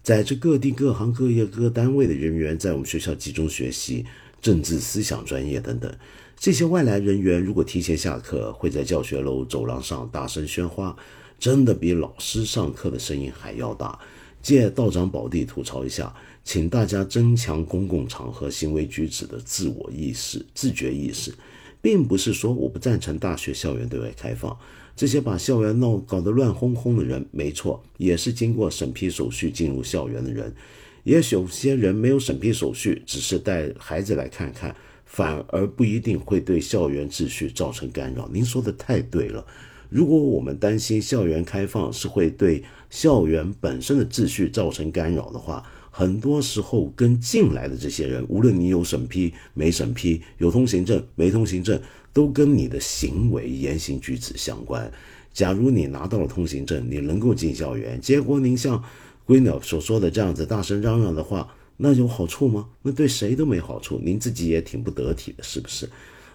[0.02, 4.04] 载着各地各行各业各单位的人员在我们学校集中学习
[4.42, 5.94] 政治思想专业等等。
[6.36, 10.94] 这些外来人员如果提前下课，会在教学楼走廊上大声喧哗，
[11.38, 13.98] 真的比老师上课的声音还要大。
[14.42, 21.32] 借道长宝地吐槽一下，请大家增强公共场合行为举止的自我意识、自觉意识，
[21.80, 24.54] 并不是说我不赞成大学校园对外开放。
[24.94, 30.54] 这些把校园闹搞得乱哄哄的人，没错，也是经过审批手续进入校园的人。
[31.04, 34.76] 也许有些人没有审批手续，只是带孩子来看看。
[35.04, 38.28] 反而不一定会对校园秩序造成干扰。
[38.32, 39.46] 您说的太对了。
[39.90, 51.80] 如果我们担心校园开放是会对校园本身的秩序造成干扰的话，很多时候跟进来的这些人，无论你有审批没审批，有通行证没通行证，
[52.12, 54.90] 都跟你的行为言行举止相关。
[55.32, 58.82] 假如你拿到了通行证，你能够进校园，结果您像
[59.24, 61.54] 龟鸟所说的这样子大声嚷嚷的话。
[61.76, 62.68] 那有好处吗？
[62.82, 65.88] 那对谁都没好处，您自己也挺不得体的，是不是？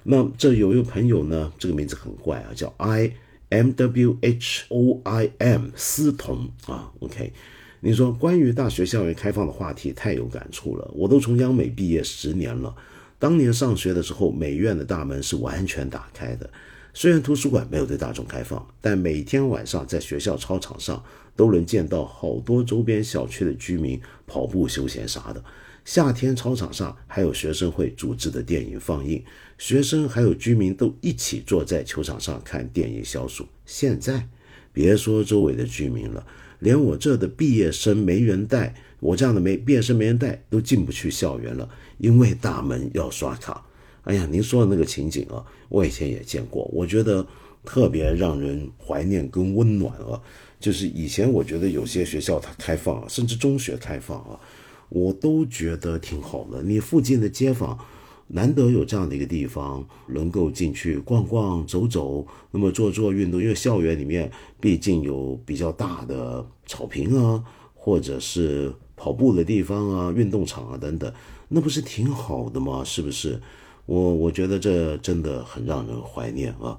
[0.04, 3.12] 那这有一个朋友呢，这个名字很怪啊，叫 I
[3.50, 6.92] M W H O I M 思彤啊。
[7.00, 7.34] OK，
[7.82, 10.90] 你说关于大学校园开放的话题太有感触了。
[10.94, 12.76] 我都从央美毕业十年了，
[13.18, 16.50] 当年上学的时候，美院的大门是完全打开的。
[16.94, 21.04] 虽然图书馆没有对大众开放，但每天晚上在学校操场上
[21.36, 24.00] 都能见到好多周边小区的居民
[24.30, 25.44] 跑步休闲啥的。
[25.84, 29.24] 夏天操场上还有学生会组织的电影放映，
[29.58, 33.48] 学生还有居民都一起坐在球场上看电影消暑。
[33.66, 34.28] 现在
[34.72, 36.24] 别说周围的居民了，
[36.60, 43.66] 连我这的毕业生没人带，我这样的没毕业生没人带都进不去校园了，因为大门要刷卡。
[44.04, 47.26] 哎呀，您说的那个情景啊，我以前也见过，我觉得
[47.66, 50.22] 特别让人怀念跟温暖啊。
[50.60, 54.40] 就是以前我觉得有些学校它开放，甚至中学开放啊，
[54.90, 56.62] 我都觉得挺好的。
[56.62, 57.80] 你附近的街坊
[58.28, 71.12] 难得有这样的一个地方，能够进去逛逛、走走，那么做做运动，因为校园里面毕竟有比较大的草坪啊，或者是跑步的地方啊、运动场啊等等，
[71.48, 72.84] 那不是挺好的吗？
[72.84, 73.42] 是不是？
[73.86, 76.78] 我我觉得这真的很让人怀念啊！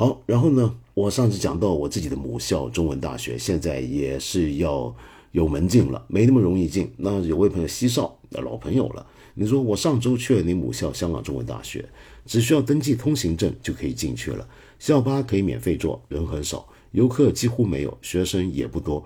[0.00, 4.96] 好，然后呢，我上次讲到我自己的母校中文大学，现在也是要
[5.32, 6.90] 有门禁了，没那么容易进。
[6.96, 11.86] 那有位朋友西少，老朋友了，你说我上周去了你母校香港中文大学，
[12.24, 14.48] 只需要登记通行证就可以进去了，
[14.78, 19.04] 校巴可以免费坐，人很少，游客几乎没有，学生也不多，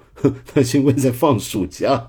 [0.55, 2.09] 那是因为在放暑假。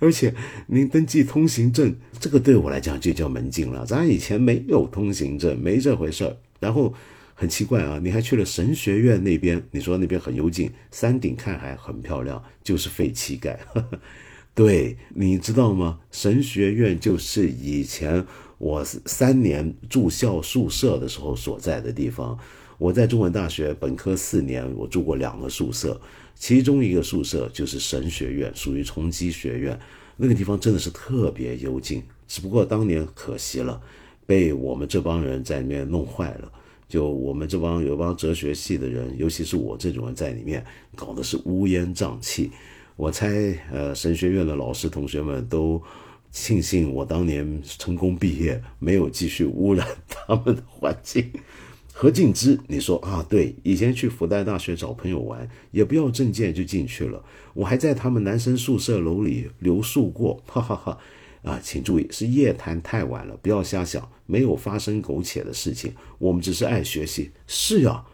[0.00, 0.34] 而且
[0.66, 3.86] 您登记通行证，这个对我来讲就叫门禁了。
[3.86, 6.36] 咱以前没有通行证，没这回事儿。
[6.60, 6.92] 然后
[7.40, 13.60] 很奇怪啊，你还去了神学院那边，你说那边很幽静，山顶看海很漂亮，就是废弃盖。
[14.56, 16.00] 对，你知道吗？
[16.10, 18.26] 神学院就是以前
[18.58, 22.36] 我三年住校宿舍的时候所在的地方。
[22.76, 26.00] 我在中文大学本科四年，我住过两个宿舍。
[26.34, 29.78] 其中一个宿舍就是神学院，属于崇基学院，
[30.16, 32.02] 那个地方真的是特别幽静。
[32.26, 33.80] 只不过当年可惜了，
[34.26, 36.52] 被我们这帮人在里面弄坏了。
[36.88, 40.64] 就我们这帮有帮哲学系的人，尤其是我这种人在里面
[40.96, 42.50] 搞的是乌烟瘴气。
[42.96, 43.28] 我猜，
[43.70, 45.80] 呃，神学院的老师同学们都
[46.32, 51.30] 庆幸我当年成功毕业，没有继续污染他们的环境。
[51.92, 53.26] 何敬之，你说啊？
[53.28, 57.22] 对，以前去复旦大学找朋友玩，也不要证件就进去了。
[57.54, 60.98] 我还在他们男生宿舍楼里留宿过，哈哈哈！
[61.48, 65.94] 啊，请注意，是夜谈太晚了，不要瞎想，没有发生苟且的事情。
[66.18, 67.30] 我们只是爱学习。
[67.46, 68.04] 是啊，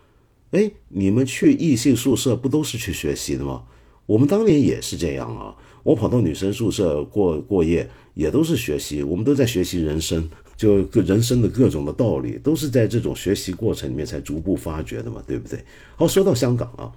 [0.52, 3.64] 哎，你们去异性宿舍不都是去学习的吗？
[4.06, 5.56] 我们当年也是这样啊。
[5.82, 10.30] 我跑到女生宿舍过过夜，也都是学习，我们都在学习人生。
[10.56, 15.58] 就各人生的各种的道理，都是在这种学习过程里面才逐步发掘的嘛，对不对？
[15.96, 16.92] 好，说到香港啊，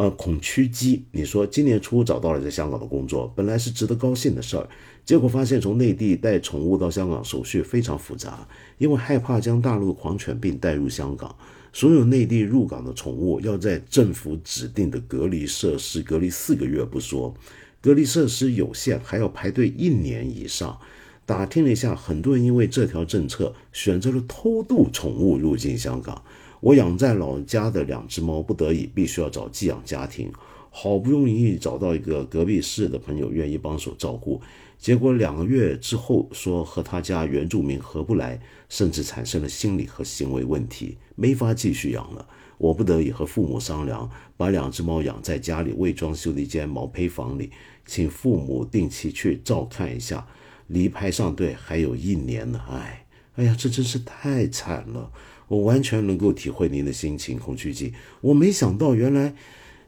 [0.00, 4.66] 呃，孔屈基，你说今年初找到了在香港的工作，本来是值得高兴的事儿，
[5.04, 8.48] 结果发现从内地带宠物到香港手续非常复杂，
[8.78, 11.36] 因为害怕将大陆狂犬病带入香港，
[11.70, 17.34] 所有内地入港的宠物要在政府指定的隔离设施隔离四个月不说，
[17.82, 20.78] 隔离设施有限，还要排队一年以上。
[21.26, 26.24] 打听了一下，很多人因为这条政策选择了偷渡宠物入境香港。
[26.60, 30.30] 我养在老家的两只猫，不得已必须要找寄养家庭。
[30.72, 34.40] 好不容易找到一个隔壁市的朋友愿意帮手照顾，
[34.78, 42.24] 结果两个月之后说和他家原住民合不来，甚至产生了心理和行为问题，没法继续养了。
[42.56, 47.50] 我不得已和父母商量，把两只猫养在家里未装修的一间毛坯房里，
[47.84, 50.24] 请父母定期去照看一下。
[50.68, 55.10] 离排上队还有一年呢，哎，哎呀，这真是太惨了！
[55.50, 57.92] 我完全能够体会您的心情，孔雀记。
[58.20, 59.34] 我没想到原来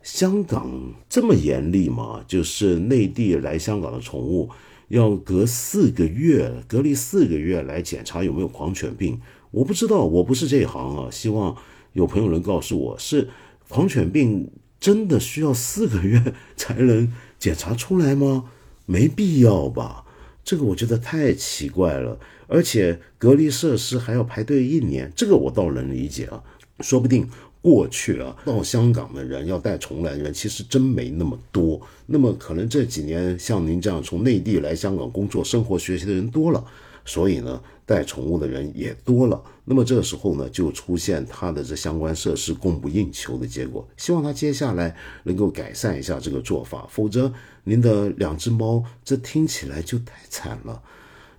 [0.02, 4.50] 香港这么严厉嘛，就是内地来香港的宠物
[4.88, 9.20] 要隔四个月隔离四个月来检查有没有狂犬病。
[9.52, 11.56] 我不知道，我不是这一行啊，希望
[11.92, 13.28] 有朋友能告诉我，是
[13.68, 18.50] 狂犬病真的需要四个月才能检查出来吗？
[18.84, 20.04] 没必要吧。
[20.42, 26.42] 这个我觉得太奇怪了，而且隔离设施还要排队一年，这个我倒能理解啊。
[26.80, 27.28] 说不定
[27.60, 31.80] 过去啊，到香港的人要带宠物来的人其实真没那么多。
[32.06, 36.64] 那么可能这几年像您这样从内地来香港工作、生活、学习的人多了，
[37.04, 39.40] 所以呢，带宠物的人也多了。
[39.64, 43.88] 那么这个时候呢，就出现他的这相关设施供不应求的结果。
[43.96, 47.32] 希望他接下来能够改善一下这个做法，否则。
[47.64, 50.82] 您的两只猫，这听起来就太惨了。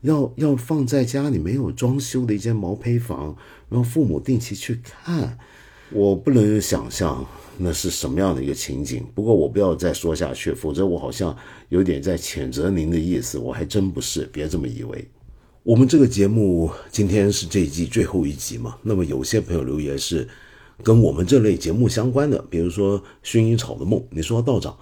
[0.04, 3.36] 要要放在家里没有装修的一间毛坯房，
[3.70, 5.38] 让父母定期去看，
[5.92, 7.26] 我不能想象
[7.58, 9.06] 那是什么样的一个情景。
[9.16, 11.36] 不过我不要再说下去，否则我好像
[11.70, 13.38] 有点在谴责您的意思。
[13.38, 15.08] 我还真不是，别这么以为。
[15.64, 18.76] 我们这个节目今天是这一季最后一集嘛？
[18.82, 20.28] 那么有些朋友留言是
[20.84, 24.78] 跟我们这类节目相关的，比如说《薰衣草的梦》，你说道长。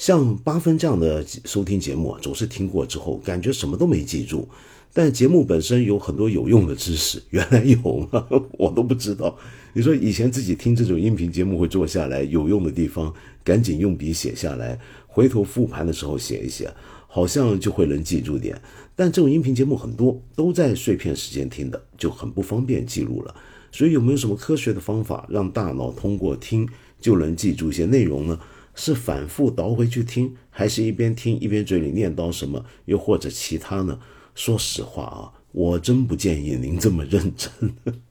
[0.00, 4.48] 像八分这样的收听节目，总是听过之后感觉什么都没记住，
[4.94, 7.76] 但节目本身有很多有用的知识，原来有
[8.10, 8.26] 吗？
[8.52, 9.36] 我都不知道。
[9.74, 13.12] 你说以前自己听这种音频节目会坐下来，有用的地方
[13.44, 16.72] 赶紧用笔写下来，回头复盘的时候写一写，
[17.06, 18.58] 好像就会能记住点。
[18.96, 23.34] 但这种音频节目很多都在碎片时间听的，就很不方便记录了。
[23.70, 26.66] 所以有没有什么科学的方法，让大脑通过听
[26.98, 28.40] 就能记住一些内容呢？
[28.80, 34.00] 是反复倒回去听，还是一边听一边嘴里念叨什么，又或者其他呢？
[34.34, 37.52] 说实话啊，我真不建议您这么认真。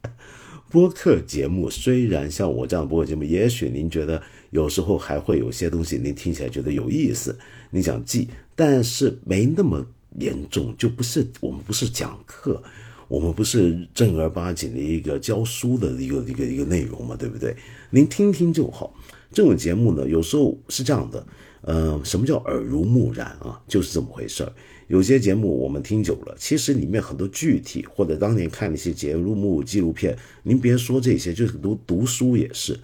[0.69, 4.21] 播客节目虽然像我这样播客节目，也许您觉得
[4.51, 7.35] 有时候还会有些东西您听起来觉得有意思，
[7.71, 9.83] 你想记，但是没那么
[10.19, 12.61] 严重，就不是我们不是讲课。
[13.07, 17.55] 我们不是正儿八经的一个教书的一个一个一个内容嘛，对不对？
[17.89, 18.93] 您听听就好。
[19.31, 21.25] 这种节目呢，有时候是这样的，
[21.61, 23.61] 嗯，什么叫耳濡目染啊？
[23.67, 24.51] 就是这么回事儿。
[24.87, 32.79] 有些节目我们听久了，其实里面很多具体或者当年看那些节目纪录片，您别说这些，就是读读书也是。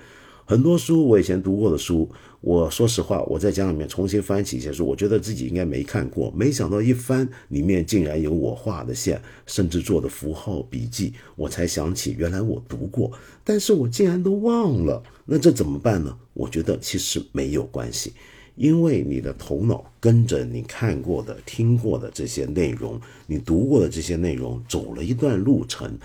[0.47, 2.07] 很多书我以前读过的书，
[2.39, 13.11] 我说实话，我在家里面重新翻起一些书，我觉得自己应该没看过，没想到一翻里面竟然有我画的线，甚至做的符号笔记，我才想起原来我读过，
[13.43, 16.15] 但是我竟然都忘了，那这怎么办呢？
[16.33, 18.13] 我觉得其实没有关系，
[18.53, 25.97] 因为你的头脑跟着你看过的、听过的这些内容，你读过的这些内容走了一段路程，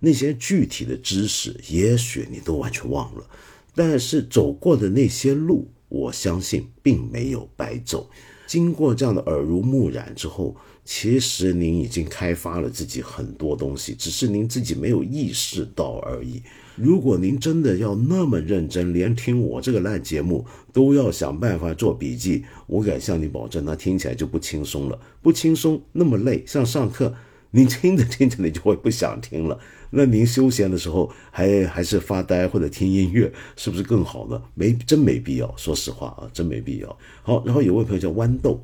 [0.00, 3.24] 那些具体的知识，也许你都完全忘了。
[3.74, 8.08] 但是走过的那些路，我相信并没有白走。
[8.46, 16.42] 经过这样的耳濡目染之后，其实您已经开发了自己很多东西，只是您自己没有意识到而已。
[16.76, 25.00] 如果您真的要那么认真，连听我这个烂节目都要想办法做笔记，我敢向你保证，那听起来就不轻松了。
[25.22, 27.14] 不轻松，那么累，像上课。
[27.52, 29.58] 您听着听着，你就会不想听了。
[29.94, 34.42] 那您休闲的时候还还是发呆或者听音乐，是不是更好呢？
[34.54, 35.54] 没，真没必要。
[35.56, 36.98] 说实话啊，真没必要。
[37.22, 38.60] 好，然后有位朋友叫豌豆，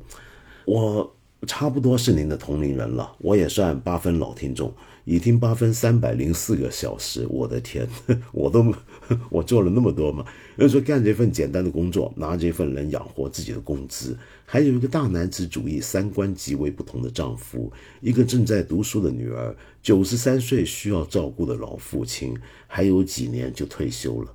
[0.65, 1.15] 我
[1.47, 4.73] 差不多是您的同龄人了，我也算八分老听众。
[5.03, 7.87] 已听八分三百零四个小时，我的天，
[8.31, 8.71] 我都
[9.31, 10.23] 我做了那么多嘛。
[10.57, 17.71] 有人说干这份简单的工作，拿这份能养活自己的工资，还有一个大男子主义、三观极为不同的丈夫，
[18.01, 22.37] 一个正在读书的女儿，九十三岁需要照顾的老父亲，
[22.67, 24.33] 还有几年就退休了。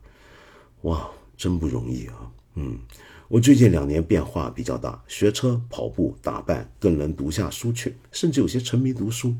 [0.82, 2.30] 哇，真不容易啊！
[2.55, 2.78] 嗯，
[3.28, 9.34] 我最近两年变化比较大，学车、跑步、打扮，更能读下书去，甚至有些沉迷读书。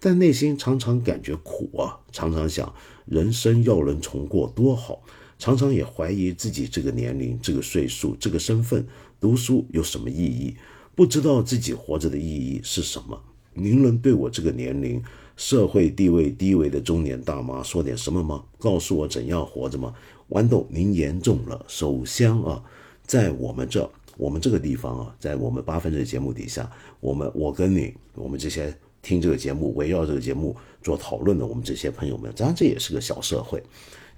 [0.00, 2.72] 但内心常常感觉苦啊，常常想
[3.06, 5.02] 人生要能重过多好，
[5.38, 8.86] 常常也怀疑自己这个年龄、这个岁数、这个身份
[9.20, 10.56] 读书有什么意义？
[10.94, 13.22] 不知道自己活着的意义是什么？
[13.54, 15.02] 您能对我这个年龄、
[15.36, 18.44] 社会地位低微的中年大妈说点什么吗？
[18.58, 19.94] 告诉我怎样活着吗？
[20.30, 21.64] 豌豆，您严重了。
[21.68, 22.62] 首先啊，
[23.04, 26.70] 在我们这，我们这个地方啊，在我们八分这节目底下，
[27.00, 28.76] 我们我跟你，我们这些。
[29.00, 33.62] 听这个节目，围绕这个节目做讨论的，我们这些朋友们，当然这也是个小社会，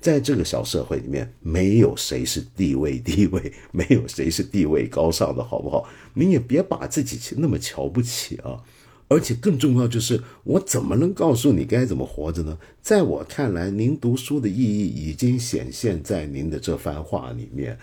[0.00, 5.86] 在这个小社会里面，没有谁是地位低位， 没有谁是地位高尚的，好不好？
[6.14, 8.62] 你也别把自己那么瞧不起啊！
[9.08, 12.56] 而且更重要就是，我怎么能告诉你该怎么活着呢？
[12.80, 17.76] 在我看来，您读书的意义已经显现在您的这番话里面，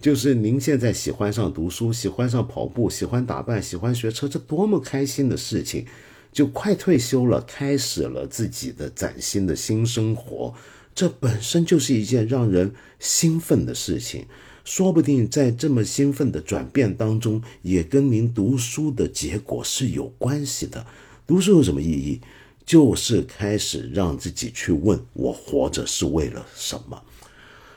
[0.00, 5.84] 就是您现在喜欢上读书，喜欢上跑步，喜欢打扮，喜欢学车，这多么开心的事情！
[6.32, 10.54] 就快退休了，开始了自己的崭新的新生活，
[10.94, 14.26] 这本身就是一件让人兴奋的事情。
[14.62, 20.86] 说不定在这么兴奋的转变当中，也跟您读书的结果是有关系的。
[21.26, 22.20] 读书有什么意义？
[22.64, 27.02] 就是开始让自己去问：我活着是为了什么？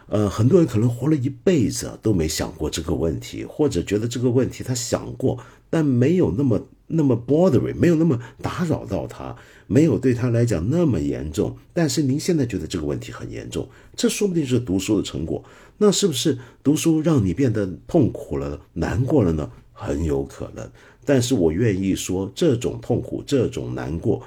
[0.07, 6.68] 呃，很多人可能活了一辈子都没想过这个问题，或者觉得这个问题他想过，但没有那么。
[6.88, 9.35] 那么 bothering 没有那么打扰到他，
[9.68, 11.57] 没有对他来讲那么严重。
[11.73, 15.44] 但是您现在觉得这个问题很严重，这说不定是读书的成果。
[15.77, 19.52] 那是不是读书让你变得痛苦了、难过了呢？
[19.72, 20.69] 很有可能。
[21.03, 24.22] 但是我愿意说，这种痛苦、这种难过，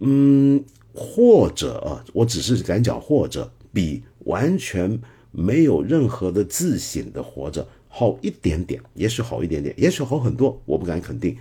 [0.00, 0.62] 嗯，
[0.94, 5.00] 或者啊，我只是敢讲，或者比完全
[5.32, 11.36] 没有任何的自省的活着好一点点，也许好一点点，也许好很多，我不敢肯定。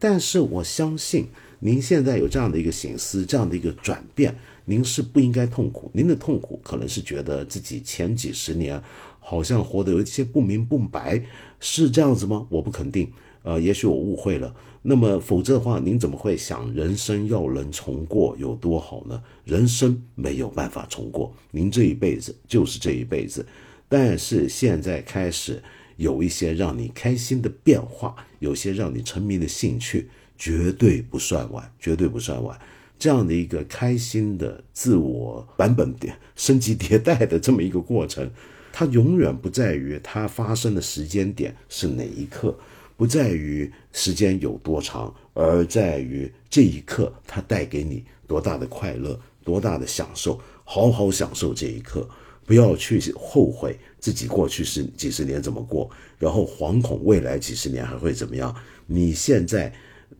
[0.00, 1.28] 但是我相信，
[1.64, 4.34] 您现在有这样的一个心思，这样的一个转变，
[4.64, 5.88] 您是不应该痛苦。
[5.94, 8.82] 您的痛苦可能是觉得自己前几十年
[9.20, 11.22] 好像活得有一些不明不白，
[11.60, 12.44] 是这样子吗？
[12.50, 13.08] 我不肯定，
[13.44, 14.52] 呃，也许我误会了。
[14.82, 19.22] 那么，否则的话，您怎么会想人生要能重过有多好呢？
[19.44, 23.46] 人生没有办法重过，您这一辈子就是这一辈子。
[23.88, 25.62] 但是现在开始。
[25.98, 30.08] 有一些让你开心的变化，有些让你沉迷的兴趣，
[30.42, 32.58] 绝对不算晚，绝对不算晚。
[32.98, 38.28] 这样的一个开心的自我版本迭升级迭代的这么一个过程，
[38.72, 42.58] 它永远不在于它发生的时间点是哪一刻，
[42.96, 50.40] 不在于时间有多长，而在于这一刻它带给你多大的快乐，多大的享受。
[50.64, 52.08] 好好享受这一刻。
[52.44, 55.88] 不要去后悔自己过去是几十年怎么过，
[56.18, 58.52] 然后惶恐未来几十年还会怎么样。
[58.86, 59.72] 你现在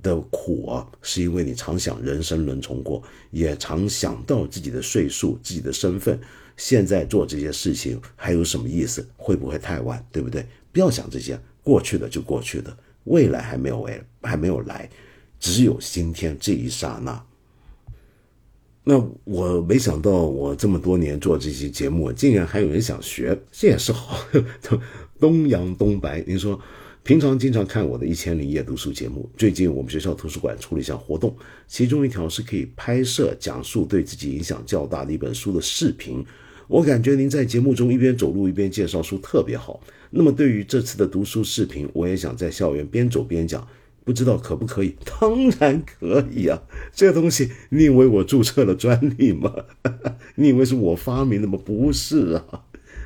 [0.02, 6.18] 的苦，是因为你常想人生轮重过，也常想到自己的岁数、自己的身份，
[6.56, 9.08] 现在做这些事情还有什么意思？
[9.16, 10.04] 会不会太晚？
[10.10, 10.46] 对不对？
[10.72, 14.88] 不要想这些，过去的就过去的，未来还没有来，还没有来，
[15.38, 17.24] 只有今天这一刹那。
[18.84, 24.18] 那我没想到，我这么多年做这些节目，竟然还有人想学，这也是好。
[25.20, 26.60] 东洋东白，您说，
[27.04, 36.24] 平常经常看我的一千零一夜读书节目，最近我们学校图书馆出了一项活动，其中一条是可以拍摄讲述对自己影响较大的一本书的视频。
[36.68, 39.82] 我感觉您在节目中一边走路一边介绍书特别好。
[40.10, 43.66] 那么对于这次的读书视频，我也想在校园边走边讲。
[44.04, 44.94] 不知道可不可以？
[45.04, 46.60] 当然可以啊！
[46.92, 49.52] 这东西你以为我注册了专利吗？
[50.34, 51.56] 你以为是我发明的吗？
[51.64, 52.64] 不是啊，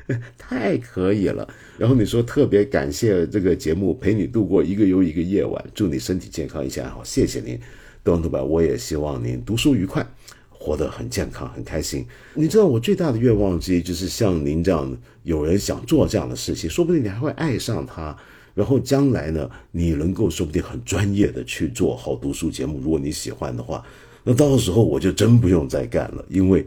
[0.37, 1.47] 太可以了。
[1.77, 7.59] 然后你说特别感谢这个节目陪你度过一个又一个夜晚，祝你身体健康，一切安好，谢谢您，
[8.03, 8.41] 东东白。
[8.41, 10.05] 我也希望您读书愉快，
[10.49, 12.05] 活得很健康，很开心。
[12.33, 18.17] 你知道我最大的愿望之一就是像您这样，有人想做这样的事情，说不定你还会爱上他。
[18.55, 23.85] 然后将来呢，你能够说不定很专业的去做好读书节目，如果你喜欢的话，
[24.23, 26.65] 那到时候我就真不用再干了，因为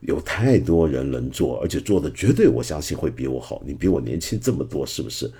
[0.00, 3.62] 有太多人能做，而且做的绝对我相信会比我好。
[3.66, 5.30] 你比我年轻这么多，是不是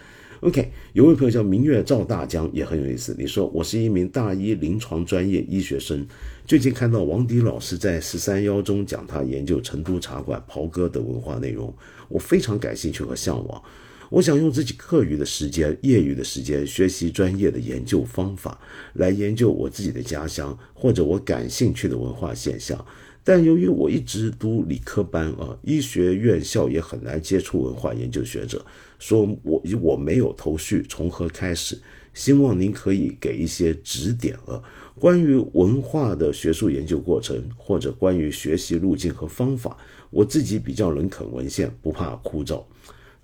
[0.40, 3.14] ？OK，有位朋友叫明月照大江也很有意思。
[3.18, 6.06] 你说我是一名大一临床专业医学生，
[6.46, 11.74] 最近看到王迪老师在十三幺中讲他研究成都茶馆袍哥的文化内容，
[12.08, 13.62] 我非常感兴趣和向往。
[14.08, 18.58] 我想用自己课余的时间、业余的时间学习专业的研究方法，
[18.94, 22.84] 来研究我自己的家乡或者我感兴趣的文化现象。
[23.22, 28.64] 但由于我一直读理科班啊，医学院校也很难接触文化研究学者，
[28.98, 31.78] 说我我没有头绪，从何开始？
[32.12, 34.60] 希望您可以给一些指点啊，
[34.98, 39.76] 关于文化的学术研究过程，或者关于学习路径和方法。
[40.10, 42.64] 我自己比较能啃文献，不怕枯燥。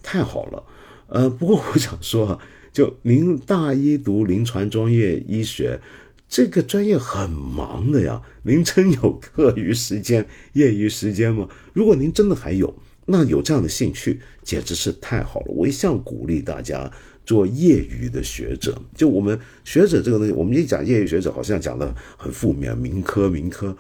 [0.03, 0.63] 太好了。
[1.09, 2.39] 呃，不过我想说，
[2.73, 5.81] 就您大一读临床专业医学，
[6.29, 8.21] 这个专业很忙的呀。
[8.43, 11.49] 您真有课余时间、业余时间吗？
[11.73, 12.75] 如果您真的还有，
[13.07, 15.47] 那有这样的兴趣，简直是太好了。
[15.49, 16.91] 我一向鼓励大家
[17.25, 18.81] 做业余的学者。
[18.95, 23.77] 就我们学者这个东西，我们一讲业余学者，好像讲的很负面，民科、民科、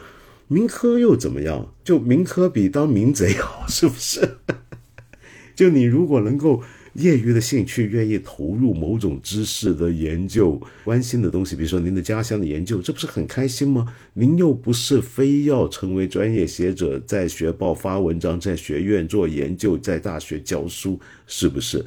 [0.48, 1.72] 民科又怎么样？
[1.84, 4.38] 就民科比当民贼好，是不是？
[5.54, 6.62] 就你如果能够。
[6.98, 13.94] 业余的兴趣，愿意投入某种知识的研究，关心的东西，比如说您的家乡的研究，这不是很开心吗？
[14.14, 21.84] 您又不是非要成为专业学者，在学报发文章，在学院做研究，在大学教书，是不是？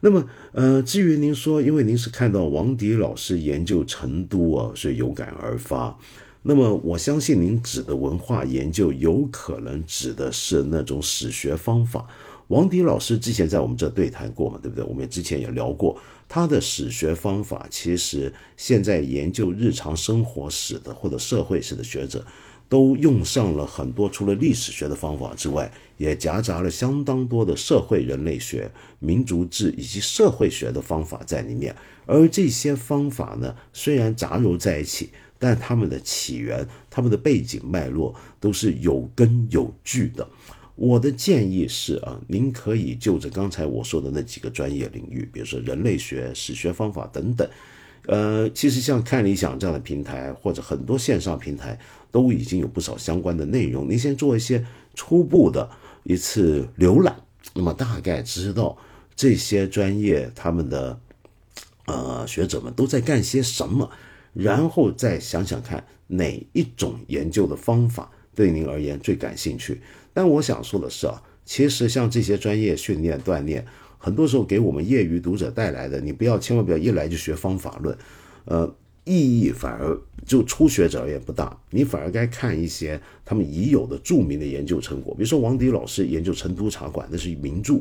[0.00, 5.96] 那么，呃，至于您说，因为您是看到王迪老师研究成都啊，所以有感而发，
[6.42, 12.06] 那么我相信您指的文化研究，有可能指的是那种史学方法。
[12.52, 14.84] 王迪老师之前在我们这对谈过嘛，对不对？
[14.84, 15.98] 我们之前也聊过
[16.28, 17.66] 他的史学方法。
[17.70, 22.22] 其实现在研究日常生活史的或者社会史的学者，
[22.68, 31.74] 都用上了很多除了历史学的方法之外，也夹杂了相当多的社会人类学、民族志以及社会学的方法在里面。
[32.04, 35.08] 而这些方法呢，虽然杂糅在一起，
[35.38, 40.28] 但他们的起源、他们的背景脉络都是有根有据的。
[40.74, 47.48] 我的建议是啊，您可以就着刚才我说的那几个专业领域，比如说人类学、史学方法等等，
[48.06, 51.78] 呃，其实像看理想这样的平台或者很多线上平台
[52.10, 53.88] 都已经有不少相关的内容。
[53.88, 55.70] 您先做一些初步的
[56.04, 57.16] 一次浏览，
[57.54, 58.76] 那么大概知道
[59.14, 60.98] 这些专业他们的
[61.84, 63.90] 呃学者们都在干些什么，
[64.32, 69.82] 然后再想想看哪一种研究的方法对您而言最感兴趣。
[70.12, 73.64] 但我想说的是啊，其实像这些专业训练锻炼，
[73.98, 77.96] 很多时候给我们业余读者带来的，你不要千万不要一来就学方法论，
[78.44, 78.74] 呃，
[79.04, 81.58] 意义反而就初学者而言不大。
[81.70, 87.80] 你反而该看一些他们已有的著名的研究成果，比如说王迪老师研究成都茶馆，那是名著。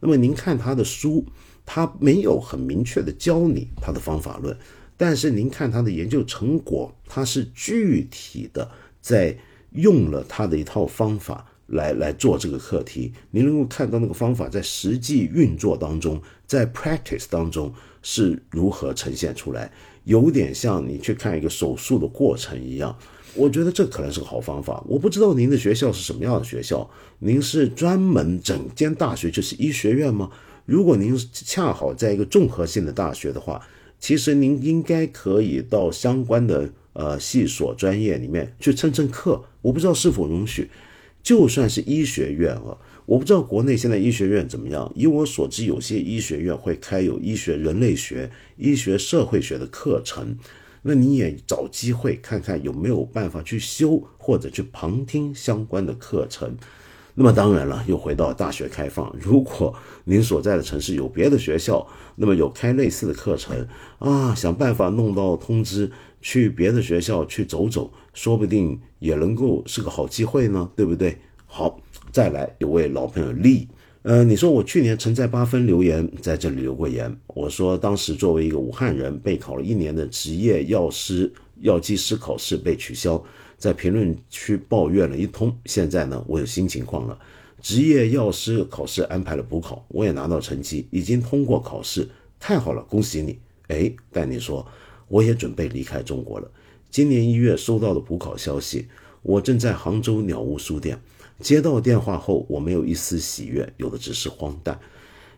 [0.00, 1.24] 那么您看他的书，
[1.66, 4.56] 他没有很明确的教你他的方法论，
[4.96, 8.70] 但是您看他的研究成果，他是具体的
[9.00, 9.36] 在
[9.72, 11.46] 用了他的一套方法。
[11.70, 17.72] 来来做这个课题，你能够看到那个方法在实际运作当中，在 practice 当中
[18.02, 19.70] 是如何呈现出来，
[20.04, 22.96] 有点像你去看一个手术的过程一样。
[23.34, 24.82] 我觉得这可能是个好方法。
[24.88, 26.88] 我不知道您的学校是什么样的学校，
[27.20, 30.30] 您是专门整间大学就是医学院吗？
[30.66, 33.64] 如果您恰好在一个综合性的大学的话，
[34.00, 39.44] 其实您应该可以到相关的呃系所专业里面去蹭蹭课。
[39.62, 40.68] 我不知道是否允许，
[41.22, 42.76] 就算是医学院啊，
[43.06, 44.90] 我不知道国内现在医学院怎么样。
[44.94, 50.36] 以我所知，有些医学院会开有医学人类学、医学社会学的课程。
[50.82, 56.56] 那你也找机会看看有没有办法去修或者去旁听相关的课程。
[57.14, 59.14] 那么当然了，又回到大学开放。
[59.20, 59.74] 如果
[60.04, 61.86] 您所在的城市有别的学校，
[62.16, 63.68] 那么有开类似的课程
[63.98, 65.90] 啊，想办法弄到通知
[66.22, 71.18] 去别的学校去走走，说不定也能够是个好机会呢，对不对？
[71.46, 71.80] 好，
[72.12, 73.66] 再来有位老朋友丽。
[74.02, 77.14] 呃，你说我去年曾在八分留言，在这里留过言。
[77.26, 83.22] 我说当时作为一个武汉人，备考了一年的职业药师、药剂师考试被取消，
[83.58, 85.54] 在评论区抱怨了一通。
[85.66, 87.18] 现在呢，我有新情况了，
[87.60, 92.08] 职业药师考试安排了补考，我也拿到成绩，已经通过考试，
[92.38, 93.38] 太好了，恭喜你！
[93.68, 94.66] 哎，但你说
[95.08, 96.50] 我也准备离开中国了。
[96.90, 98.88] 今年一月收到的补考消息，
[99.22, 101.00] 我正在杭州鸟屋书店。
[101.38, 104.78] 接到电话后，我没有一丝喜悦，有的只是荒诞。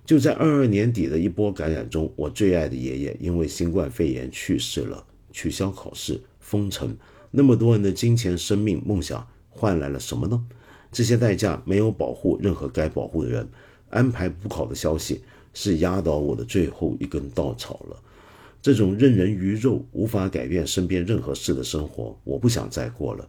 [0.06, 6.96] 就在二二年底的一波感染中，我最爱的爷爷因为新冠肺炎去世了，取消考试，封城，
[7.30, 10.42] 那么多人的金钱、生命、梦想换来了什么呢？
[10.90, 13.46] 这些代价没有保护任何该保护的人。
[13.90, 15.20] 安排补考的消息
[15.52, 18.02] 是压倒我的最后一根稻草了。
[18.62, 23.28] 这种任人鱼肉、无法改变身边任何事的生活，我不想再过了。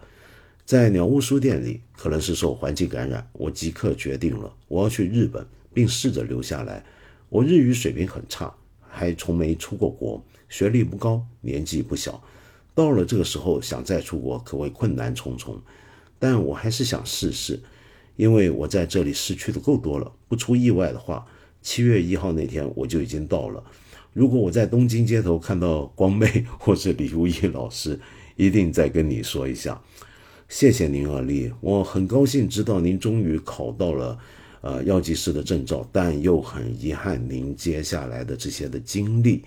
[0.64, 5.44] 在鸟屋书店里，可能是受环境感染，我即刻决定了我要去日本，
[5.74, 6.86] 并试着留下来。
[7.30, 8.54] 我日语水平很差，
[8.88, 12.24] 还从没出过国，学历不高，年纪不小。
[12.76, 15.60] 到了这个时候，想再出国可谓困难重重。
[16.20, 17.60] 但我还是想试试，
[18.16, 20.12] 因为我在这里失去的够多了。
[20.28, 21.26] 不出意外的话，
[21.64, 23.64] 七月一号那天我就已经到了。
[24.14, 28.00] 如果我在东京街头看到光妹 或者李如意老师，
[28.36, 29.82] 一定再跟你说一下。
[30.50, 34.20] 谢谢您，阿丽，我很高兴知道您终于考到了，
[34.62, 39.44] 呃，药剂师的证照，但又很遗憾您接下来的这些的经历，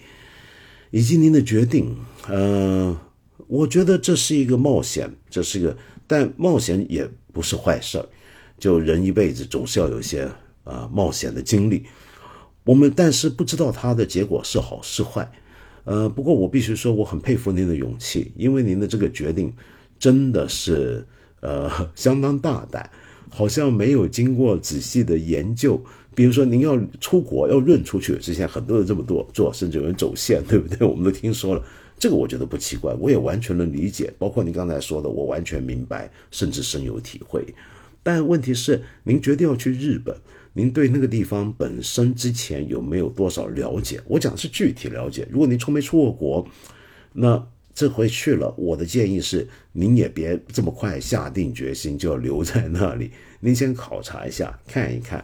[0.91, 1.97] 以及您的决定，
[2.29, 2.99] 呃，
[3.47, 5.77] 我觉得这是一个冒险，这是一个，
[6.09, 8.09] 但冒险也不是坏事儿，
[8.59, 10.29] 就人一辈子总是要有些
[10.65, 11.85] 呃冒险的经历，
[12.67, 15.27] 我们但是不知道它的结果是好是坏，
[15.85, 19.51] 呃，不过我必须说我很佩服您的勇气，因为您的这个决定。
[19.99, 21.03] 真的是，
[21.41, 22.91] 呃， 相当大胆，
[23.31, 25.81] 好像没有经过仔细的研究。
[26.15, 30.85] 比如说，您要出国，要润出去，之前很多人这么做，做甚至有人走线，对不对？
[30.87, 31.65] 我们都听说了，
[31.99, 34.13] 这个我觉得不奇怪，我也完全能理解。
[34.19, 37.43] 包括您刚才说的，我完全明白，甚至深有体会。
[38.03, 40.15] 但问题是，您决定要去日本，
[40.57, 44.01] 您对那个地方本身之前有没有多少了解？
[44.07, 45.29] 我讲的是具体了解。
[45.31, 46.49] 如果您从没出过国，
[47.13, 47.47] 那。
[47.79, 55.23] 这回去了，我的建议是，您也别这么快下定决心就要留在那里， 您先考察一下，看一看，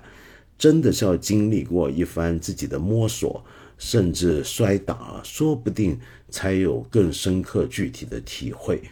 [0.58, 3.42] 真的是要经历过一番自己的摸索，
[3.78, 5.98] 甚至摔打，说不定
[6.28, 8.82] 才有更深刻具体的体会。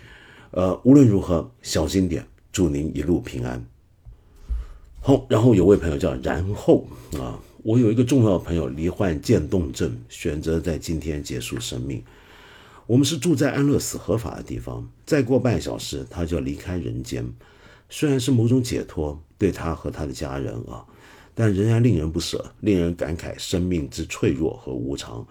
[0.53, 3.63] 呃，无论如何，小心点，祝您一路平安。
[5.03, 12.05] 好，然后有位朋友叫然后啊，我有一个重要的朋友罹患渐冻症，选择在今天结束生命。
[12.87, 17.25] 我们是住在安乐死合法的地方，再过半小时他就要离开人间。
[17.89, 20.85] 虽然是某种解脱，对他和他的家人啊，
[21.35, 25.27] 但仍然令人不舍，令人感慨生命之脆弱和无常。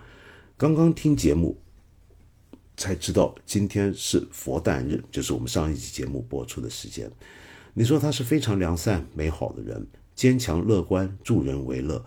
[0.58, 1.56] 刚刚听节目
[2.76, 7.10] 才知道，今天是佛诞日，就是我们上一集节目播出的时间。
[7.80, 12.03] 你说他是非常良善美好的人，坚强乐观，助人为乐。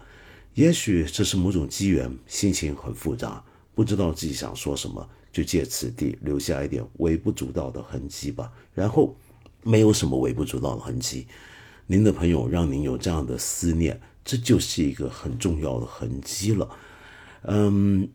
[0.52, 3.42] 也许这是某种机缘，心情很复杂，
[3.74, 5.08] 不知道自己想说什么。
[5.32, 8.52] 就借此地留下一点微不足道的痕迹吧。
[8.74, 9.16] 然后，
[9.62, 11.26] 没有什么微不足道的痕迹，
[11.86, 16.68] 您的朋友让您有这样的思念，这就是一个很重要的痕迹了。
[17.44, 18.06] 嗯，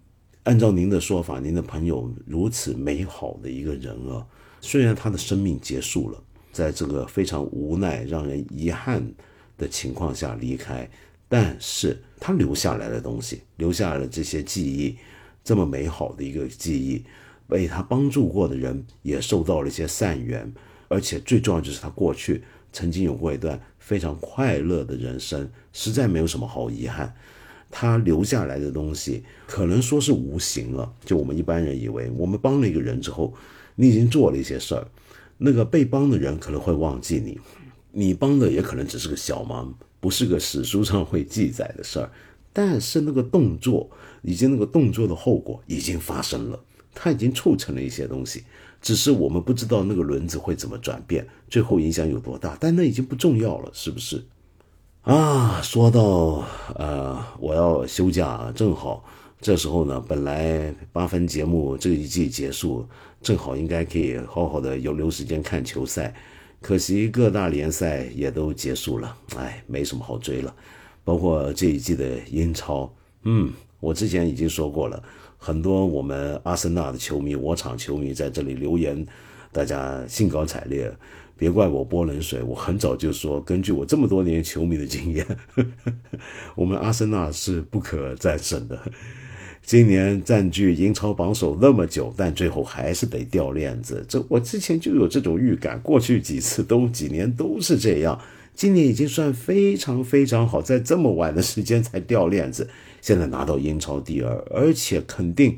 [0.44, 4.24] 按照您的说法，您的朋友如此美好的一个人啊，
[4.62, 6.24] 虽然他的生命结束了，
[6.58, 9.08] 在这个非常无奈、让人遗憾
[9.60, 10.90] 的情况下离开，
[11.30, 14.98] 但是他留下来的东西，留下来的这些记忆。
[15.44, 17.06] 这么美好的一个记忆，
[17.48, 20.52] 被他帮助过的人也受到了一些善缘，
[20.88, 22.42] 而且最重要就是他过去
[22.74, 27.14] 曾经有过一段非常快乐的人生，实在没有什么好遗憾。
[27.70, 33.32] 他留下来的东西可能说是无形了，就我们一般人以为，我们帮了一个人之后，
[33.76, 34.88] 你已经做了一些事儿，
[35.38, 37.40] 那个被帮的人可能会忘记你，
[37.92, 42.12] 你帮的也可能只是个小忙，不是个史书上会记载的事儿。
[42.52, 43.90] 但是那个动作
[44.24, 46.60] 以及那个动作的后果已经发生了，
[46.96, 48.44] 它已经促成了一些东西，
[48.82, 54.24] 只是我们不知道那个轮子会怎么转变，最后影响有多大，但那已经不重要了，是不是？
[55.04, 56.44] 啊，说到
[56.76, 59.06] 呃，我要休假，正好
[59.40, 62.86] 这时候呢，本来八分节目这一季结束，
[63.22, 66.14] 正好应该可以好好的有留时间看球赛，
[66.60, 70.54] 可惜各大联赛也都结束了，哎，没什么好追了，
[71.04, 72.92] 包括这一季的英超，
[73.24, 75.02] 嗯，我之前已经说过了，
[75.38, 79.06] 很多我们阿森纳的球迷、我场球迷在这里留言，
[79.52, 80.92] 大家兴高采烈。
[81.40, 85.24] 别怪我泼冷水，我很早就说，根据我这么多年球迷的经验，
[86.58, 88.92] 我们阿森纳是不可战胜的。
[89.68, 94.06] 今年占据英超榜首那么久，但最后还是得掉链子。
[94.08, 98.18] 这我之前就有这种预感，过去几次都几年都是这样。
[98.56, 102.70] 今年已经算非常非常好，在这么晚的时间才掉链子，
[103.02, 105.58] 现在拿到英超第二，而且肯定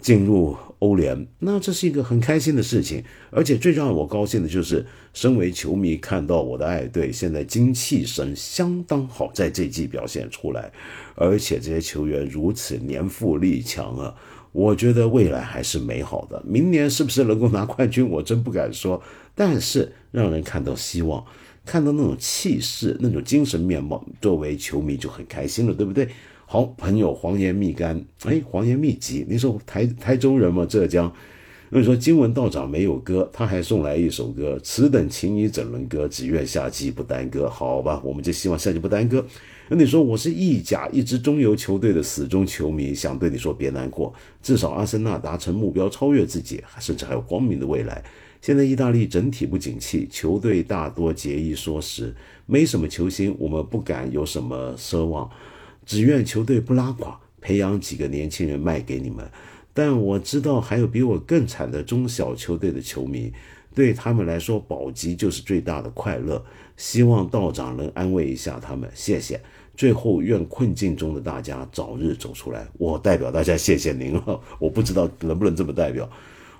[0.00, 0.56] 进入。
[0.84, 4.84] 欧联，那这是一个很开心的事情，而且最让我高兴的就是，
[5.14, 10.70] 身为球迷看到我的爱队现在精气神相当好，在这季表现出来，
[11.14, 14.14] 而且这些球员如此年富力强啊，
[14.52, 16.42] 我觉得未来还是美好的。
[16.46, 19.02] 明年是不是能够拿冠军，我真不敢说，
[19.34, 21.24] 但是让人看到希望，
[21.64, 26.06] 看到那种气势、那种精神面貌，作为球迷就很开心了，对不对？
[26.46, 31.12] 好朋友黄岩蜜柑，哎，黄岩蜜桔，你说台台州人嘛，浙江。
[31.70, 36.06] 那你说经文道长没有歌，他还送来一首歌，此等情谊怎能歌？
[36.06, 37.48] 只愿夏季不耽搁。
[37.48, 39.24] 好吧，我们就希望夏季不耽搁。
[39.68, 44.12] 那你说我是意甲一支中游球队的死忠球迷，想对你说别难过，
[44.42, 48.04] 至少阿森纳达成目标，超越自己，甚至还有光明的未来。
[48.40, 52.14] 现在意大利整体不景气，球队大多节衣缩食，
[52.44, 55.28] 没什么球星，我们不敢有什么奢望。
[55.84, 59.28] 只愿球队不拉垮，培养几个年轻人卖给你们。
[59.72, 63.32] 但我知道还有比我更惨的中小球队的球迷，
[63.74, 66.44] 对他们来说保级就是最大的快乐。
[66.76, 69.40] 希望道长能安慰一下他们，谢谢。
[69.76, 72.68] 最后愿困境中的大家早日走出来。
[72.78, 74.40] 我代表大家谢谢您了。
[74.60, 76.08] 我不知道能不能这么代表，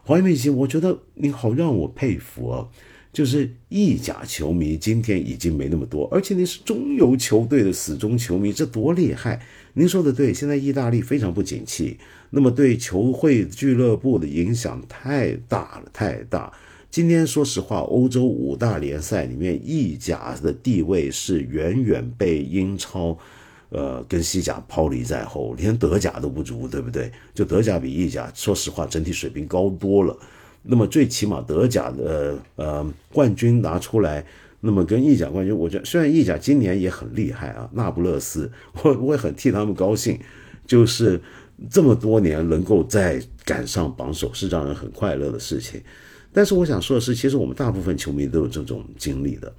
[0.03, 2.69] 黄美琴，我觉得您好让我佩服啊。
[3.15, 9.41] 就是意甲球迷今天已经没那么多，而且您是中游球队的死忠球迷，这多厉害！
[9.75, 11.97] 您说的对，现在意大利非常不景气，
[12.31, 16.53] 那么对球会俱乐部的影响太大了，太大。
[16.91, 23.17] 今天说实话，欧洲五大联赛里面，意甲的地位是远远被英超，
[23.69, 27.13] 呃，跟西甲抛离在后，连德甲都不如，对不对？
[27.33, 30.19] 就德甲比意甲，说实话，整体水平高多了。
[30.67, 34.25] 那么最起码德甲的呃冠军拿出来，
[34.61, 38.51] 那么跟意甲冠军，我觉得虽然意甲今年也很厉害啊，那不勒斯，
[38.83, 40.19] 我我也很替他们高兴，
[40.67, 41.21] 就是
[41.71, 45.81] 这么多年能够再赶上榜首，是让人很快乐的事情。
[46.33, 49.53] 但是我想说的是，其实我们大部分球迷都有这种经历的，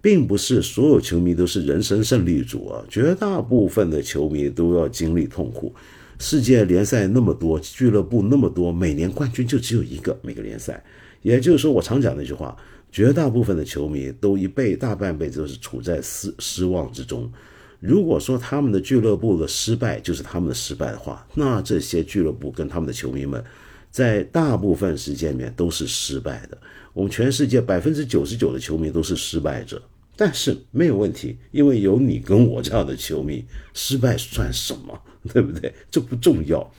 [0.00, 5.74] 并不是所有球迷都是人生胜利组啊，绝大部分的球迷都要经历痛苦。
[6.18, 10.18] 世界联赛那么多，俱乐部那么多，每年冠军就只有一个。
[10.22, 10.82] 每个联赛，
[11.22, 12.56] 也就是说，我常讲那句话，
[12.90, 17.30] 绝大部分的球迷都一辈大半辈子都是处在失失望之中。
[17.78, 23.42] 如果说他们的俱乐部的失败就是他们的失败的话，那这些俱乐部跟他们的球迷们，
[23.88, 26.58] 在大部分时间里面都是失败的。
[26.92, 29.80] 我们全世界百分之九十九的球迷都是失败者，
[30.16, 35.00] 但是没有问题，因为有你跟我这样的球迷，失败算什么？
[35.32, 35.72] 对不对？
[35.90, 36.72] 这不重要，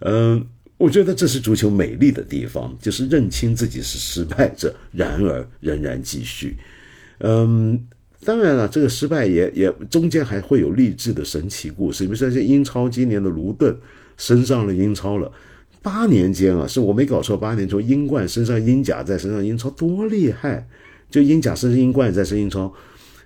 [0.00, 0.46] 嗯，
[0.76, 6.56] 我觉得这是足球美丽的地方，就是认清自己是失败者，然而仍然继续。
[7.18, 7.82] 嗯，
[8.24, 12.04] 当然了，这个失败也也中间还会有励志的神奇故事。
[12.04, 13.74] 比如说，像英超今年的卢顿
[14.16, 15.32] 升上了英超了，
[15.80, 20.68] 八年间啊，是我没搞错，八年从英冠升上英甲，再升上英超，多厉害！
[21.08, 22.70] 就英甲升上英冠，再升英超，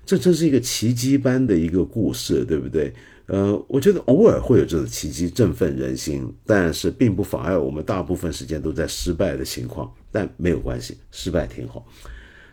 [0.05, 2.93] 这真是一个奇迹般的一个故事，对不对？
[3.33, 9.89] 呃，我觉得偶尔会有这种奇迹振奋人心，但是并不妨碍我们大部分时间都在失败的情况。
[10.11, 11.87] 但没有关系，失败挺好。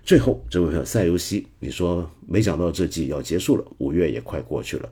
[0.04, 4.88] 最后，这位朋友赛尤西，你说没想到这季要结束了，五月也快过去了。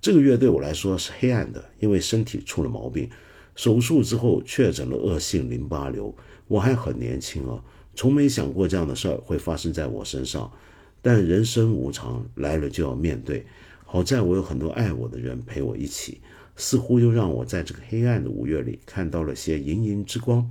[0.00, 3.08] 这个月对我来说是黑暗的，因为身体出了毛病，
[3.54, 6.12] 手术之后确诊了恶性淋巴瘤。
[6.48, 7.62] 我还很年轻啊，
[7.94, 10.50] 从没想过这样的事儿会发生在我身上。
[11.00, 13.46] 但人生无常，来了就要面对。
[13.90, 16.20] 好在我有很多爱我的人陪我一起，
[16.56, 20.46] 似乎又让我在这个黑暗的五月里看到了些莹莹之光。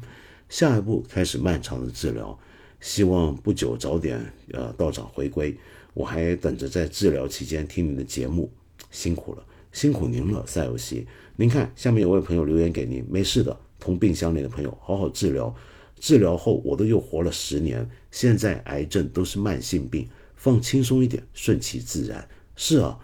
[0.50, 2.36] 下一步开始漫长的治疗，
[2.80, 4.20] 希望不久早点
[4.54, 5.56] 呃道长回归。
[5.94, 8.52] 我还等着在治疗期间听你的节目，
[8.90, 9.46] 辛苦了。
[9.72, 11.06] 辛苦您了，赛游戏。
[11.36, 15.56] 您看下面有位朋友留言给您，没事的，同病相怜的朋友，好好治疗。
[16.00, 22.28] 治疗后我都又活了十年，现在癌症都是慢性病，放轻松一点，顺其自然。
[22.56, 22.98] 是啊，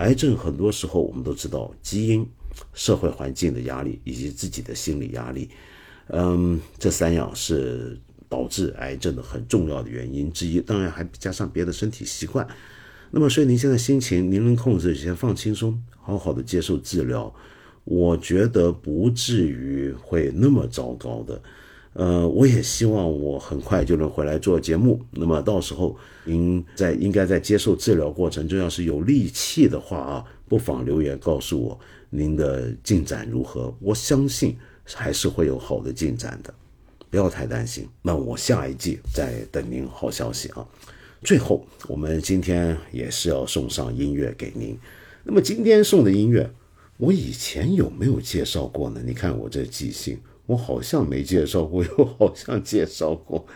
[0.00, 2.26] 癌症很多时候我们都知道，基因、
[2.72, 5.50] 社会环境的压力以及自己的心理压力，
[6.08, 10.58] 嗯，这三样是导致癌症的很重要的原因之一。
[10.58, 12.46] 当然还加上别的身体习惯。
[13.10, 17.34] 那么，所以您现在心情您能控制，先放轻松，好好的接受治疗，
[17.84, 21.42] 我觉得不至于会那么糟糕的。
[21.92, 25.00] 呃，我也希望我很快就能回来做节目。
[25.10, 33.74] 那么到时候您在应该在接受治疗过程中，要是有力气的话啊，不妨留言告诉我您的进展如何。
[33.80, 36.54] 我相信还是会有好的进展的，
[37.10, 37.88] 不要太担心。
[38.02, 40.66] 那我下一季再等您好消息啊。
[41.22, 44.78] 最后，我们今天也是要送上音乐给您。
[45.24, 46.50] 那么今天送的音乐，
[46.96, 49.02] 我以前有没有介绍过呢？
[49.04, 50.18] 你看我这记性，
[50.50, 53.46] 我好像没介绍过，又好像介绍过。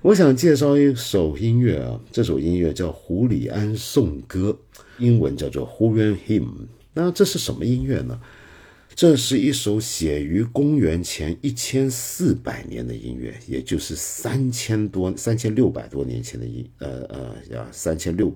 [0.00, 4.56] 我想介绍一首音乐啊，这首音乐叫《胡里安颂歌》，
[4.98, 6.44] 英文叫做《Huan Hymn》。
[6.94, 8.20] 那这是什么音乐呢？
[8.94, 18.32] 这是一首写于公元前一千四百年的音乐，也就是三千多、三千六百多年前的音，呃呃呀，三千六、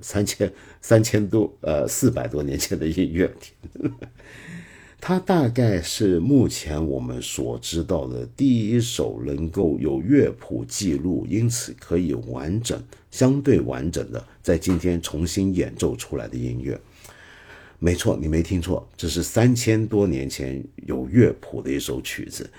[0.00, 3.32] 三千三千多，呃，四百多年前的音乐。
[5.00, 16.78] 它大概是目前我们所知道的第一首能够有乐谱记录，因此可以完整、相对完整的在今天重新演奏出来的音乐。
[17.78, 22.50] 没错，你没听错，这是三千多年前有乐谱的一首曲子。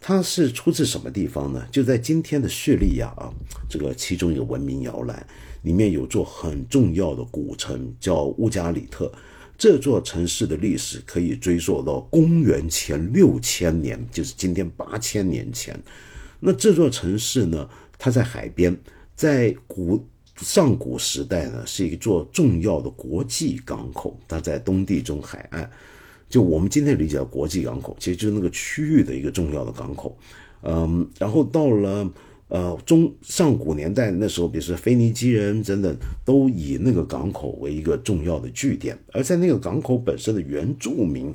[0.00, 1.66] 它是出自什么地方呢？
[1.72, 3.28] 就在今天的叙利亚啊，
[3.68, 5.26] 这个其中一个文明摇篮
[5.62, 9.12] 里面有座很重要的古城叫乌加里特。
[9.58, 15.78] 这座城市的历史可以追溯到公元前六千年，就是今天八千年前。
[16.40, 17.68] 那这座城市呢，
[17.98, 18.74] 它在海边，
[19.14, 20.02] 在古。
[20.40, 25.68] 上古时代呢，是一座重要的国际港口，它在东地中海岸，
[26.28, 30.16] 就我们今天理解的国际港口，其实就是那个区域的一个重要的港口。
[30.62, 32.08] 嗯，然后到了
[32.48, 41.34] 呃中上古年代那时候，比如说腓尼基人等等，都以那个港口为一个重要的据点，而在那个港口本身的原住民。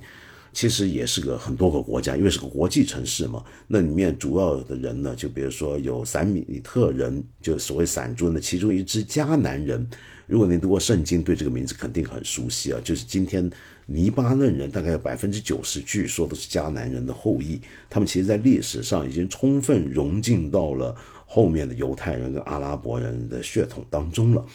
[0.56, 3.44] 其实也是个很多个国家，因为是个国际城市嘛。
[3.66, 9.84] 那里面主要的人呢，就比如说有散米特人，就所谓散族的其中一支迦南人。
[10.28, 12.80] 如果你读过圣经，对这个名字肯定很熟悉啊。
[12.84, 13.50] 就是今天
[13.88, 17.60] 黎巴嫩人，大概有百分之九十，据说都是迦南人的后裔。
[17.90, 20.96] 他们其实在历史上已经充分融进到了
[21.26, 24.46] 后面的犹太人跟阿拉伯人的血统当中了。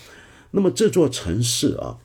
[0.50, 1.98] 那么这座城市啊。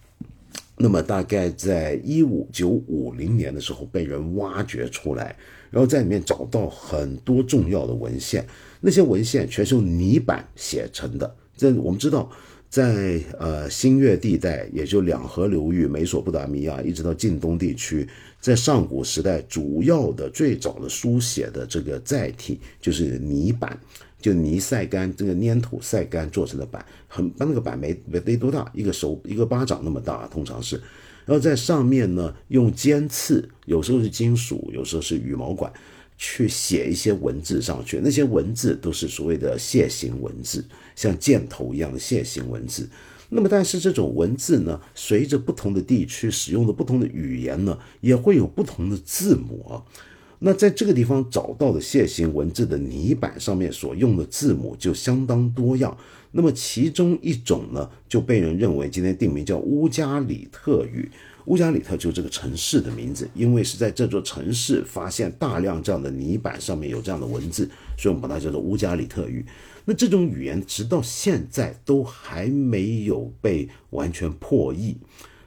[0.76, 5.36] 那么大概在一五九五零年的时候被人挖掘出来，
[5.70, 8.46] 然后在里面找到很多重要的文献，
[8.82, 11.36] 那些文献全是用泥板写成的。
[11.56, 12.28] 这我们知道，
[12.74, 18.10] 在呃新月地带，也就两河流域、美索不达米亚一直到近东地区，
[18.42, 23.80] 在上古时代主要的最早的书写的这个载体就是泥板。
[24.20, 30.78] 就泥晒干，这个粘土晒干做成的板，很那个板没没得多大，一个手一个巴掌那么大，通常是，
[31.26, 35.72] 然后在上面呢用尖刺，有时候是金属，有时候是羽毛管，
[36.18, 40.64] 去写一些文字上去，那些文字都是所谓的楔形文字，
[40.96, 42.90] 像箭头一样的楔形文字。
[43.30, 49.82] 那么但是这种文字呢，随着不同的地区使用的不同的语言呢，也会有不同的字母啊。
[50.46, 55.98] 那在这个地方找到的楔形文字的泥板上面所用的字母就相当多样。
[56.32, 61.10] 那么其中一种呢，就被人认为今天定名叫乌加里特语。
[61.46, 69.46] 乌加里特就这个城市的名字，因为是在这座城市发现大量这样的泥板上面有这样的文字，所以我们把它叫做乌加里特语。
[69.86, 74.98] 那这种语言直到现在都还没有被完全破译。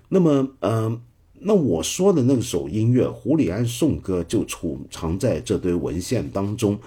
[0.09, 1.01] 那么，嗯。
[1.39, 6.79] 那我说的那首音乐《胡里安颂歌》就储藏在这堆文献当中，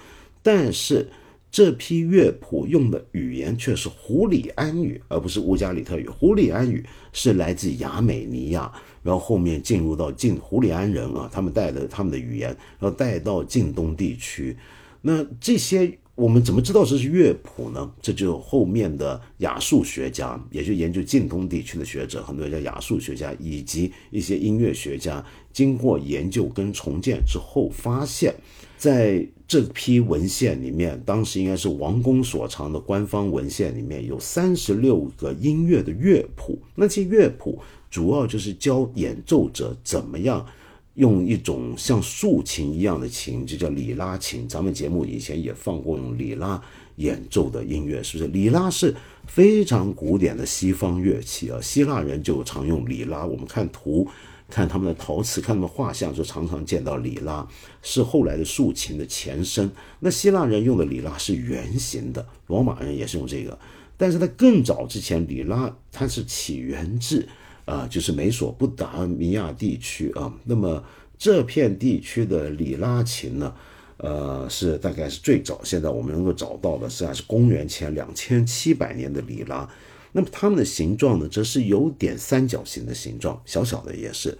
[0.41, 1.07] 但是
[1.51, 6.09] 这批乐谱用的语言却是胡里安语，而不是乌加里特语。
[6.09, 8.73] 胡里安语是来自亚美尼亚，
[9.03, 12.49] 然后后面进入到近胡里安人啊，他们带的他们的语言，
[12.79, 14.57] 然后带到近东地区。
[14.99, 15.95] 那这些。
[16.19, 17.89] 我们怎么知道这是乐谱呢？
[18.01, 28.35] 这就后面的雅术学家，也就研究近东地区的学者，很多叫雅术学家，以及一些音乐学家，经过研究跟重建之后，发现，
[28.77, 37.57] 在这批文献里面，当时应该是王宫所藏的官方文献里面有三十六个音乐的乐谱，那些乐谱
[37.89, 40.45] 主要就是教演奏者怎么样。
[40.95, 44.47] 用一种像竖琴一样的琴，就叫里拉琴。
[44.47, 46.61] 咱们节目以前也放过用里拉
[46.97, 48.29] 演奏的音乐，是不是？
[48.31, 48.93] 里拉是
[49.25, 53.25] 非常古典的西方乐器啊，希腊人就常用里拉。
[53.25, 54.05] 我们看图，
[54.49, 57.47] 看他们的陶瓷，看他们画像，就常常见到里拉，
[57.81, 59.71] 是后来的竖琴的前身。
[60.01, 63.57] 那希腊人用的里拉是圆形的，罗马人也是用这个，
[63.95, 67.25] 但是在更早之前，里拉它是起源自。
[67.69, 70.83] 啊，就是美索不达米亚地区啊，那么
[71.19, 73.53] 这片地区的里拉琴呢，
[73.97, 79.69] 呃，是大概是最早现在我们能够找到的，实际上是公元前两千七百年的里拉。
[80.13, 84.35] 那么它们的形状呢，则是有点三角形的形状，小小的也是。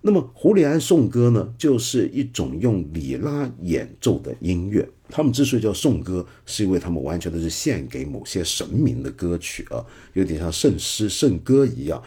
[0.00, 4.88] 那么胡里安颂歌呢，就是一种用里拉演奏的音乐。
[5.08, 9.84] 他们之所以叫颂歌，是因为他们完全都是献给某些神明的歌曲啊，
[10.14, 12.02] 有点像圣诗圣歌一样。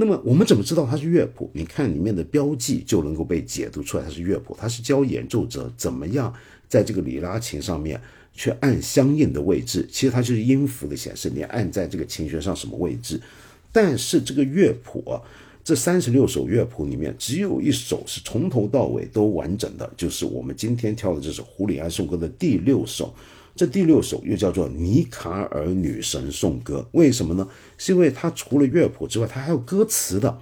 [0.00, 1.50] 那么我们怎么知道它是乐谱？
[1.52, 4.56] 你看里面的标记就能够被解读出来，它是乐谱。
[4.58, 6.32] 它是教演奏者怎么样
[6.70, 8.00] 在这个里拉琴上面
[8.32, 9.86] 去按相应的位置。
[9.92, 13.20] 其实它就是音符的显示，你按在这个琴弦上什么位置。
[13.70, 15.04] 但是这个乐谱，
[15.62, 23.14] 这三十六首乐谱里面只有一首是从头到尾都完整的，就是我们今天挑的这首《胡里安颂歌》的第六首。
[23.60, 27.46] 这第六首又叫做尼卡尔女神颂歌，为什么呢？
[27.76, 30.38] 是因为它除了乐谱之外，它还有歌词的。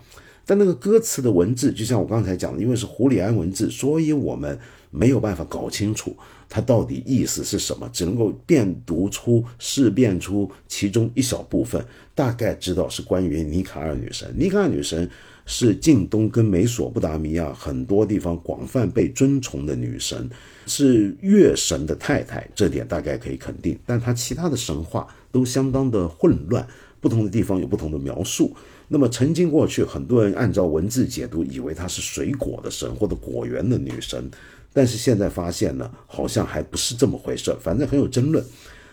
[0.47, 4.57] 但那个歌词的文字，就像我刚才讲的，因为是胡里安文字，所以我们
[4.93, 6.16] 没有办法搞清楚
[6.49, 11.85] 它到底意思是什么，只能够辨读出、试辨出其中一小部分，
[12.15, 14.32] 大概知道是关于尼卡尔女神。
[14.39, 15.11] 尼卡尔女神。
[15.51, 20.28] 是近东跟美索不达米亚很多地方广泛被尊崇的女神，
[20.69, 23.78] 是月神的太太，这点大概可以肯定。
[23.86, 26.65] 但她其他的神话都相当的混乱，
[27.01, 28.55] 不同的地方有不同的描述。
[28.86, 34.31] 那么曾经过去，很多人按照文字解读，以为她是水果的神或者果园的女神，
[34.73, 38.45] 但是现在发现呢，好像还不是这么回事，反正很有争论。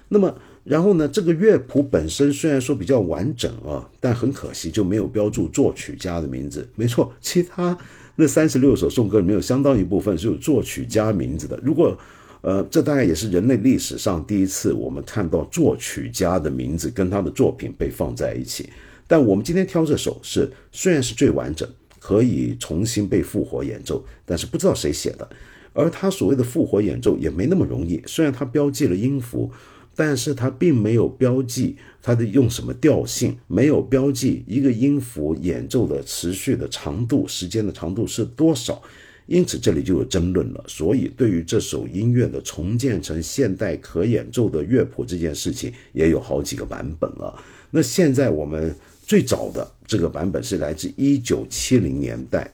[0.08, 0.34] 那么。
[0.66, 6.68] 然后呢，这个乐谱本身虽然说比较完整啊，但很可惜就没有标注作曲家的名字。
[6.74, 7.78] 没错，其他
[8.16, 11.60] 那三十六首颂歌里面有相当一部分是有作曲家名字的。
[11.64, 11.98] 如果，
[12.42, 18.70] 呃，这大概也是人类历史上第一次我们看到作曲家的名字跟他的作品被放在一起。
[19.08, 21.68] 但我们今天挑这首是虽然是最完整，
[22.00, 25.30] 可以重新被复活演奏，但是不知道谁写的。
[25.74, 29.52] 而他所谓的复活演奏也没那么容易，虽然他标记了音符。
[29.96, 38.82] 但是它并没有标记它的用什么调性，没有标记一个音符演奏的持续的长度，时间的长度是多少，
[39.26, 40.64] 因此这里就有争论了。
[40.68, 47.42] 所以对于这首音乐的重建成现代可演奏的乐谱这件事情，也有好几个版本了。
[47.72, 52.54] 那现在我们最早的这个版本是来自一九七零年代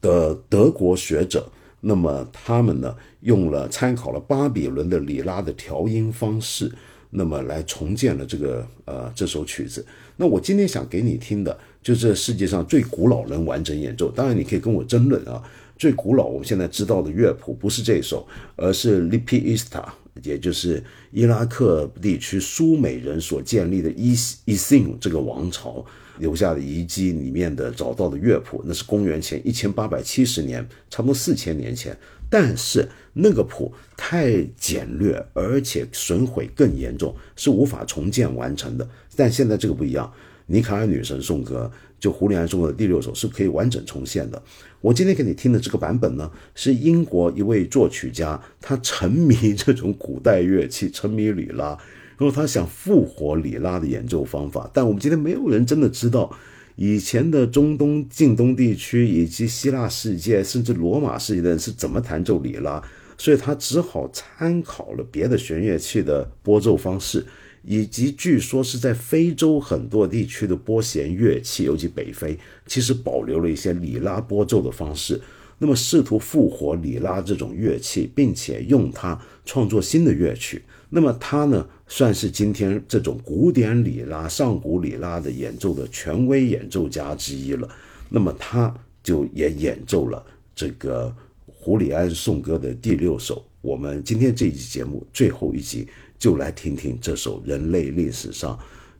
[0.00, 1.50] 的德国学者。
[1.86, 6.72] 那么他们呢，用了参考了巴比伦的里拉的调音方式，
[7.10, 9.84] 那么来重建了这个呃这首曲子。
[10.16, 14.10] 那我今天想给你听的，就是世界上最古老能完整演奏。
[14.10, 15.42] 当然，你可以跟我争论啊，
[15.76, 19.84] 最古老我们现在知道的乐谱不是这首，而是 Lipi Ista，
[20.22, 20.82] 也就是
[21.12, 24.14] 伊拉克地区苏美人所建立的伊
[24.46, 25.84] 伊辛这个王朝。
[26.18, 31.96] 留下的遗迹里面的找到的乐谱，那是公元前一千八百七十年，差不多四千年前。
[32.30, 38.88] 但是那个谱太简略，而且损毁更严重，是无法重建完成的。
[39.14, 40.12] 但现在这个不一样，
[40.46, 41.70] 尼卡尔女神颂歌
[42.00, 44.42] 就胡里安颂歌的第六首是可以完整重现的。
[44.80, 51.78] 我今天给你听的这个版本呢，是英国一位作曲家，他沉迷这种古代乐器，沉迷里拉。
[52.16, 56.30] 然后他想复活里拉的演奏方法，但我们今天没有人真的知道
[56.76, 62.82] 以前的中东、近东地区以及希腊世界，甚至罗马世界的人是怎么弹奏里拉，
[63.18, 67.24] 所以他只好参考了别的弦乐器的拨奏方式，
[67.64, 75.20] 以及据说是在非洲很多地区的拨弦乐器，尤其北非，其实保留了一些里拉拨奏的方式。
[75.58, 80.62] 那么试图复活里拉这种乐器，并且用它创作新的乐曲。
[80.90, 87.68] 那么他呢，算是今天这种古典里拉、上古里拉的演奏的权威演奏家之一了。
[88.08, 90.24] 那么他就也演奏了
[90.54, 91.14] 这个
[91.46, 93.44] 胡里安颂歌的第六首。
[93.60, 95.88] 我们今天这一集节目最后一集，
[96.18, 98.58] 就来听听这首人类历史上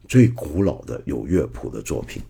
[0.08, 2.22] 最古老的有乐谱的作品。